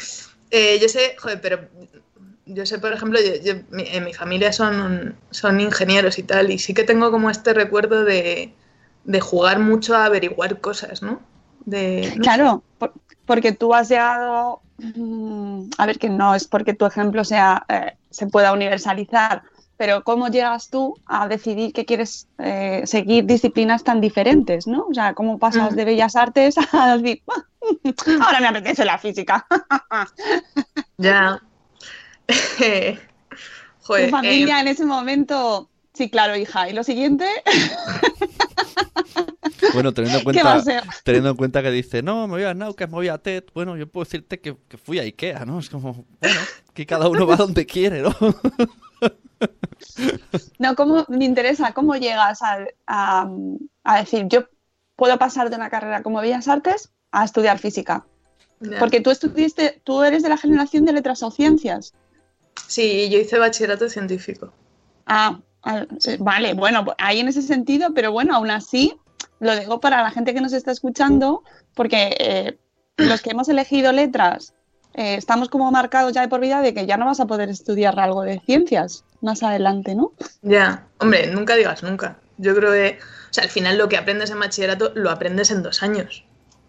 Eh, 0.50 0.78
yo 0.80 0.88
sé, 0.88 1.16
joder, 1.18 1.40
pero 1.40 1.68
yo 2.46 2.66
sé, 2.66 2.78
por 2.78 2.92
ejemplo, 2.92 3.18
yo, 3.20 3.34
yo- 3.42 3.62
mi- 3.70 3.86
en 3.88 4.04
mi 4.04 4.12
familia 4.14 4.52
son, 4.52 5.16
son 5.30 5.60
ingenieros 5.60 6.18
y 6.18 6.22
tal, 6.24 6.50
y 6.50 6.58
sí 6.58 6.74
que 6.74 6.84
tengo 6.84 7.10
como 7.10 7.30
este 7.30 7.54
recuerdo 7.54 8.04
de, 8.04 8.52
de 9.04 9.20
jugar 9.20 9.58
mucho 9.60 9.96
a 9.96 10.06
averiguar 10.06 10.60
cosas, 10.60 11.02
¿no? 11.02 11.20
De, 11.64 12.12
no 12.16 12.22
Claro, 12.22 12.64
por- 12.78 12.92
porque 13.26 13.52
tú 13.52 13.74
has 13.74 13.88
llegado, 13.88 14.62
mm, 14.78 15.70
a 15.78 15.86
ver 15.86 15.98
que 15.98 16.08
no 16.08 16.34
es 16.34 16.48
porque 16.48 16.74
tu 16.74 16.84
ejemplo 16.86 17.24
sea, 17.24 17.64
eh, 17.68 17.92
se 18.10 18.26
pueda 18.26 18.52
universalizar, 18.52 19.42
pero 19.76 20.02
¿cómo 20.04 20.28
llegas 20.28 20.68
tú 20.70 20.94
a 21.06 21.28
decidir 21.28 21.72
que 21.72 21.84
quieres 21.84 22.28
eh, 22.38 22.82
seguir 22.86 23.24
disciplinas 23.26 23.84
tan 23.84 24.00
diferentes, 24.00 24.66
¿no? 24.66 24.86
O 24.90 24.94
sea, 24.94 25.14
¿cómo 25.14 25.38
pasas 25.38 25.72
Mm. 25.72 25.76
de 25.76 25.84
bellas 25.84 26.16
artes 26.16 26.54
a 26.72 26.96
decir, 26.96 27.22
"Ah, 27.26 28.26
ahora 28.26 28.40
me 28.40 28.48
apetece 28.48 28.84
la 28.84 28.98
física? 28.98 29.46
Ya. 30.98 31.40
Joder, 33.80 34.04
tu 34.06 34.10
familia 34.10 34.58
eh, 34.58 34.60
en 34.62 34.68
ese 34.68 34.84
momento, 34.84 35.68
sí, 35.92 36.08
claro, 36.10 36.36
hija. 36.36 36.68
¿Y 36.68 36.72
lo 36.72 36.84
siguiente? 36.84 37.26
Bueno, 39.74 39.92
teniendo 39.92 40.18
en 40.18 40.24
¿Qué 40.36 40.42
va 40.42 40.54
a 40.54 40.62
cuenta, 40.62 40.82
teniendo 41.04 41.30
en 41.30 41.36
cuenta 41.36 41.62
que 41.62 41.70
dice, 41.70 42.02
no, 42.02 42.26
me 42.26 42.34
voy 42.34 42.42
a 42.44 42.52
Naucas, 42.52 42.88
me 42.88 42.94
voy 42.94 43.08
a 43.08 43.18
TED, 43.18 43.44
bueno, 43.54 43.76
yo 43.76 43.86
puedo 43.86 44.04
decirte 44.04 44.40
que, 44.40 44.56
que 44.68 44.76
fui 44.76 44.98
a 44.98 45.02
Ikea, 45.02 45.44
¿no? 45.46 45.58
Es 45.60 45.70
como, 45.70 46.04
bueno, 46.20 46.40
que 46.74 46.84
cada 46.84 47.08
uno 47.08 47.26
va 47.26 47.36
donde 47.36 47.64
quiere, 47.64 48.02
¿no? 48.02 48.14
No, 50.58 50.76
¿cómo 50.76 51.04
me 51.08 51.24
interesa? 51.24 51.72
¿Cómo 51.72 51.96
llegas 51.96 52.40
a, 52.42 52.64
a- 52.86 53.28
a 53.84 53.98
decir, 53.98 54.26
yo 54.28 54.44
puedo 54.94 55.18
pasar 55.18 55.50
de 55.50 55.56
una 55.56 55.70
carrera 55.70 56.02
como 56.02 56.20
Bellas 56.20 56.46
Artes 56.48 56.92
a 57.10 57.24
estudiar 57.24 57.58
física. 57.58 58.04
Porque 58.78 59.00
tú 59.00 59.10
estuviste, 59.10 59.80
tú 59.82 60.04
eres 60.04 60.22
de 60.22 60.28
la 60.28 60.36
generación 60.36 60.84
de 60.84 60.92
letras 60.92 61.22
o 61.24 61.32
ciencias. 61.32 61.94
Sí, 62.66 63.08
yo 63.10 63.18
hice 63.18 63.38
bachillerato 63.38 63.88
científico. 63.88 64.52
Ah, 65.06 65.40
ah, 65.62 65.86
vale, 66.18 66.54
bueno, 66.54 66.84
pues 66.84 66.96
ahí 66.98 67.20
en 67.20 67.28
ese 67.28 67.42
sentido, 67.42 67.92
pero 67.94 68.12
bueno, 68.12 68.34
aún 68.34 68.50
así, 68.50 68.94
lo 69.40 69.54
digo 69.56 69.80
para 69.80 70.02
la 70.02 70.10
gente 70.10 70.34
que 70.34 70.40
nos 70.40 70.52
está 70.52 70.70
escuchando, 70.70 71.42
porque 71.74 72.16
eh, 72.18 72.58
los 72.96 73.20
que 73.22 73.30
hemos 73.30 73.48
elegido 73.48 73.92
letras, 73.92 74.54
eh, 74.94 75.14
estamos 75.14 75.48
como 75.48 75.70
marcados 75.70 76.12
ya 76.12 76.20
de 76.20 76.28
por 76.28 76.40
vida 76.40 76.60
de 76.60 76.74
que 76.74 76.86
ya 76.86 76.96
no 76.96 77.06
vas 77.06 77.20
a 77.20 77.26
poder 77.26 77.48
estudiar 77.48 77.98
algo 77.98 78.22
de 78.22 78.40
ciencias 78.40 79.04
más 79.20 79.42
adelante, 79.42 79.94
¿no? 79.94 80.12
Ya, 80.42 80.86
hombre, 80.98 81.26
nunca 81.28 81.56
digas 81.56 81.82
nunca. 81.82 82.18
Yo 82.38 82.54
creo 82.54 82.72
que, 82.72 82.98
o 83.00 83.32
sea, 83.32 83.44
al 83.44 83.50
final 83.50 83.78
lo 83.78 83.88
que 83.88 83.96
aprendes 83.96 84.30
en 84.30 84.40
bachillerato 84.40 84.92
lo 84.94 85.10
aprendes 85.10 85.50
en 85.50 85.62
dos 85.62 85.82
años. 85.82 86.24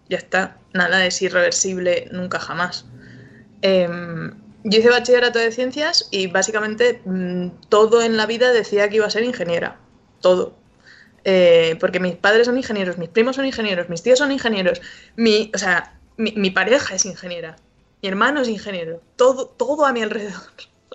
Ya 0.10 0.18
está, 0.18 0.58
nada 0.74 1.06
es 1.06 1.22
irreversible 1.22 2.08
nunca 2.12 2.40
jamás. 2.40 2.86
Em, 3.62 4.34
yo 4.64 4.80
hice 4.80 4.90
bachillerato 4.90 5.40
de 5.40 5.52
ciencias 5.52 6.08
y 6.12 6.28
básicamente 6.28 7.02
mm, 7.06 7.48
todo 7.70 8.02
en 8.02 8.18
la 8.18 8.26
vida 8.26 8.52
decía 8.52 8.90
que 8.90 8.98
iba 8.98 9.06
a 9.06 9.10
ser 9.10 9.24
ingeniera. 9.24 9.78
Todo. 10.22 10.56
Eh, 11.26 11.78
porque 11.80 12.00
mis 12.00 12.16
padres 12.16 12.48
son 12.48 12.58
ingenieros, 12.58 12.98
mis 12.98 13.10
primos 13.10 13.38
son 13.38 13.46
ingenieros, 13.46 13.90
mis 13.90 14.04
tíos 14.04 14.20
son 14.20 14.32
ingenieros, 14.32 14.82
mi, 15.16 15.52
o 15.54 15.58
sea, 15.58 15.98
mi, 16.18 16.34
mi 16.34 16.52
pareja 16.52 16.96
es 16.96 17.06
ingeniera, 17.06 17.56
mi 18.02 18.10
hermano 18.10 18.42
es 18.42 18.50
ingeniero, 18.50 19.02
todo, 19.16 19.48
todo 19.48 19.86
a 19.86 19.94
mi 19.94 20.02
alrededor. 20.02 20.42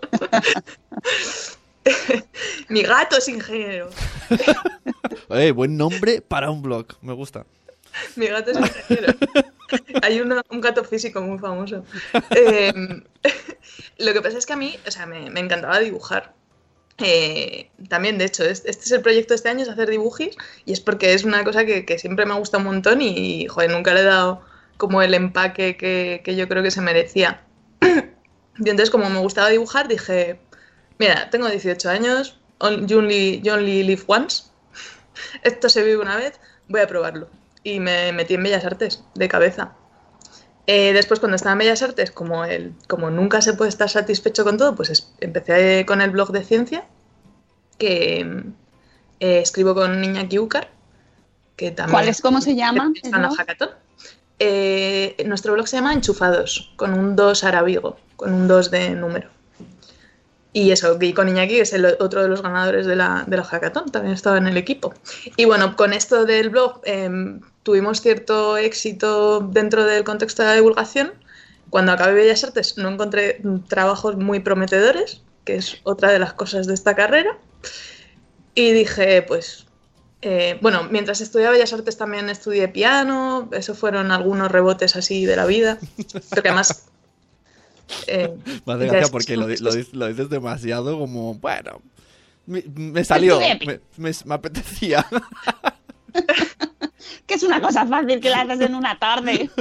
mi 2.68 2.82
gato 2.82 3.16
es 3.16 3.28
ingeniero, 3.28 3.88
Eh, 5.30 5.52
buen 5.52 5.76
nombre 5.76 6.20
para 6.20 6.50
un 6.50 6.62
blog, 6.62 6.86
me 7.00 7.14
gusta. 7.14 7.46
mi 8.16 8.26
gato 8.26 8.50
es 8.50 8.58
ingeniero. 8.58 9.14
Hay 10.02 10.20
un 10.20 10.60
gato 10.60 10.84
físico 10.84 11.20
muy 11.20 11.38
famoso. 11.38 11.84
Eh, 12.30 12.72
lo 13.98 14.12
que 14.12 14.22
pasa 14.22 14.38
es 14.38 14.46
que 14.46 14.52
a 14.52 14.56
mí, 14.56 14.74
o 14.86 14.90
sea, 14.90 15.06
me, 15.06 15.30
me 15.30 15.40
encantaba 15.40 15.78
dibujar. 15.80 16.34
Eh, 16.98 17.70
también, 17.88 18.18
de 18.18 18.24
hecho, 18.24 18.44
es- 18.44 18.64
este 18.66 18.84
es 18.86 18.92
el 18.92 19.02
proyecto 19.02 19.34
este 19.34 19.48
año, 19.48 19.62
es 19.62 19.68
hacer 19.68 19.88
dibujis, 19.88 20.36
y 20.64 20.72
es 20.72 20.80
porque 20.80 21.14
es 21.14 21.24
una 21.24 21.44
cosa 21.44 21.64
que, 21.64 21.84
que 21.84 21.98
siempre 21.98 22.26
me 22.26 22.32
ha 22.34 22.38
gustado 22.38 22.60
un 22.62 22.66
montón 22.74 23.00
y, 23.02 23.46
joder, 23.46 23.70
nunca 23.70 23.94
le 23.94 24.00
he 24.00 24.04
dado 24.04 24.42
como 24.78 25.02
el 25.02 25.14
empaque 25.14 25.76
que, 25.76 26.22
que 26.24 26.36
yo 26.36 26.48
creo 26.48 26.62
que 26.62 26.70
se 26.70 26.80
merecía. 26.80 27.42
Y 28.60 28.62
entonces, 28.70 28.90
como 28.90 29.08
me 29.08 29.20
gustaba 29.20 29.50
dibujar, 29.50 29.86
dije, 29.86 30.40
mira, 30.98 31.30
tengo 31.30 31.48
18 31.48 31.88
años, 31.90 32.40
only, 32.58 33.40
you 33.42 33.52
only 33.52 33.84
live 33.84 34.02
once, 34.08 34.44
esto 35.44 35.68
se 35.68 35.84
vive 35.84 35.98
una 35.98 36.16
vez, 36.16 36.40
voy 36.68 36.80
a 36.80 36.88
probarlo. 36.88 37.28
Y 37.62 37.80
me 37.80 38.12
metí 38.12 38.34
en 38.34 38.42
Bellas 38.42 38.64
Artes, 38.64 39.02
de 39.14 39.28
cabeza. 39.28 39.72
Eh, 40.66 40.92
después, 40.92 41.18
cuando 41.18 41.36
estaba 41.36 41.52
en 41.52 41.58
Bellas 41.58 41.82
Artes, 41.82 42.10
como, 42.10 42.44
el, 42.44 42.74
como 42.88 43.10
nunca 43.10 43.40
se 43.40 43.54
puede 43.54 43.68
estar 43.70 43.88
satisfecho 43.88 44.44
con 44.44 44.58
todo, 44.58 44.74
pues 44.74 44.90
es- 44.90 45.12
empecé 45.20 45.84
con 45.86 46.00
el 46.02 46.10
blog 46.10 46.30
de 46.30 46.44
ciencia, 46.44 46.84
que 47.78 48.20
eh, 49.20 49.38
escribo 49.40 49.74
con 49.74 50.02
Iñaki 50.04 50.38
Ucar, 50.38 50.68
que 51.56 51.70
también... 51.70 51.92
¿Cuál 51.94 52.08
es, 52.08 52.20
cómo 52.20 52.40
se 52.40 52.54
llama? 52.54 52.92
En 53.02 53.10
la 53.12 53.18
Hackathon. 53.36 53.70
Eh, 54.40 55.16
nuestro 55.26 55.52
blog 55.54 55.66
se 55.66 55.76
llama 55.76 55.92
Enchufados, 55.92 56.72
con 56.76 56.94
un 56.94 57.16
2 57.16 57.42
arábigo, 57.44 57.96
con 58.16 58.32
un 58.32 58.46
2 58.46 58.70
de 58.70 58.90
número. 58.90 59.30
Y 60.58 60.72
eso, 60.72 60.98
y 61.00 61.12
con 61.12 61.32
que 61.32 61.60
es 61.60 61.72
el 61.72 61.86
otro 62.00 62.20
de 62.20 62.26
los 62.26 62.42
ganadores 62.42 62.84
de 62.84 62.96
la, 62.96 63.22
de 63.28 63.36
la 63.36 63.44
Hackathon, 63.44 63.92
también 63.92 64.12
estaba 64.12 64.38
en 64.38 64.48
el 64.48 64.56
equipo. 64.56 64.92
Y 65.36 65.44
bueno, 65.44 65.76
con 65.76 65.92
esto 65.92 66.24
del 66.24 66.50
blog 66.50 66.80
em, 66.82 67.40
tuvimos 67.62 68.00
cierto 68.00 68.56
éxito 68.56 69.38
dentro 69.38 69.84
del 69.84 70.02
contexto 70.02 70.42
de 70.42 70.48
la 70.48 70.54
divulgación. 70.56 71.12
Cuando 71.70 71.92
acabé 71.92 72.14
Bellas 72.14 72.42
Artes 72.42 72.76
no 72.76 72.88
encontré 72.88 73.40
trabajos 73.68 74.16
muy 74.16 74.40
prometedores, 74.40 75.22
que 75.44 75.54
es 75.54 75.76
otra 75.84 76.10
de 76.10 76.18
las 76.18 76.32
cosas 76.32 76.66
de 76.66 76.74
esta 76.74 76.96
carrera. 76.96 77.38
Y 78.56 78.72
dije, 78.72 79.22
pues, 79.22 79.64
eh, 80.22 80.58
bueno, 80.60 80.88
mientras 80.90 81.20
estudiaba 81.20 81.52
Bellas 81.52 81.72
Artes 81.72 81.96
también 81.96 82.28
estudié 82.30 82.66
piano, 82.66 83.48
eso 83.52 83.76
fueron 83.76 84.10
algunos 84.10 84.50
rebotes 84.50 84.96
así 84.96 85.24
de 85.24 85.36
la 85.36 85.46
vida, 85.46 85.78
porque 86.30 86.48
además... 86.48 86.88
eh, 88.06 88.32
Me 88.66 88.72
hace 88.74 88.86
ya 88.86 88.92
gracia 88.92 89.00
es- 89.00 89.10
porque 89.10 89.36
lo, 89.36 89.46
di- 89.46 89.56
lo 89.58 89.72
di- 89.72 89.88
lo 89.92 90.06
dices 90.08 90.28
demasiado 90.30 90.98
como, 90.98 91.34
bueno, 91.34 91.80
me, 92.46 92.62
me 92.74 93.04
salió, 93.04 93.38
me, 93.40 93.80
me- 93.96 94.12
me 94.24 94.34
apetecía. 94.34 95.06
Que 97.26 97.34
es 97.34 97.42
una 97.42 97.60
cosa 97.60 97.86
fácil 97.86 98.18
que 98.20 98.30
la 98.30 98.40
haces 98.40 98.60
en 98.62 98.74
una 98.74 98.98
tarde. 98.98 99.50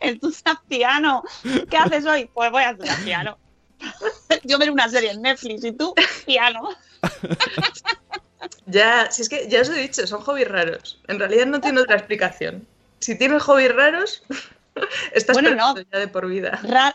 Estudias 0.00 0.42
piano. 0.68 1.22
¿Qué 1.70 1.76
haces 1.76 2.04
hoy? 2.06 2.28
Pues 2.34 2.50
voy 2.50 2.62
a 2.64 2.70
estudiar 2.70 2.98
piano. 3.04 3.38
Yo 4.44 4.58
veré 4.58 4.70
una 4.70 4.88
serie 4.88 5.10
en 5.12 5.22
Netflix 5.22 5.64
y 5.64 5.72
tú, 5.72 5.94
piano. 6.26 6.68
Ya, 8.66 9.10
si 9.10 9.22
es 9.22 9.28
que 9.28 9.48
ya 9.48 9.62
os 9.62 9.68
he 9.70 9.74
dicho, 9.80 10.06
son 10.06 10.20
hobbies 10.22 10.48
raros. 10.48 11.00
En 11.08 11.18
realidad 11.18 11.46
no 11.46 11.60
tiene 11.60 11.80
otra 11.80 11.96
explicación. 11.96 12.66
Si 12.98 13.16
tienes 13.16 13.42
hobbies 13.42 13.74
raros, 13.74 14.22
estás 15.14 15.34
Bueno, 15.34 15.54
no. 15.54 15.74
ya 15.74 15.98
de 15.98 16.08
por 16.08 16.26
vida. 16.26 16.60
Ra 16.62 16.94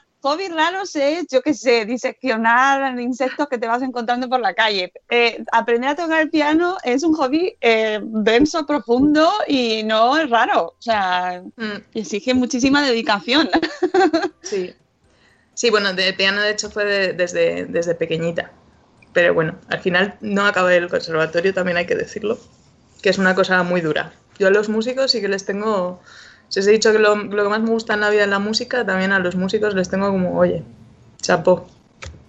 raros 0.55 0.95
es, 0.95 1.27
yo 1.29 1.41
qué 1.41 1.53
sé, 1.53 1.85
diseccionar 1.85 2.99
insectos 2.99 3.47
que 3.47 3.57
te 3.59 3.67
vas 3.67 3.81
encontrando 3.83 4.27
por 4.27 4.39
la 4.39 4.53
calle. 4.55 4.91
Eh, 5.09 5.43
aprender 5.51 5.91
a 5.91 5.95
tocar 5.95 6.21
el 6.21 6.29
piano 6.29 6.77
es 6.83 7.03
un 7.03 7.13
hobby 7.13 7.55
eh, 7.61 7.99
denso, 8.01 8.65
profundo 8.65 9.29
y 9.47 9.83
no 9.83 10.17
es 10.17 10.29
raro. 10.29 10.73
O 10.77 10.81
sea, 10.81 11.43
Mm, 11.55 11.77
exige 11.93 12.33
muchísima 12.33 12.81
dedicación. 12.81 13.49
sí. 14.41 14.73
Sí, 15.53 15.69
bueno, 15.69 15.93
de 15.93 16.11
piano 16.13 16.41
de 16.41 16.51
hecho 16.51 16.69
fue 16.69 16.85
de- 16.85 17.13
desde, 17.13 17.65
desde 17.65 17.95
pequeñita. 17.95 18.51
Pero 19.13 19.33
bueno, 19.33 19.57
al 19.69 19.79
final 19.79 20.17
no 20.19 20.45
acabé 20.45 20.77
el 20.77 20.89
conservatorio, 20.89 21.53
también 21.53 21.77
hay 21.77 21.85
que 21.85 21.95
decirlo, 21.95 22.37
que 23.01 23.09
es 23.09 23.17
una 23.17 23.35
cosa 23.35 23.63
muy 23.63 23.79
dura. 23.79 24.11
Yo 24.37 24.47
a 24.47 24.51
los 24.51 24.67
músicos 24.67 25.11
sí 25.11 25.21
que 25.21 25.29
les 25.29 25.45
tengo, 25.45 26.01
si 26.49 26.59
os 26.59 26.67
he 26.67 26.71
dicho 26.71 26.91
que 26.91 26.99
lo, 26.99 27.15
lo 27.15 27.43
que 27.43 27.49
más 27.49 27.61
me 27.61 27.69
gusta 27.69 27.93
en 27.93 28.01
la 28.01 28.09
vida 28.09 28.23
es 28.23 28.29
la 28.29 28.39
música, 28.39 28.85
también 28.85 29.11
a 29.11 29.19
los 29.19 29.35
músicos 29.35 29.73
les 29.73 29.89
tengo 29.89 30.09
como, 30.09 30.37
oye, 30.37 30.63
chapó, 31.21 31.67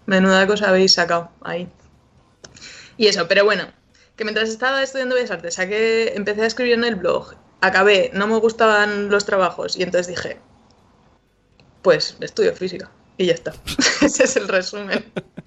menuda 0.06 0.46
cosa 0.46 0.68
habéis 0.68 0.94
sacado 0.94 1.30
ahí. 1.42 1.68
Y 2.96 3.08
eso, 3.08 3.28
pero 3.28 3.44
bueno, 3.44 3.64
que 4.16 4.24
mientras 4.24 4.48
estaba 4.48 4.82
estudiando 4.82 5.14
Bellas 5.14 5.30
Artes, 5.30 5.54
saqué, 5.54 6.14
empecé 6.16 6.42
a 6.42 6.46
escribir 6.46 6.74
en 6.74 6.84
el 6.84 6.96
blog, 6.96 7.34
acabé, 7.60 8.10
no 8.14 8.26
me 8.26 8.38
gustaban 8.38 9.10
los 9.10 9.26
trabajos 9.26 9.76
y 9.76 9.82
entonces 9.82 10.08
dije, 10.08 10.38
pues 11.82 12.16
estudio 12.20 12.54
física 12.54 12.90
y 13.18 13.26
ya 13.26 13.34
está. 13.34 13.52
Ese 14.02 14.24
es 14.24 14.36
el 14.36 14.48
resumen. 14.48 15.04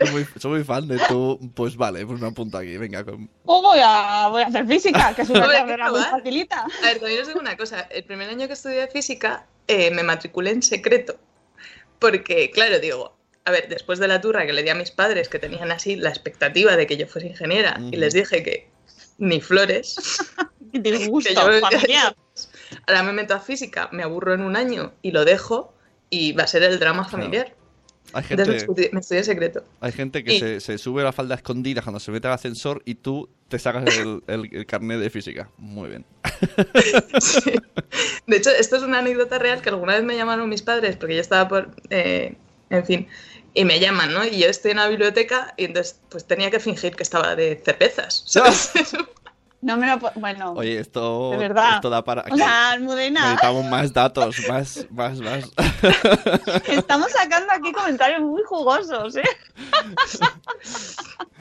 soy, 0.00 0.10
muy, 0.12 0.26
soy 0.36 0.50
muy 0.52 0.64
fan 0.64 0.86
de 0.88 0.98
tú, 1.08 1.38
pues 1.54 1.76
vale, 1.76 2.04
pues 2.06 2.20
me 2.20 2.28
apunto 2.28 2.58
aquí, 2.58 2.76
venga. 2.76 3.04
con- 3.04 3.28
O 3.44 3.62
voy 3.62 3.78
a, 3.82 4.28
voy 4.28 4.42
a 4.42 4.46
hacer 4.46 4.66
física, 4.66 5.14
que 5.14 5.22
es 5.22 5.30
una 5.30 5.40
carrera 5.52 5.90
muy 5.90 6.00
facilita. 6.02 6.66
A 6.82 6.86
ver, 6.86 6.98
también 7.00 7.20
os 7.22 7.28
digo 7.28 7.40
una 7.40 7.56
cosa. 7.56 7.80
El 7.90 8.04
primer 8.04 8.28
año 8.30 8.46
que 8.46 8.52
estudié 8.54 8.86
física 8.88 9.46
eh, 9.66 9.90
me 9.90 10.02
matriculé 10.02 10.50
en 10.50 10.62
secreto. 10.62 11.16
Porque, 11.98 12.50
claro, 12.52 12.78
digo, 12.78 13.16
a 13.44 13.50
ver, 13.50 13.68
después 13.68 13.98
de 13.98 14.08
la 14.08 14.20
turra 14.20 14.46
que 14.46 14.52
le 14.52 14.62
di 14.62 14.68
a 14.68 14.74
mis 14.74 14.90
padres, 14.90 15.28
que 15.28 15.38
tenían 15.38 15.72
así 15.72 15.96
la 15.96 16.10
expectativa 16.10 16.76
de 16.76 16.86
que 16.86 16.96
yo 16.96 17.06
fuese 17.06 17.26
ingeniera, 17.28 17.80
y 17.90 17.96
les 17.96 18.14
dije 18.14 18.42
que 18.42 18.70
ni 19.18 19.40
flores, 19.40 19.96
disgusto 20.72 21.28
Que 21.30 21.34
yo- 21.34 21.60
familiar. 21.60 22.14
ahora 22.86 23.02
me 23.02 23.12
meto 23.12 23.34
a 23.34 23.40
física, 23.40 23.88
me 23.90 24.04
aburro 24.04 24.32
en 24.34 24.42
un 24.42 24.54
año 24.54 24.92
y 25.02 25.10
lo 25.10 25.24
dejo, 25.24 25.74
y 26.08 26.32
va 26.32 26.44
a 26.44 26.46
ser 26.46 26.62
el 26.62 26.78
drama 26.78 27.04
familiar. 27.04 27.52
Hay 28.14 28.24
Entonces 28.30 28.66
me 28.68 28.74
gente, 28.74 28.90
me 28.94 29.00
estudié 29.00 29.22
secreto. 29.24 29.64
hay 29.80 29.92
gente 29.92 30.24
que 30.24 30.34
Y- 30.34 30.40
se, 30.40 30.60
se 30.60 30.78
sube 30.78 31.02
la 31.02 31.12
falda 31.12 31.34
escondida 31.34 31.82
cuando 31.82 32.00
se 32.00 32.10
mete 32.10 32.26
al 32.26 32.34
ascensor 32.34 32.80
y 32.86 32.94
tú 32.94 33.28
te 33.48 33.58
sacas 33.58 33.84
el, 33.98 34.22
el, 34.26 34.48
el 34.54 34.66
carnet 34.66 34.98
de 35.00 35.10
física. 35.10 35.50
Muy 35.58 35.88
bien. 35.90 36.04
Sí. 37.20 37.52
De 38.26 38.36
hecho, 38.36 38.50
esto 38.50 38.76
es 38.76 38.82
una 38.82 38.98
anécdota 39.00 39.38
real 39.38 39.60
que 39.62 39.68
alguna 39.70 39.94
vez 39.94 40.04
me 40.04 40.16
llamaron 40.16 40.48
mis 40.48 40.62
padres 40.62 40.96
porque 40.96 41.14
yo 41.16 41.20
estaba 41.20 41.48
por. 41.48 41.70
eh, 41.90 42.34
en 42.70 42.84
fin. 42.86 43.08
Y 43.54 43.64
me 43.64 43.80
llaman, 43.80 44.12
¿no? 44.12 44.24
Y 44.24 44.38
yo 44.38 44.46
estoy 44.48 44.70
en 44.72 44.76
la 44.76 44.88
biblioteca 44.88 45.54
y 45.56 45.64
entonces 45.64 45.98
pues 46.10 46.26
tenía 46.26 46.50
que 46.50 46.60
fingir 46.60 46.94
que 46.94 47.02
estaba 47.02 47.34
de 47.34 47.60
cervezas. 47.64 48.22
¿sabes? 48.26 48.70
No 49.60 49.76
me 49.76 49.88
lo 49.88 49.98
Bueno, 50.14 50.52
Oye, 50.52 50.78
esto, 50.78 51.30
De 51.32 51.36
verdad. 51.36 51.74
esto 51.76 51.90
da 51.90 52.04
para... 52.04 52.22
Almudena, 52.70 53.22
Necesitamos 53.22 53.64
más 53.66 53.92
datos, 53.92 54.36
más, 54.48 54.86
más, 54.90 55.18
más. 55.18 55.44
estamos 56.68 57.10
sacando 57.10 57.52
aquí 57.52 57.72
comentarios 57.72 58.20
muy 58.20 58.42
jugosos, 58.44 59.16
¿eh? 59.16 59.24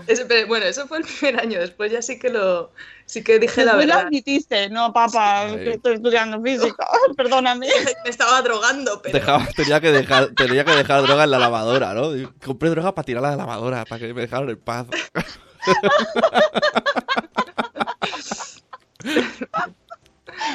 Pero 0.27 0.47
bueno, 0.47 0.65
eso 0.65 0.87
fue 0.87 0.99
el 0.99 1.03
primer 1.03 1.39
año. 1.41 1.59
Después 1.59 1.91
ya 1.91 2.01
sí 2.01 2.17
que 2.17 2.29
lo. 2.29 2.71
Sí 3.05 3.23
que 3.23 3.39
dije 3.39 3.63
la 3.65 3.73
Después 3.73 3.87
lo 3.87 3.93
verdad. 3.93 4.07
admitiste. 4.07 4.69
No, 4.69 4.91
papá, 4.93 5.47
Sí. 5.49 5.55
que 5.57 5.69
estoy 5.73 5.95
estudiando 5.95 6.41
física. 6.41 6.87
Perdóname. 7.17 7.67
Me 8.03 8.09
estaba 8.09 8.41
drogando, 8.41 9.01
pero. 9.01 9.13
Dejaba- 9.19 9.47
tenía, 9.55 9.79
que 9.81 9.91
dejar, 9.91 10.29
tenía 10.35 10.63
que 10.65 10.71
dejar 10.71 11.03
droga 11.03 11.25
en 11.25 11.31
la 11.31 11.39
lavadora, 11.39 11.93
¿no? 11.93 12.15
Y 12.15 12.25
Compré 12.43 12.69
droga 12.69 12.95
para 12.95 13.05
tirar 13.05 13.25
a 13.25 13.31
la 13.31 13.35
lavadora, 13.35 13.85
para 13.85 13.99
que 13.99 14.13
me 14.13 14.21
dejaran 14.21 14.49
en 14.49 14.59
paz. 14.59 14.87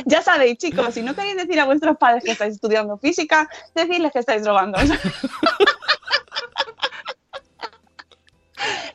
Ya 0.07 0.22
sabéis, 0.22 0.59
chicos, 0.59 0.94
si 0.94 1.03
no 1.03 1.14
queréis 1.14 1.36
decir 1.36 1.61
a 1.61 1.64
vuestros 1.64 1.96
padres 1.96 2.24
que 2.24 2.32
estáis 2.32 2.55
estudiando 2.55 2.98
física, 2.98 3.48
decirles 3.74 4.12
que 4.12 4.20
estáis 4.20 4.42
drogando. 4.42 4.78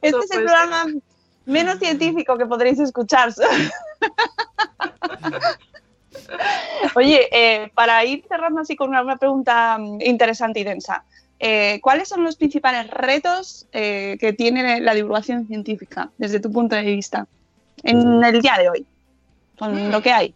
Este 0.01 0.20
es 0.20 0.32
el 0.32 0.43
programa 0.43 0.86
menos 1.45 1.80
científico 1.80 2.38
que 2.38 2.45
podréis 2.45 2.80
escuchar. 2.80 3.34
Oye, 6.95 7.28
eh, 7.32 7.72
para 7.74 8.05
ir 8.05 8.24
cerrando 8.28 8.62
así 8.62 8.76
con 8.76 8.89
una, 8.89 9.18
pregunta 9.18 9.78
mm, 9.78 10.01
interesante 10.01 10.62
y 10.62 10.64
densa, 10.64 11.03
eh, 11.39 11.80
¿cuáles 11.82 12.10
son 12.10 12.24
los 12.24 12.38
principales 12.38 12.89
retos 12.89 13.68
eh, 13.72 14.18
que 14.20 14.34
tiene 14.34 14.80
la 14.80 14.93
divulgación 14.93 15.47
científica 15.47 16.12
desde 16.18 16.39
tu 16.39 16.51
punto 16.51 16.76
de 16.76 16.84
vista 16.84 17.28
en 17.84 18.24
el 18.24 18.42
día 18.42 18.56
de 18.60 18.70
hoy, 18.70 18.86
con 19.58 19.92
lo 19.92 20.02
que 20.02 20.12
hay? 20.12 20.36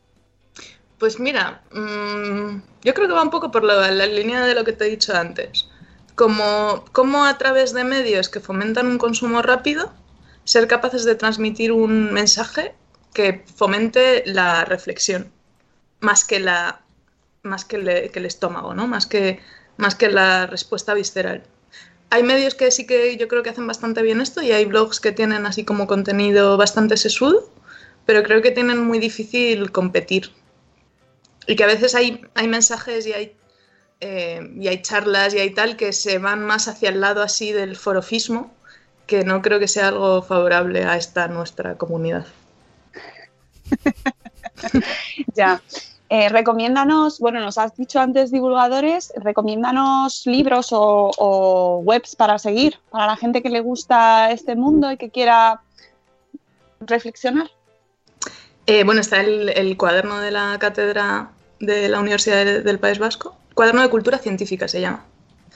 Pues 0.98 1.20
mira, 1.20 1.64
mm, 1.72 2.62
yo 2.84 2.94
creo 2.94 3.08
que 3.08 3.14
va 3.14 3.24
un 3.24 3.30
poco 3.30 3.52
por 3.52 3.64
la, 3.64 3.92
la, 3.92 4.06
línea 4.06 4.46
de 4.46 4.54
lo 4.54 4.64
que 4.64 4.74
te 4.74 4.86
he 4.86 4.90
dicho 4.90 5.16
antes. 5.16 5.68
Como, 6.16 6.86
como 6.92 7.26
a 7.26 7.38
través 7.38 7.74
de 7.74 7.84
medios 7.84 8.30
que 8.30 8.40
fomentan 8.40 8.86
un 8.88 8.98
consumo 8.98 9.42
rápido, 9.42 9.92
ser 10.44 10.68
capaces 10.68 11.04
de 11.06 11.16
transmitir 11.16 11.72
un 11.72 12.14
mensaje 12.14 12.76
que 13.14 13.44
fomente 13.56 14.24
la 14.26 14.66
reflexión, 14.66 15.32
más 16.00 16.24
que, 16.24 16.40
la, 16.40 16.82
más 17.44 17.66
que, 17.66 17.78
el, 17.78 18.12
que 18.12 18.20
el 18.20 18.26
estómago, 18.26 18.74
¿no? 18.74 18.88
más, 18.88 19.06
que, 19.06 19.40
más 19.78 19.96
que 19.96 20.10
la 20.10 20.48
respuesta 20.48 20.94
visceral. 20.94 21.44
Hay 22.12 22.24
medios 22.24 22.56
que 22.56 22.70
sí 22.72 22.86
que 22.86 23.16
yo 23.16 23.30
creo 23.30 23.42
que 23.42 23.52
hacen 23.52 23.66
bastante 23.66 24.02
bien 24.02 24.20
esto 24.20 24.42
y 24.42 24.52
hay 24.52 24.66
blogs 24.66 25.00
que 25.00 25.14
tienen 25.14 25.46
así 25.46 25.64
como 25.64 25.88
contenido 25.88 26.58
bastante 26.58 26.98
sesudo, 26.98 27.50
pero 28.06 28.22
creo 28.22 28.42
que 28.42 28.52
tienen 28.52 28.80
muy 28.80 29.00
difícil 29.00 29.72
competir. 29.72 30.30
Y 31.48 31.56
que 31.56 31.64
a 31.64 31.68
veces 31.68 31.96
hay, 31.96 32.22
hay 32.36 32.50
mensajes 32.50 33.08
y 33.08 33.14
hay, 33.14 33.36
eh, 34.02 34.42
y 34.60 34.68
hay 34.68 34.82
charlas 34.82 35.34
y 35.34 35.40
hay 35.40 35.54
tal 35.54 35.78
que 35.78 35.94
se 35.94 36.18
van 36.18 36.46
más 36.46 36.68
hacia 36.68 36.90
el 36.90 37.00
lado 37.00 37.22
así 37.24 37.54
del 37.54 37.78
forofismo, 37.78 38.54
que 39.08 39.24
no 39.24 39.42
creo 39.42 39.60
que 39.60 39.70
sea 39.70 39.88
algo 39.88 40.22
favorable 40.22 40.84
a 40.84 40.98
esta 40.98 41.30
nuestra 41.30 41.78
comunidad. 41.78 42.28
ya. 45.34 45.62
Eh, 46.14 46.28
recomiéndanos, 46.28 47.20
bueno, 47.20 47.40
nos 47.40 47.58
has 47.58 47.74
dicho 47.78 47.98
antes 48.02 48.32
divulgadores, 48.32 49.14
recomiéndanos 49.16 50.24
libros 50.26 50.68
o, 50.72 51.80
webs 51.86 52.18
para 52.18 52.38
seguir, 52.38 52.78
para 52.90 53.08
la 53.08 53.16
gente 53.16 53.42
que 53.42 53.50
le 53.50 53.62
gusta 53.62 54.30
este 54.30 54.58
mundo 54.58 54.92
y 54.92 54.98
que 54.98 55.10
quiera 55.10 55.62
reflexionar. 56.82 57.50
Eh, 58.66 58.84
bueno, 58.84 59.00
está 59.00 59.22
el, 59.22 59.78
cuaderno 59.78 60.20
de 60.20 60.32
la 60.32 60.58
cátedra 60.60 61.32
de 61.62 61.88
la 61.88 62.02
Universidad 62.02 62.62
del 62.62 62.78
País 62.78 63.00
Vasco, 63.00 63.38
cuaderno 63.54 63.82
de 63.82 63.90
cultura 63.90 64.18
científica 64.18 64.68
se 64.68 64.82
llama. 64.82 65.06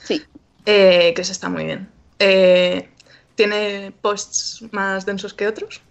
Sí. 0.05 0.23
Eh, 0.65 1.13
que 1.13 1.23
se 1.25 1.33
está 1.33 1.49
muy 1.49 1.65
bien. 1.65 1.89
tiene 3.35 3.91
posts 4.01 4.63
más 4.71 5.05
densos 5.05 5.33
que 5.33 5.49
otros, 5.49 5.81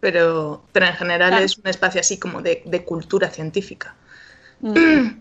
pero, 0.00 0.62
pero 0.72 0.84
en 0.84 0.94
general 0.94 1.42
es 1.42 1.56
un 1.56 1.68
espacio 1.68 2.02
así 2.02 2.18
como 2.18 2.42
de, 2.42 2.84
cultura 2.86 3.30
científica. 3.30 3.94
Mm. 4.60 5.20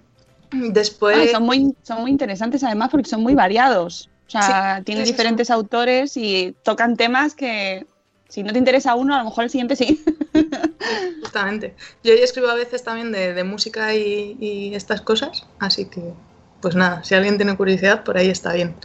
Después... 0.72 1.32
son, 1.32 1.44
muy, 1.44 1.76
son 1.84 2.02
muy 2.02 2.12
interesantes 2.12 2.64
además 2.64 2.90
porque 2.90 3.10
son 3.10 3.22
muy 3.22 3.36
variados. 3.36 4.10
O 4.28 4.32
sea, 4.32 4.84
tienen 4.86 5.06
diferentes 5.06 5.50
autores 5.50 6.16
y 6.16 6.56
tocan 6.64 6.96
temas 6.98 7.34
que 7.34 7.88
si 8.30 8.44
no 8.44 8.54
te 8.54 8.60
interesa 8.60 8.94
uno, 8.94 9.16
a 9.16 9.20
lo 9.20 9.26
mejor 9.26 9.46
el 9.46 9.50
siguiente 9.50 9.76
sí. 9.76 10.04
Justamente. 11.22 11.76
Yo 12.04 12.14
escribo 12.14 12.48
a 12.48 12.54
veces 12.54 12.84
también 12.84 13.12
de, 13.12 13.44
música 13.44 13.96
y, 13.96 14.38
y, 14.40 14.76
estas 14.76 15.02
cosas, 15.02 15.48
así 15.58 15.86
que, 15.86 16.14
pues 16.62 16.76
nada, 16.76 17.04
si 17.04 17.16
alguien 17.16 17.38
tiene 17.38 17.58
curiosidad, 17.58 18.04
por 18.04 18.18
ahí 18.18 18.30
está 18.30 18.54
bien. 18.54 18.76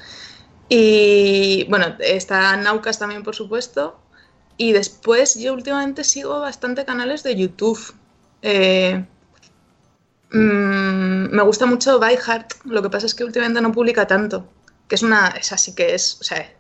Y 0.71 1.67
bueno, 1.69 1.95
está 2.01 2.57
Naucas 2.57 2.99
también, 2.99 3.23
por 3.23 3.35
supuesto. 3.35 4.01
Y 4.57 4.73
después 4.73 5.35
yo 5.35 5.53
últimamente 5.53 6.05
sigo 6.05 6.41
bastante 6.41 6.87
canales 6.87 7.23
de 7.23 7.37
YouTube. 7.37 7.95
Eh, 8.41 9.05
mm, 10.35 11.35
me 11.35 11.43
gusta 11.43 11.67
mucho 11.67 11.99
By 11.99 12.19
lo 12.65 12.83
que 12.83 12.91
pasa 12.91 13.07
es 13.07 13.15
que 13.15 13.25
últimamente 13.25 13.61
no 13.61 13.73
publica 13.73 14.07
tanto. 14.07 14.49
Que 14.89 14.97
es 14.97 15.03
una. 15.03 15.29
Es 15.29 15.53
así 15.53 15.75
que 15.75 15.95
es. 15.95 16.21
O 16.21 16.25
sea, 16.25 16.53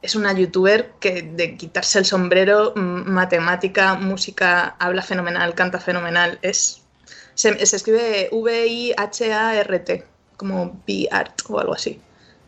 es 0.00 0.14
una 0.14 0.32
youtuber 0.32 0.92
que 1.00 1.22
de 1.22 1.56
quitarse 1.56 1.98
el 1.98 2.04
sombrero, 2.04 2.72
matemática, 2.76 3.94
música, 3.94 4.76
habla 4.78 5.02
fenomenal, 5.02 5.54
canta 5.54 5.78
fenomenal. 5.80 6.38
Es. 6.42 6.82
Se, 7.34 7.50
escribe 7.62 8.28
V-I-H-A-R-T, 8.30 10.04
como 10.36 10.82
B-Art 10.86 11.40
o 11.48 11.58
algo 11.58 11.74
así. 11.74 12.00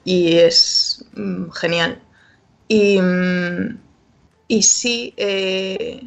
Y 0.04 0.36
es 0.38 1.04
mm, 1.14 1.50
genial. 1.50 2.02
Y. 2.68 3.00
Mm, 3.00 3.78
y 4.46 4.62
sí, 4.62 5.14
eh, 5.16 6.02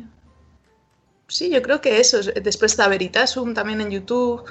sí, 1.28 1.50
yo 1.50 1.62
creo 1.62 1.82
que 1.82 2.00
eso. 2.00 2.20
Después 2.22 2.72
está 2.72 2.88
Veritasum 2.88 3.54
también 3.54 3.82
en 3.82 3.92
YouTube. 3.92 4.44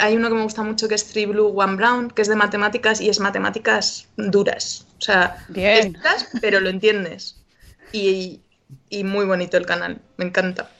hay 0.00 0.16
uno 0.16 0.28
que 0.28 0.34
me 0.34 0.42
gusta 0.42 0.62
mucho 0.62 0.88
que 0.88 0.94
es 0.94 1.06
Three 1.06 1.26
Blue, 1.26 1.52
One 1.54 1.76
Brown, 1.76 2.10
que 2.10 2.22
es 2.22 2.28
de 2.28 2.36
matemáticas 2.36 3.00
y 3.00 3.08
es 3.08 3.20
matemáticas 3.20 4.08
duras. 4.16 4.86
O 4.98 5.02
sea, 5.02 5.44
Bien. 5.48 5.98
pero 6.40 6.60
lo 6.60 6.70
entiendes. 6.70 7.36
Y, 7.92 8.40
muy 9.04 9.26
bonito 9.26 9.56
el 9.56 9.66
canal, 9.66 10.00
me 10.16 10.24
encanta. 10.24 10.70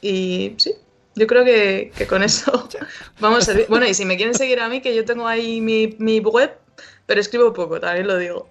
Y 0.00 0.54
sí, 0.56 0.72
yo 1.14 1.26
creo 1.26 1.44
que, 1.44 1.92
con 2.08 2.22
eso 2.22 2.68
vamos 3.20 3.48
a... 3.48 3.54
Bueno, 3.68 3.86
y 3.86 3.94
si 3.94 4.04
me 4.04 4.16
quieren 4.16 4.34
seguir 4.34 4.60
a 4.60 4.68
mí, 4.68 4.80
que 4.80 4.94
yo 4.94 5.04
tengo 5.04 5.26
ahí 5.26 5.60
mi, 5.60 5.94
mi 5.98 6.20
web, 6.20 6.56
pero 7.06 7.20
escribo 7.20 7.52
poco, 7.52 7.78
también 7.78 8.06
lo 8.06 8.16
digo. 8.16 8.48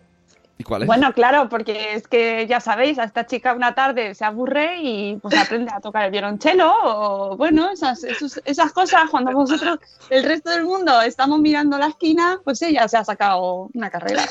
Bueno, 0.86 1.14
claro, 1.14 1.50
porque 1.50 1.94
es 1.94 2.08
que 2.08 2.48
ya 2.48 2.60
sabéis, 2.60 3.00
a 3.00 3.04
esta 3.04 3.26
chica 3.26 3.54
una 3.54 3.76
tarde 3.76 4.16
se 4.16 4.26
aburre 4.26 4.82
y 4.82 5.18
pues 5.18 5.38
aprende 5.38 5.72
a 5.74 5.80
tocar 5.80 6.06
el 6.06 6.12
violonchelo 6.12 6.74
o 6.84 7.38
bueno, 7.38 7.72
esas, 7.72 8.04
esas 8.04 8.72
cosas, 8.72 9.10
cuando 9.10 9.32
vosotros, 9.32 9.80
el 10.10 10.24
resto 10.24 10.50
del 10.50 10.64
mundo, 10.64 11.02
estamos 11.02 11.40
mirando 11.40 11.78
la 11.78 11.88
esquina, 11.88 12.40
pues 12.44 12.62
ella 12.62 12.88
se 12.88 12.98
ha 12.98 13.06
sacado 13.06 13.70
una 13.74 13.90
carrera. 13.90 14.26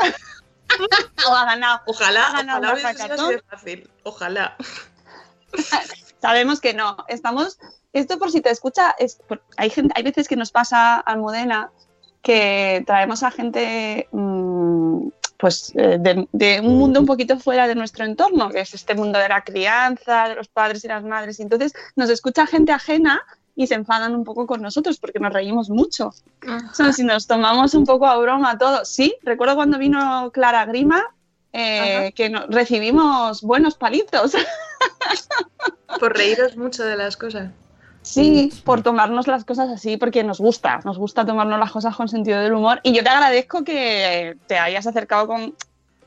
o 1.28 1.34
ha 1.34 1.44
ganado. 1.44 1.80
Ojalá, 1.86 2.26
ha 2.28 2.32
ganado 2.32 2.72
ojalá 2.72 3.42
fácil, 3.48 3.90
ojalá. 4.04 4.56
Sabemos 6.20 6.60
que 6.60 6.74
no, 6.74 6.96
estamos, 7.08 7.58
esto 7.92 8.18
por 8.18 8.30
si 8.30 8.40
te 8.40 8.50
escucha, 8.50 8.94
es, 8.98 9.20
hay, 9.56 9.70
gente, 9.70 9.94
hay 9.96 10.02
veces 10.02 10.28
que 10.28 10.36
nos 10.36 10.50
pasa, 10.50 10.96
Almudena, 10.98 11.70
que 12.22 12.82
traemos 12.86 13.22
a 13.22 13.30
gente... 13.30 14.08
Mmm, 14.12 15.08
pues 15.40 15.72
eh, 15.74 15.98
de, 16.32 16.60
un 16.60 16.78
mundo 16.78 17.00
un 17.00 17.06
poquito 17.06 17.38
fuera 17.38 17.66
de 17.66 17.74
nuestro 17.74 18.04
entorno, 18.04 18.50
que 18.50 18.60
es 18.60 18.74
este 18.74 18.94
mundo 18.94 19.18
de 19.18 19.28
la 19.28 19.42
crianza, 19.42 20.28
de 20.28 20.34
los 20.34 20.48
padres 20.48 20.84
y 20.84 20.88
las 20.88 21.02
madres. 21.02 21.40
Y 21.40 21.42
entonces 21.42 21.72
nos 21.96 22.10
escucha 22.10 22.46
gente 22.46 22.72
ajena 22.72 23.22
y 23.56 23.66
se 23.66 23.74
enfadan 23.74 24.14
un 24.14 24.24
poco 24.24 24.46
con 24.46 24.60
nosotros 24.60 24.98
porque 24.98 25.18
nos 25.18 25.32
reímos 25.32 25.70
mucho. 25.70 26.12
si 26.94 27.04
nos 27.04 27.26
tomamos 27.26 27.74
un 27.74 27.86
poco 27.86 28.06
a 28.06 28.18
broma 28.18 28.58
todo. 28.58 28.84
Sí, 28.84 29.16
recuerdo 29.22 29.56
cuando 29.56 29.78
vino 29.78 30.30
Clara 30.32 30.66
Grima, 30.66 31.04
eh, 31.52 32.12
que 32.14 32.28
recibimos 32.48 33.40
buenos 33.42 33.76
palitos. 33.76 34.32
Por 35.98 36.16
reíros 36.16 36.56
mucho 36.56 36.84
de 36.84 36.96
las 36.96 37.16
cosas. 37.16 37.50
Sí, 38.02 38.50
por 38.64 38.82
tomarnos 38.82 39.26
las 39.26 39.44
cosas 39.44 39.68
así, 39.68 39.96
porque 39.96 40.24
nos 40.24 40.38
gusta, 40.38 40.80
nos 40.84 40.98
gusta 40.98 41.26
tomarnos 41.26 41.58
las 41.58 41.70
cosas 41.70 41.94
con 41.94 42.08
sentido 42.08 42.40
del 42.40 42.54
humor. 42.54 42.80
Y 42.82 42.92
yo 42.92 43.02
te 43.02 43.10
agradezco 43.10 43.62
que 43.62 44.36
te 44.46 44.58
hayas 44.58 44.86
acercado 44.86 45.26
con 45.26 45.54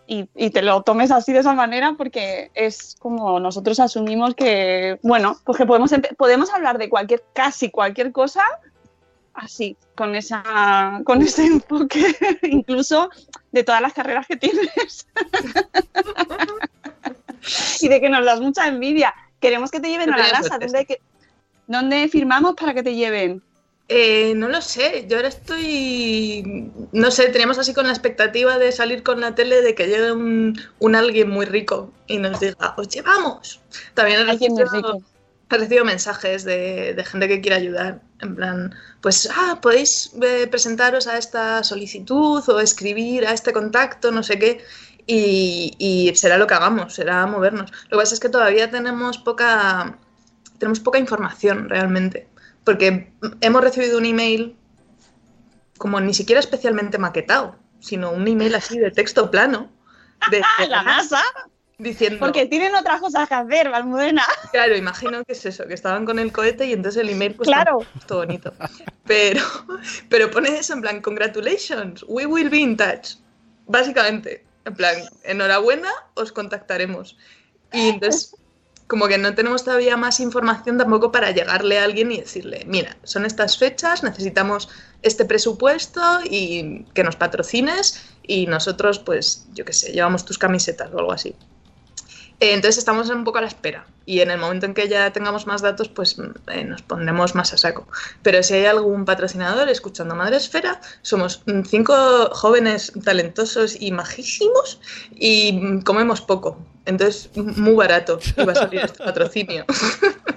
y, 0.05 0.49
te 0.49 0.61
lo 0.61 0.81
tomes 0.83 1.11
así 1.11 1.31
de 1.31 1.39
esa 1.39 1.53
manera, 1.53 1.93
porque 1.97 2.51
es 2.53 2.95
como 2.99 3.39
nosotros 3.39 3.79
asumimos 3.79 4.35
que, 4.35 4.99
bueno, 5.01 5.37
pues 5.45 5.57
que 5.57 5.65
podemos, 5.65 5.91
podemos 6.17 6.53
hablar 6.53 6.77
de 6.77 6.89
cualquier, 6.89 7.23
casi 7.33 7.71
cualquier 7.71 8.11
cosa 8.11 8.43
así, 9.33 9.77
con, 9.95 10.13
esa, 10.15 11.01
con 11.05 11.21
ese 11.21 11.45
enfoque, 11.45 12.15
incluso 12.43 13.09
de 13.51 13.63
todas 13.63 13.81
las 13.81 13.93
carreras 13.93 14.27
que 14.27 14.35
tienes. 14.35 15.07
y 17.81 17.87
de 17.87 18.01
que 18.01 18.09
nos 18.09 18.25
das 18.25 18.41
mucha 18.41 18.67
envidia. 18.67 19.13
Queremos 19.39 19.71
que 19.71 19.79
te 19.79 19.89
lleven 19.89 20.13
a 20.13 20.17
la 20.17 20.31
NASA, 20.31 20.57
donde 20.57 20.85
que 20.85 21.01
¿Dónde 21.67 22.07
firmamos 22.09 22.55
para 22.55 22.73
que 22.73 22.83
te 22.83 22.95
lleven? 22.95 23.41
Eh, 23.89 24.33
no 24.35 24.47
lo 24.47 24.61
sé, 24.61 25.05
yo 25.09 25.17
ahora 25.17 25.27
estoy, 25.27 26.71
no 26.93 27.11
sé, 27.11 27.27
teníamos 27.29 27.59
así 27.59 27.73
con 27.73 27.85
la 27.85 27.91
expectativa 27.91 28.57
de 28.57 28.71
salir 28.71 29.03
con 29.03 29.19
la 29.19 29.35
tele 29.35 29.61
de 29.61 29.75
que 29.75 29.87
llegue 29.87 30.13
un, 30.13 30.95
alguien 30.95 31.29
muy 31.29 31.45
rico 31.45 31.91
y 32.07 32.17
nos 32.17 32.39
diga, 32.39 32.75
os 32.77 32.87
llevamos. 32.87 33.59
También 33.93 34.21
he 34.21 34.23
recibido, 34.23 35.01
he 35.49 35.57
recibido 35.57 35.83
mensajes 35.83 36.45
de, 36.45 37.03
gente 37.05 37.27
que 37.27 37.41
quiere 37.41 37.57
ayudar, 37.57 38.01
en 38.21 38.35
plan, 38.35 38.75
pues, 39.01 39.29
ah, 39.35 39.59
podéis 39.61 40.11
eh, 40.21 40.47
presentaros 40.47 41.07
a 41.07 41.17
esta 41.17 41.61
solicitud 41.63 42.41
o 42.47 42.59
escribir 42.61 43.27
a 43.27 43.33
este 43.33 43.51
contacto, 43.51 44.11
no 44.11 44.23
sé 44.23 44.39
qué, 44.39 44.63
y, 45.05 45.73
y 45.77 46.15
será 46.15 46.37
lo 46.37 46.47
que 46.47 46.53
hagamos, 46.53 46.93
será 46.93 47.25
movernos. 47.27 47.69
Lo 47.89 47.97
que 47.97 48.03
pasa 48.03 48.13
es 48.13 48.21
que 48.21 48.29
todavía 48.29 48.71
tenemos 48.71 49.17
poca 49.17 49.99
tenemos 50.63 50.79
poca 50.79 50.97
información 50.97 51.67
realmente. 51.67 52.25
porque 52.63 53.11
hemos 53.41 53.61
recibido 53.61 53.97
un 53.97 54.05
email 54.05 54.55
como 55.77 55.99
ni 55.99 56.13
siquiera 56.13 56.39
especialmente 56.39 56.97
maquetado, 56.97 57.57
sino 57.81 58.11
un 58.11 58.25
email 58.25 58.55
así 58.55 58.79
de 58.79 58.89
texto 58.91 59.29
plano 59.29 59.69
de, 60.31 60.41
de 60.59 60.67
la 60.69 60.83
NASA. 60.83 61.21
diciendo 61.77 62.19
Porque 62.19 62.45
tienen 62.45 62.73
otras 62.75 63.01
cosas 63.01 63.27
que 63.27 63.35
hacer, 63.35 63.67
Almudena. 63.67 64.23
Claro, 64.53 64.77
imagino 64.77 65.25
que 65.25 65.33
es 65.33 65.45
eso, 65.45 65.67
que 65.67 65.73
estaban 65.73 66.05
con 66.05 66.17
el 66.19 66.31
cohete 66.31 66.65
y 66.67 66.71
entonces 66.71 67.01
el 67.01 67.09
email 67.09 67.35
pues 67.35 67.47
Claro. 67.47 67.79
todo 68.07 68.19
bonito. 68.19 68.53
Pero, 69.05 69.41
pero 70.07 70.31
pone 70.31 70.57
eso 70.57 70.73
en 70.73 70.81
plan, 70.81 71.01
congratulations, 71.01 72.05
we 72.07 72.25
will 72.25 72.49
be 72.49 72.59
in 72.59 72.77
touch. 72.77 73.15
Básicamente, 73.67 74.45
en 74.63 74.75
plan, 74.75 74.95
enhorabuena, 75.25 75.89
os 76.13 76.31
contactaremos. 76.31 77.17
Y 77.73 77.89
entonces, 77.89 78.35
como 78.93 79.07
que 79.07 79.17
no 79.17 79.33
tenemos 79.33 79.63
todavía 79.63 79.97
más 79.97 80.19
información 80.19 80.77
tampoco 80.77 81.11
para 81.11 81.31
llegarle 81.31 81.79
a 81.79 81.83
alguien 81.83 82.11
y 82.11 82.19
decirle, 82.19 82.63
mira, 82.67 82.95
son 83.03 83.25
estas 83.25 83.57
fechas, 83.57 84.03
necesitamos 84.03 84.69
este 85.01 85.25
presupuesto 85.25 85.99
y 86.23 86.85
que 86.93 87.03
nos 87.03 87.15
patrocines 87.15 88.03
y 88.21 88.45
nosotros, 88.45 88.99
pues, 88.99 89.47
yo 89.55 89.65
qué 89.65 89.73
sé, 89.73 89.93
llevamos 89.93 90.25
tus 90.25 90.37
camisetas 90.37 90.93
o 90.93 90.99
algo 90.99 91.11
así. 91.11 91.29
Eh, 92.39 92.53
Entonces 92.53 92.77
estamos 92.77 93.09
un 93.09 93.23
poco 93.23 93.39
a 93.39 93.41
la 93.41 93.47
espera 93.47 93.87
y 94.05 94.19
en 94.19 94.29
el 94.29 94.37
momento 94.37 94.67
en 94.67 94.75
que 94.75 94.87
ya 94.87 95.11
tengamos 95.11 95.47
más 95.47 95.63
datos, 95.63 95.89
pues 95.89 96.15
eh, 96.51 96.63
nos 96.63 96.83
pondremos 96.83 97.33
más 97.33 97.51
a 97.51 97.57
saco. 97.57 97.87
Pero 98.21 98.43
si 98.43 98.53
hay 98.53 98.67
algún 98.67 99.05
patrocinador 99.05 99.69
escuchando 99.69 100.13
Madre 100.13 100.37
Esfera, 100.37 100.79
somos 101.01 101.41
cinco 101.67 101.95
jóvenes 102.31 102.93
talentosos 103.03 103.75
y 103.81 103.91
majísimos 103.91 104.79
y 105.15 105.81
comemos 105.81 106.21
poco. 106.21 106.59
Entonces, 106.85 107.29
muy 107.35 107.73
barato 107.75 108.19
va 108.45 108.51
a 108.51 108.55
salir 108.55 108.81
este 108.83 109.03
patrocinio. 109.03 109.65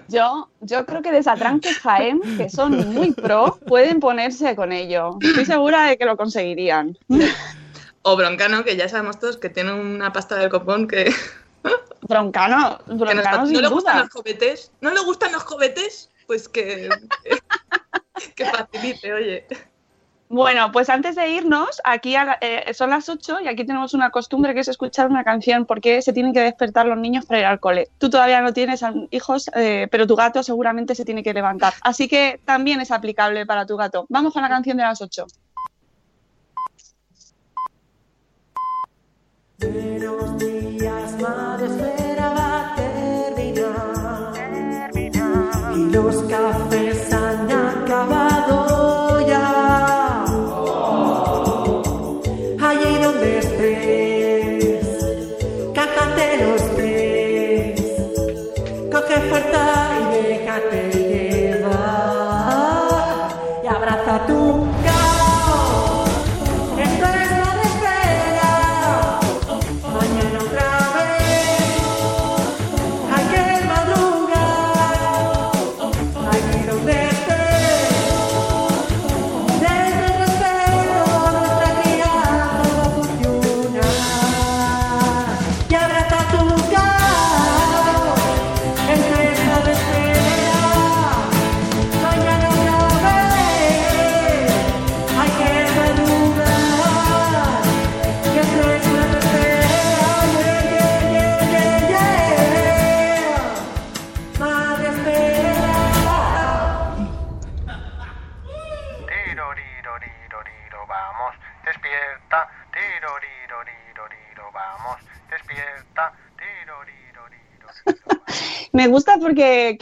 Yo, 0.09 0.49
yo 0.61 0.87
creo 0.87 1.03
que 1.03 1.11
desatranques 1.11 1.79
Jaén, 1.81 2.21
que 2.37 2.49
son 2.49 2.95
muy 2.95 3.13
pro, 3.13 3.59
pueden 3.67 3.99
ponerse 4.01 4.55
con 4.55 4.71
ello. 4.73 5.19
Estoy 5.21 5.45
segura 5.45 5.87
de 5.87 5.99
que 5.99 6.05
lo 6.05 6.17
conseguirían. 6.17 6.97
O 8.03 8.17
Broncano, 8.17 8.63
que 8.65 8.77
ya 8.77 8.89
sabemos 8.89 9.19
todos 9.19 9.37
que 9.37 9.49
tiene 9.49 9.73
una 9.73 10.13
pasta 10.13 10.37
de 10.37 10.49
copón 10.49 10.87
que, 10.87 11.13
Broncano, 12.03 12.79
que 12.87 12.93
nos- 12.93 12.99
broncano 13.01 13.39
no 13.39 13.47
sin 13.47 13.63
le 13.63 13.69
gustan 13.69 13.99
los 13.99 14.09
cohetes. 14.11 14.71
¿No 14.81 14.91
le 14.93 15.01
gustan 15.01 15.33
los 15.33 15.43
cohetes? 15.43 16.11
Pues 16.29 16.49
que, 16.49 16.89
que 18.37 18.45
facilite, 18.45 19.13
oye. 19.13 19.47
Bueno, 20.29 20.73
pues 20.73 20.91
antes 20.91 21.15
de 21.15 21.29
irnos, 21.31 21.81
aquí 21.85 22.17
a 22.17 22.25
la- 22.25 22.39
eh, 22.41 22.75
son 22.75 22.91
las 22.91 23.09
8 23.09 23.39
y 23.41 23.47
aquí 23.47 23.65
tenemos 23.65 23.95
una 23.95 24.11
costumbre 24.11 24.55
que 24.55 24.61
es 24.61 24.69
escuchar 24.69 25.09
una 25.09 25.23
canción 25.23 25.67
porque 25.67 26.03
se 26.03 26.13
tienen 26.13 26.33
que 26.35 26.41
despertar 26.41 26.87
los 26.87 26.99
niños 26.99 27.25
para 27.27 27.39
ir 27.41 27.47
al 27.47 27.61
cole. 27.61 27.89
Tú 27.99 28.11
todavía 28.11 28.41
no 28.41 28.53
tienes 28.53 28.83
hijos, 29.11 29.49
eh, 29.55 29.87
pero 29.91 30.05
tu 30.07 30.17
gato 30.17 30.43
seguramente 30.43 30.97
se 30.97 31.05
tiene 31.05 31.23
que 31.23 31.33
levantar. 31.33 31.75
Así 31.83 32.09
que 32.09 32.41
también 32.45 32.81
es 32.81 32.91
aplicable 32.91 33.47
para 33.47 33.67
tu 33.67 33.77
gato. 33.77 34.07
Vamos 34.09 34.33
con 34.33 34.43
la 34.43 34.49
canción 34.49 34.77
de 34.77 34.83
las 34.83 35.01
8. 35.01 35.27
Buenos 39.59 40.39
días, 40.39 41.21
madre 41.21 41.67
esfera 41.67 42.31
va 42.31 42.73
a 42.73 42.75
terminar. 42.75 44.33
Y 45.77 45.91
los 45.91 46.23
cafés 46.25 47.13
han 47.13 47.51
acabado 47.51 49.06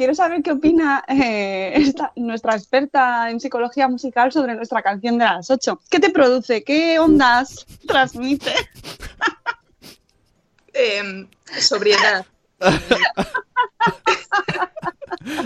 quiero 0.04 0.14
saber 0.14 0.42
qué 0.42 0.52
opina 0.52 1.02
eh, 1.08 1.72
esta- 1.76 2.12
nuestra 2.16 2.54
experta 2.54 3.30
en 3.30 3.40
psicología 3.40 3.88
musical 3.88 4.30
sobre 4.32 4.54
nuestra 4.54 4.82
canción 4.82 5.16
de 5.16 5.24
las 5.24 5.50
8. 5.50 5.80
¿Qué 5.88 5.98
te 5.98 6.10
produce? 6.10 6.62
¿Qué 6.62 6.98
ondas 6.98 7.64
transmite? 7.88 8.52
Em, 10.74 11.26
sobriedad. 11.58 12.26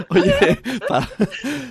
Oye, 0.09 0.61
pa- 0.89 1.09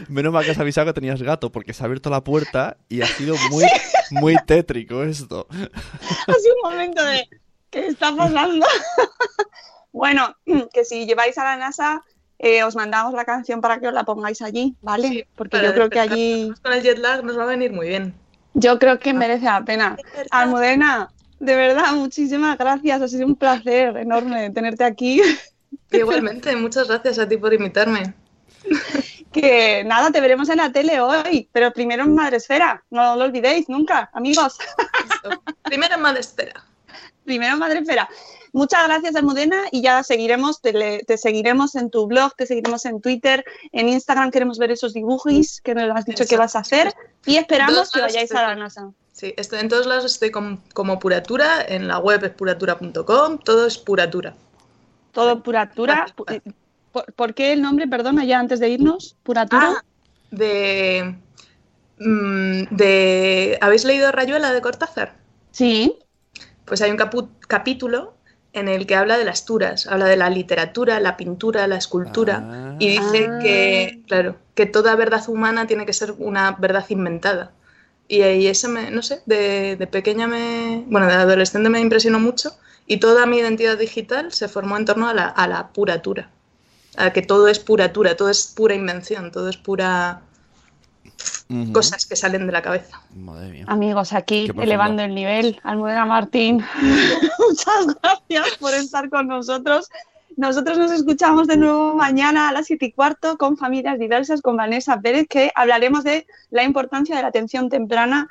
menos 0.08 0.32
mal 0.32 0.46
que 0.46 0.52
has 0.52 0.60
avisado 0.60 0.88
que 0.88 0.94
tenías 0.94 1.22
gato, 1.22 1.52
porque 1.52 1.74
se 1.74 1.84
ha 1.84 1.88
abierto 1.88 2.10
la 2.10 2.24
puerta 2.24 2.78
y 2.88 3.02
ha 3.02 3.08
sido 3.08 3.36
muy, 3.50 3.66
muy 4.12 4.38
tétrico 4.46 5.04
esto. 5.04 5.46
Ha 5.50 6.34
sido 6.36 6.56
un 6.64 6.72
momento 6.72 7.04
de 7.04 7.28
¿qué 7.70 7.88
está 7.88 8.16
pasando? 8.16 8.66
bueno, 9.92 10.34
que 10.72 10.86
si 10.86 11.06
lleváis 11.06 11.38
a 11.38 11.44
la 11.44 11.58
NASA, 11.58 12.02
eh, 12.40 12.64
os 12.64 12.76
mandamos 12.76 13.14
la 13.14 13.26
canción 13.26 13.62
para 13.62 13.80
que 13.80 13.88
os 13.88 13.94
la 13.94 14.04
pongáis 14.04 14.42
allí, 14.42 14.76
¿vale? 14.82 15.28
Porque 15.36 15.62
yo 15.62 15.74
creo 15.74 15.90
que 15.90 16.00
allí, 16.00 16.52
Con 16.62 16.74
el 16.74 16.84
jet 16.84 16.98
lag 17.00 17.24
nos 17.24 17.38
va 17.38 17.44
a 17.44 17.48
venir 17.48 17.72
muy 17.74 17.88
bien. 17.88 18.14
yo 18.54 18.78
creo 18.80 19.00
que 19.00 19.14
merece 19.14 19.46
la 19.46 19.64
pena. 19.64 19.98
Almudena, 20.32 21.10
de 21.40 21.56
verdad, 21.56 21.94
muchísimas 21.94 22.58
gracias. 22.58 23.02
Ha 23.02 23.08
sido 23.08 23.26
un 23.26 23.36
placer 23.36 23.98
enorme 23.98 24.50
tenerte 24.52 24.84
aquí. 24.84 25.22
Igualmente, 25.92 26.56
muchas 26.56 26.88
gracias 26.88 27.20
a 27.20 27.28
ti 27.28 27.38
por 27.38 27.54
invitarme. 27.54 28.14
Que 29.32 29.84
nada, 29.84 30.10
te 30.10 30.22
veremos 30.22 30.50
en 30.50 30.58
la 30.58 30.72
tele 30.72 31.00
hoy, 31.02 31.50
pero 31.52 31.72
primero 31.72 32.04
en 32.04 32.16
Madresfera. 32.16 32.84
No 32.90 33.16
lo 33.18 33.26
olvidéis 33.26 33.68
nunca, 33.68 34.10
amigos. 34.14 34.58
Primero 35.64 35.96
en 35.96 36.02
Madespera. 36.02 36.64
Primero 37.26 37.54
en 37.54 37.60
Madresfera. 37.60 38.10
Muchas 38.58 38.88
gracias, 38.88 39.16
Almudena, 39.16 39.66
y 39.72 39.84
ya 39.84 40.02
seguiremos, 40.02 40.62
te, 40.62 41.06
seguiremos 41.18 41.76
en 41.76 41.92
tu 41.92 42.08
blog, 42.08 42.36
te 42.36 42.48
seguiremos 42.48 42.86
en 42.86 43.00
Twitter, 43.02 43.46
en 43.72 43.88
Instagram 43.88 44.32
queremos 44.32 44.58
ver 44.58 44.72
esos 44.72 44.94
dibujos 44.94 45.62
que 45.64 45.76
nos 45.76 45.96
has 45.96 46.06
dicho 46.06 46.26
que 46.26 46.38
vas 46.38 46.56
a 46.56 46.60
hacer 46.60 46.92
y 47.28 47.36
esperamos 47.38 47.92
que 47.92 48.02
vayáis 48.02 48.32
a 48.32 48.42
la 48.48 48.56
NASA. 48.56 48.90
Sí, 49.14 49.32
estoy 49.38 49.60
en 49.60 49.70
todos 49.70 49.86
lados 49.86 50.06
estoy 50.06 50.32
com- 50.32 50.58
como 50.74 50.98
Puratura, 50.98 51.64
en 51.68 51.88
la 51.88 52.00
web 52.00 52.24
es 52.24 52.32
puratura.com, 52.32 53.38
todo 53.38 53.68
es 53.68 53.78
Puratura. 53.78 54.34
Todo 55.12 55.44
Puratura. 55.44 56.08
pu- 56.16 56.34
eh, 56.34 56.42
¿Por, 56.92 57.14
por 57.14 57.34
qué 57.36 57.54
el 57.54 57.62
nombre, 57.62 57.88
perdona, 57.88 58.26
ya 58.26 58.40
antes 58.40 58.60
de 58.60 58.70
irnos? 58.70 59.16
Puratura. 59.22 59.76
Ah, 59.78 59.84
de, 60.32 61.16
mm, 62.00 62.76
de... 62.76 63.60
¿Habéis 63.62 63.86
leído 63.86 64.12
Rayuela 64.12 64.52
de 64.52 64.62
Cortázar? 64.62 65.16
Sí. 65.52 65.96
Pues 66.66 66.82
hay 66.82 66.90
un 66.90 66.98
capu- 66.98 67.30
capítulo 67.48 68.17
en 68.58 68.68
el 68.68 68.86
que 68.88 68.96
habla 68.96 69.18
de 69.18 69.26
las 69.26 69.46
turas, 69.46 69.88
habla 69.88 70.06
de 70.06 70.18
la 70.18 70.30
literatura, 70.30 71.00
la 71.00 71.16
pintura, 71.18 71.68
la 71.68 71.78
escultura, 71.78 72.76
y 72.80 72.90
dice 72.90 73.28
Ah. 73.30 73.40
que, 73.42 74.02
claro, 74.08 74.36
que 74.56 74.66
toda 74.66 74.96
verdad 74.96 75.24
humana 75.28 75.68
tiene 75.68 75.86
que 75.86 75.94
ser 75.94 76.14
una 76.18 76.52
verdad 76.54 76.86
inventada. 76.90 77.52
Y 78.08 78.22
ahí 78.22 78.48
eso 78.48 78.70
me, 78.70 78.90
no 78.92 79.02
sé, 79.02 79.22
de, 79.26 79.76
de 79.76 79.88
pequeña 79.88 80.28
me, 80.28 80.84
bueno, 80.88 81.08
de 81.08 81.14
adolescente 81.14 81.70
me 81.70 81.80
impresionó 81.82 82.20
mucho 82.20 82.52
y 82.86 82.98
toda 82.98 83.26
mi 83.26 83.38
identidad 83.40 83.78
digital 83.78 84.32
se 84.32 84.48
formó 84.48 84.78
en 84.78 84.86
torno 84.86 85.10
a 85.10 85.14
la, 85.14 85.28
a 85.28 85.48
la 85.48 85.68
puratura, 85.70 86.30
a 86.96 87.12
que 87.12 87.22
todo 87.22 87.48
es 87.50 87.60
puratura, 87.60 88.16
todo 88.16 88.30
es 88.30 88.48
pura 88.56 88.76
invención, 88.76 89.32
todo 89.32 89.50
es 89.50 89.58
pura 89.58 90.22
Cosas 91.72 92.06
que 92.06 92.16
salen 92.16 92.46
de 92.46 92.52
la 92.52 92.62
cabeza. 92.62 93.02
Madre 93.16 93.50
mía. 93.50 93.66
Amigos, 93.68 94.12
aquí 94.14 94.52
elevando 94.62 95.04
el 95.04 95.16
nivel. 95.16 95.60
Almudena 95.64 96.06
Martín, 96.06 96.64
muchas 97.40 97.96
gracias 98.02 98.58
por 98.60 98.74
estar 98.74 99.10
con 99.10 99.28
nosotros. 99.28 99.90
Nosotros 100.36 100.78
nos 100.78 100.92
escuchamos 100.92 101.48
de 101.48 101.58
nuevo 101.58 101.96
mañana 101.96 102.50
a 102.50 102.52
las 102.52 102.68
7 102.68 102.86
y 102.86 102.92
cuarto 102.92 103.38
con 103.38 103.58
familias 103.58 103.98
diversas, 103.98 104.42
con 104.42 104.56
Vanessa 104.56 105.00
Pérez, 105.00 105.26
que 105.28 105.52
hablaremos 105.56 106.04
de 106.04 106.28
la 106.52 106.64
importancia 106.64 107.16
de 107.16 107.24
la 107.24 107.30
atención 107.30 107.70
temprana 107.70 108.30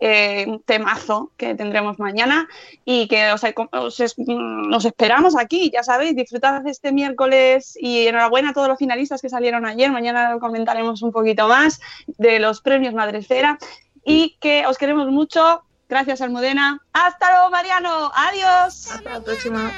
eh, 0.00 0.44
un 0.46 0.62
temazo 0.62 1.30
que 1.36 1.54
tendremos 1.54 1.98
mañana 1.98 2.46
y 2.84 3.08
que 3.08 3.32
os, 3.32 3.42
os 3.72 4.00
es- 4.00 4.14
mm, 4.18 4.68
nos 4.68 4.84
esperamos 4.84 5.36
aquí, 5.36 5.70
ya 5.72 5.82
sabéis, 5.82 6.14
disfrutad 6.16 6.66
este 6.66 6.92
miércoles 6.92 7.76
y 7.80 8.06
enhorabuena 8.06 8.50
a 8.50 8.52
todos 8.52 8.68
los 8.68 8.78
finalistas 8.78 9.20
que 9.20 9.28
salieron 9.28 9.66
ayer, 9.66 9.90
mañana 9.90 10.38
comentaremos 10.40 11.02
un 11.02 11.12
poquito 11.12 11.48
más 11.48 11.80
de 12.06 12.38
los 12.38 12.60
premios 12.60 12.94
Madresfera 12.94 13.58
y 14.04 14.36
que 14.40 14.66
os 14.66 14.78
queremos 14.78 15.08
mucho, 15.10 15.62
gracias 15.88 16.20
Almudena, 16.20 16.80
hasta 16.92 17.32
luego 17.32 17.50
Mariano, 17.50 18.10
adiós. 18.14 18.90
Hasta 18.92 19.10
la 19.10 19.20
próxima. 19.20 19.70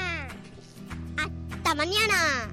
Hasta 1.16 1.74
mañana. 1.74 2.52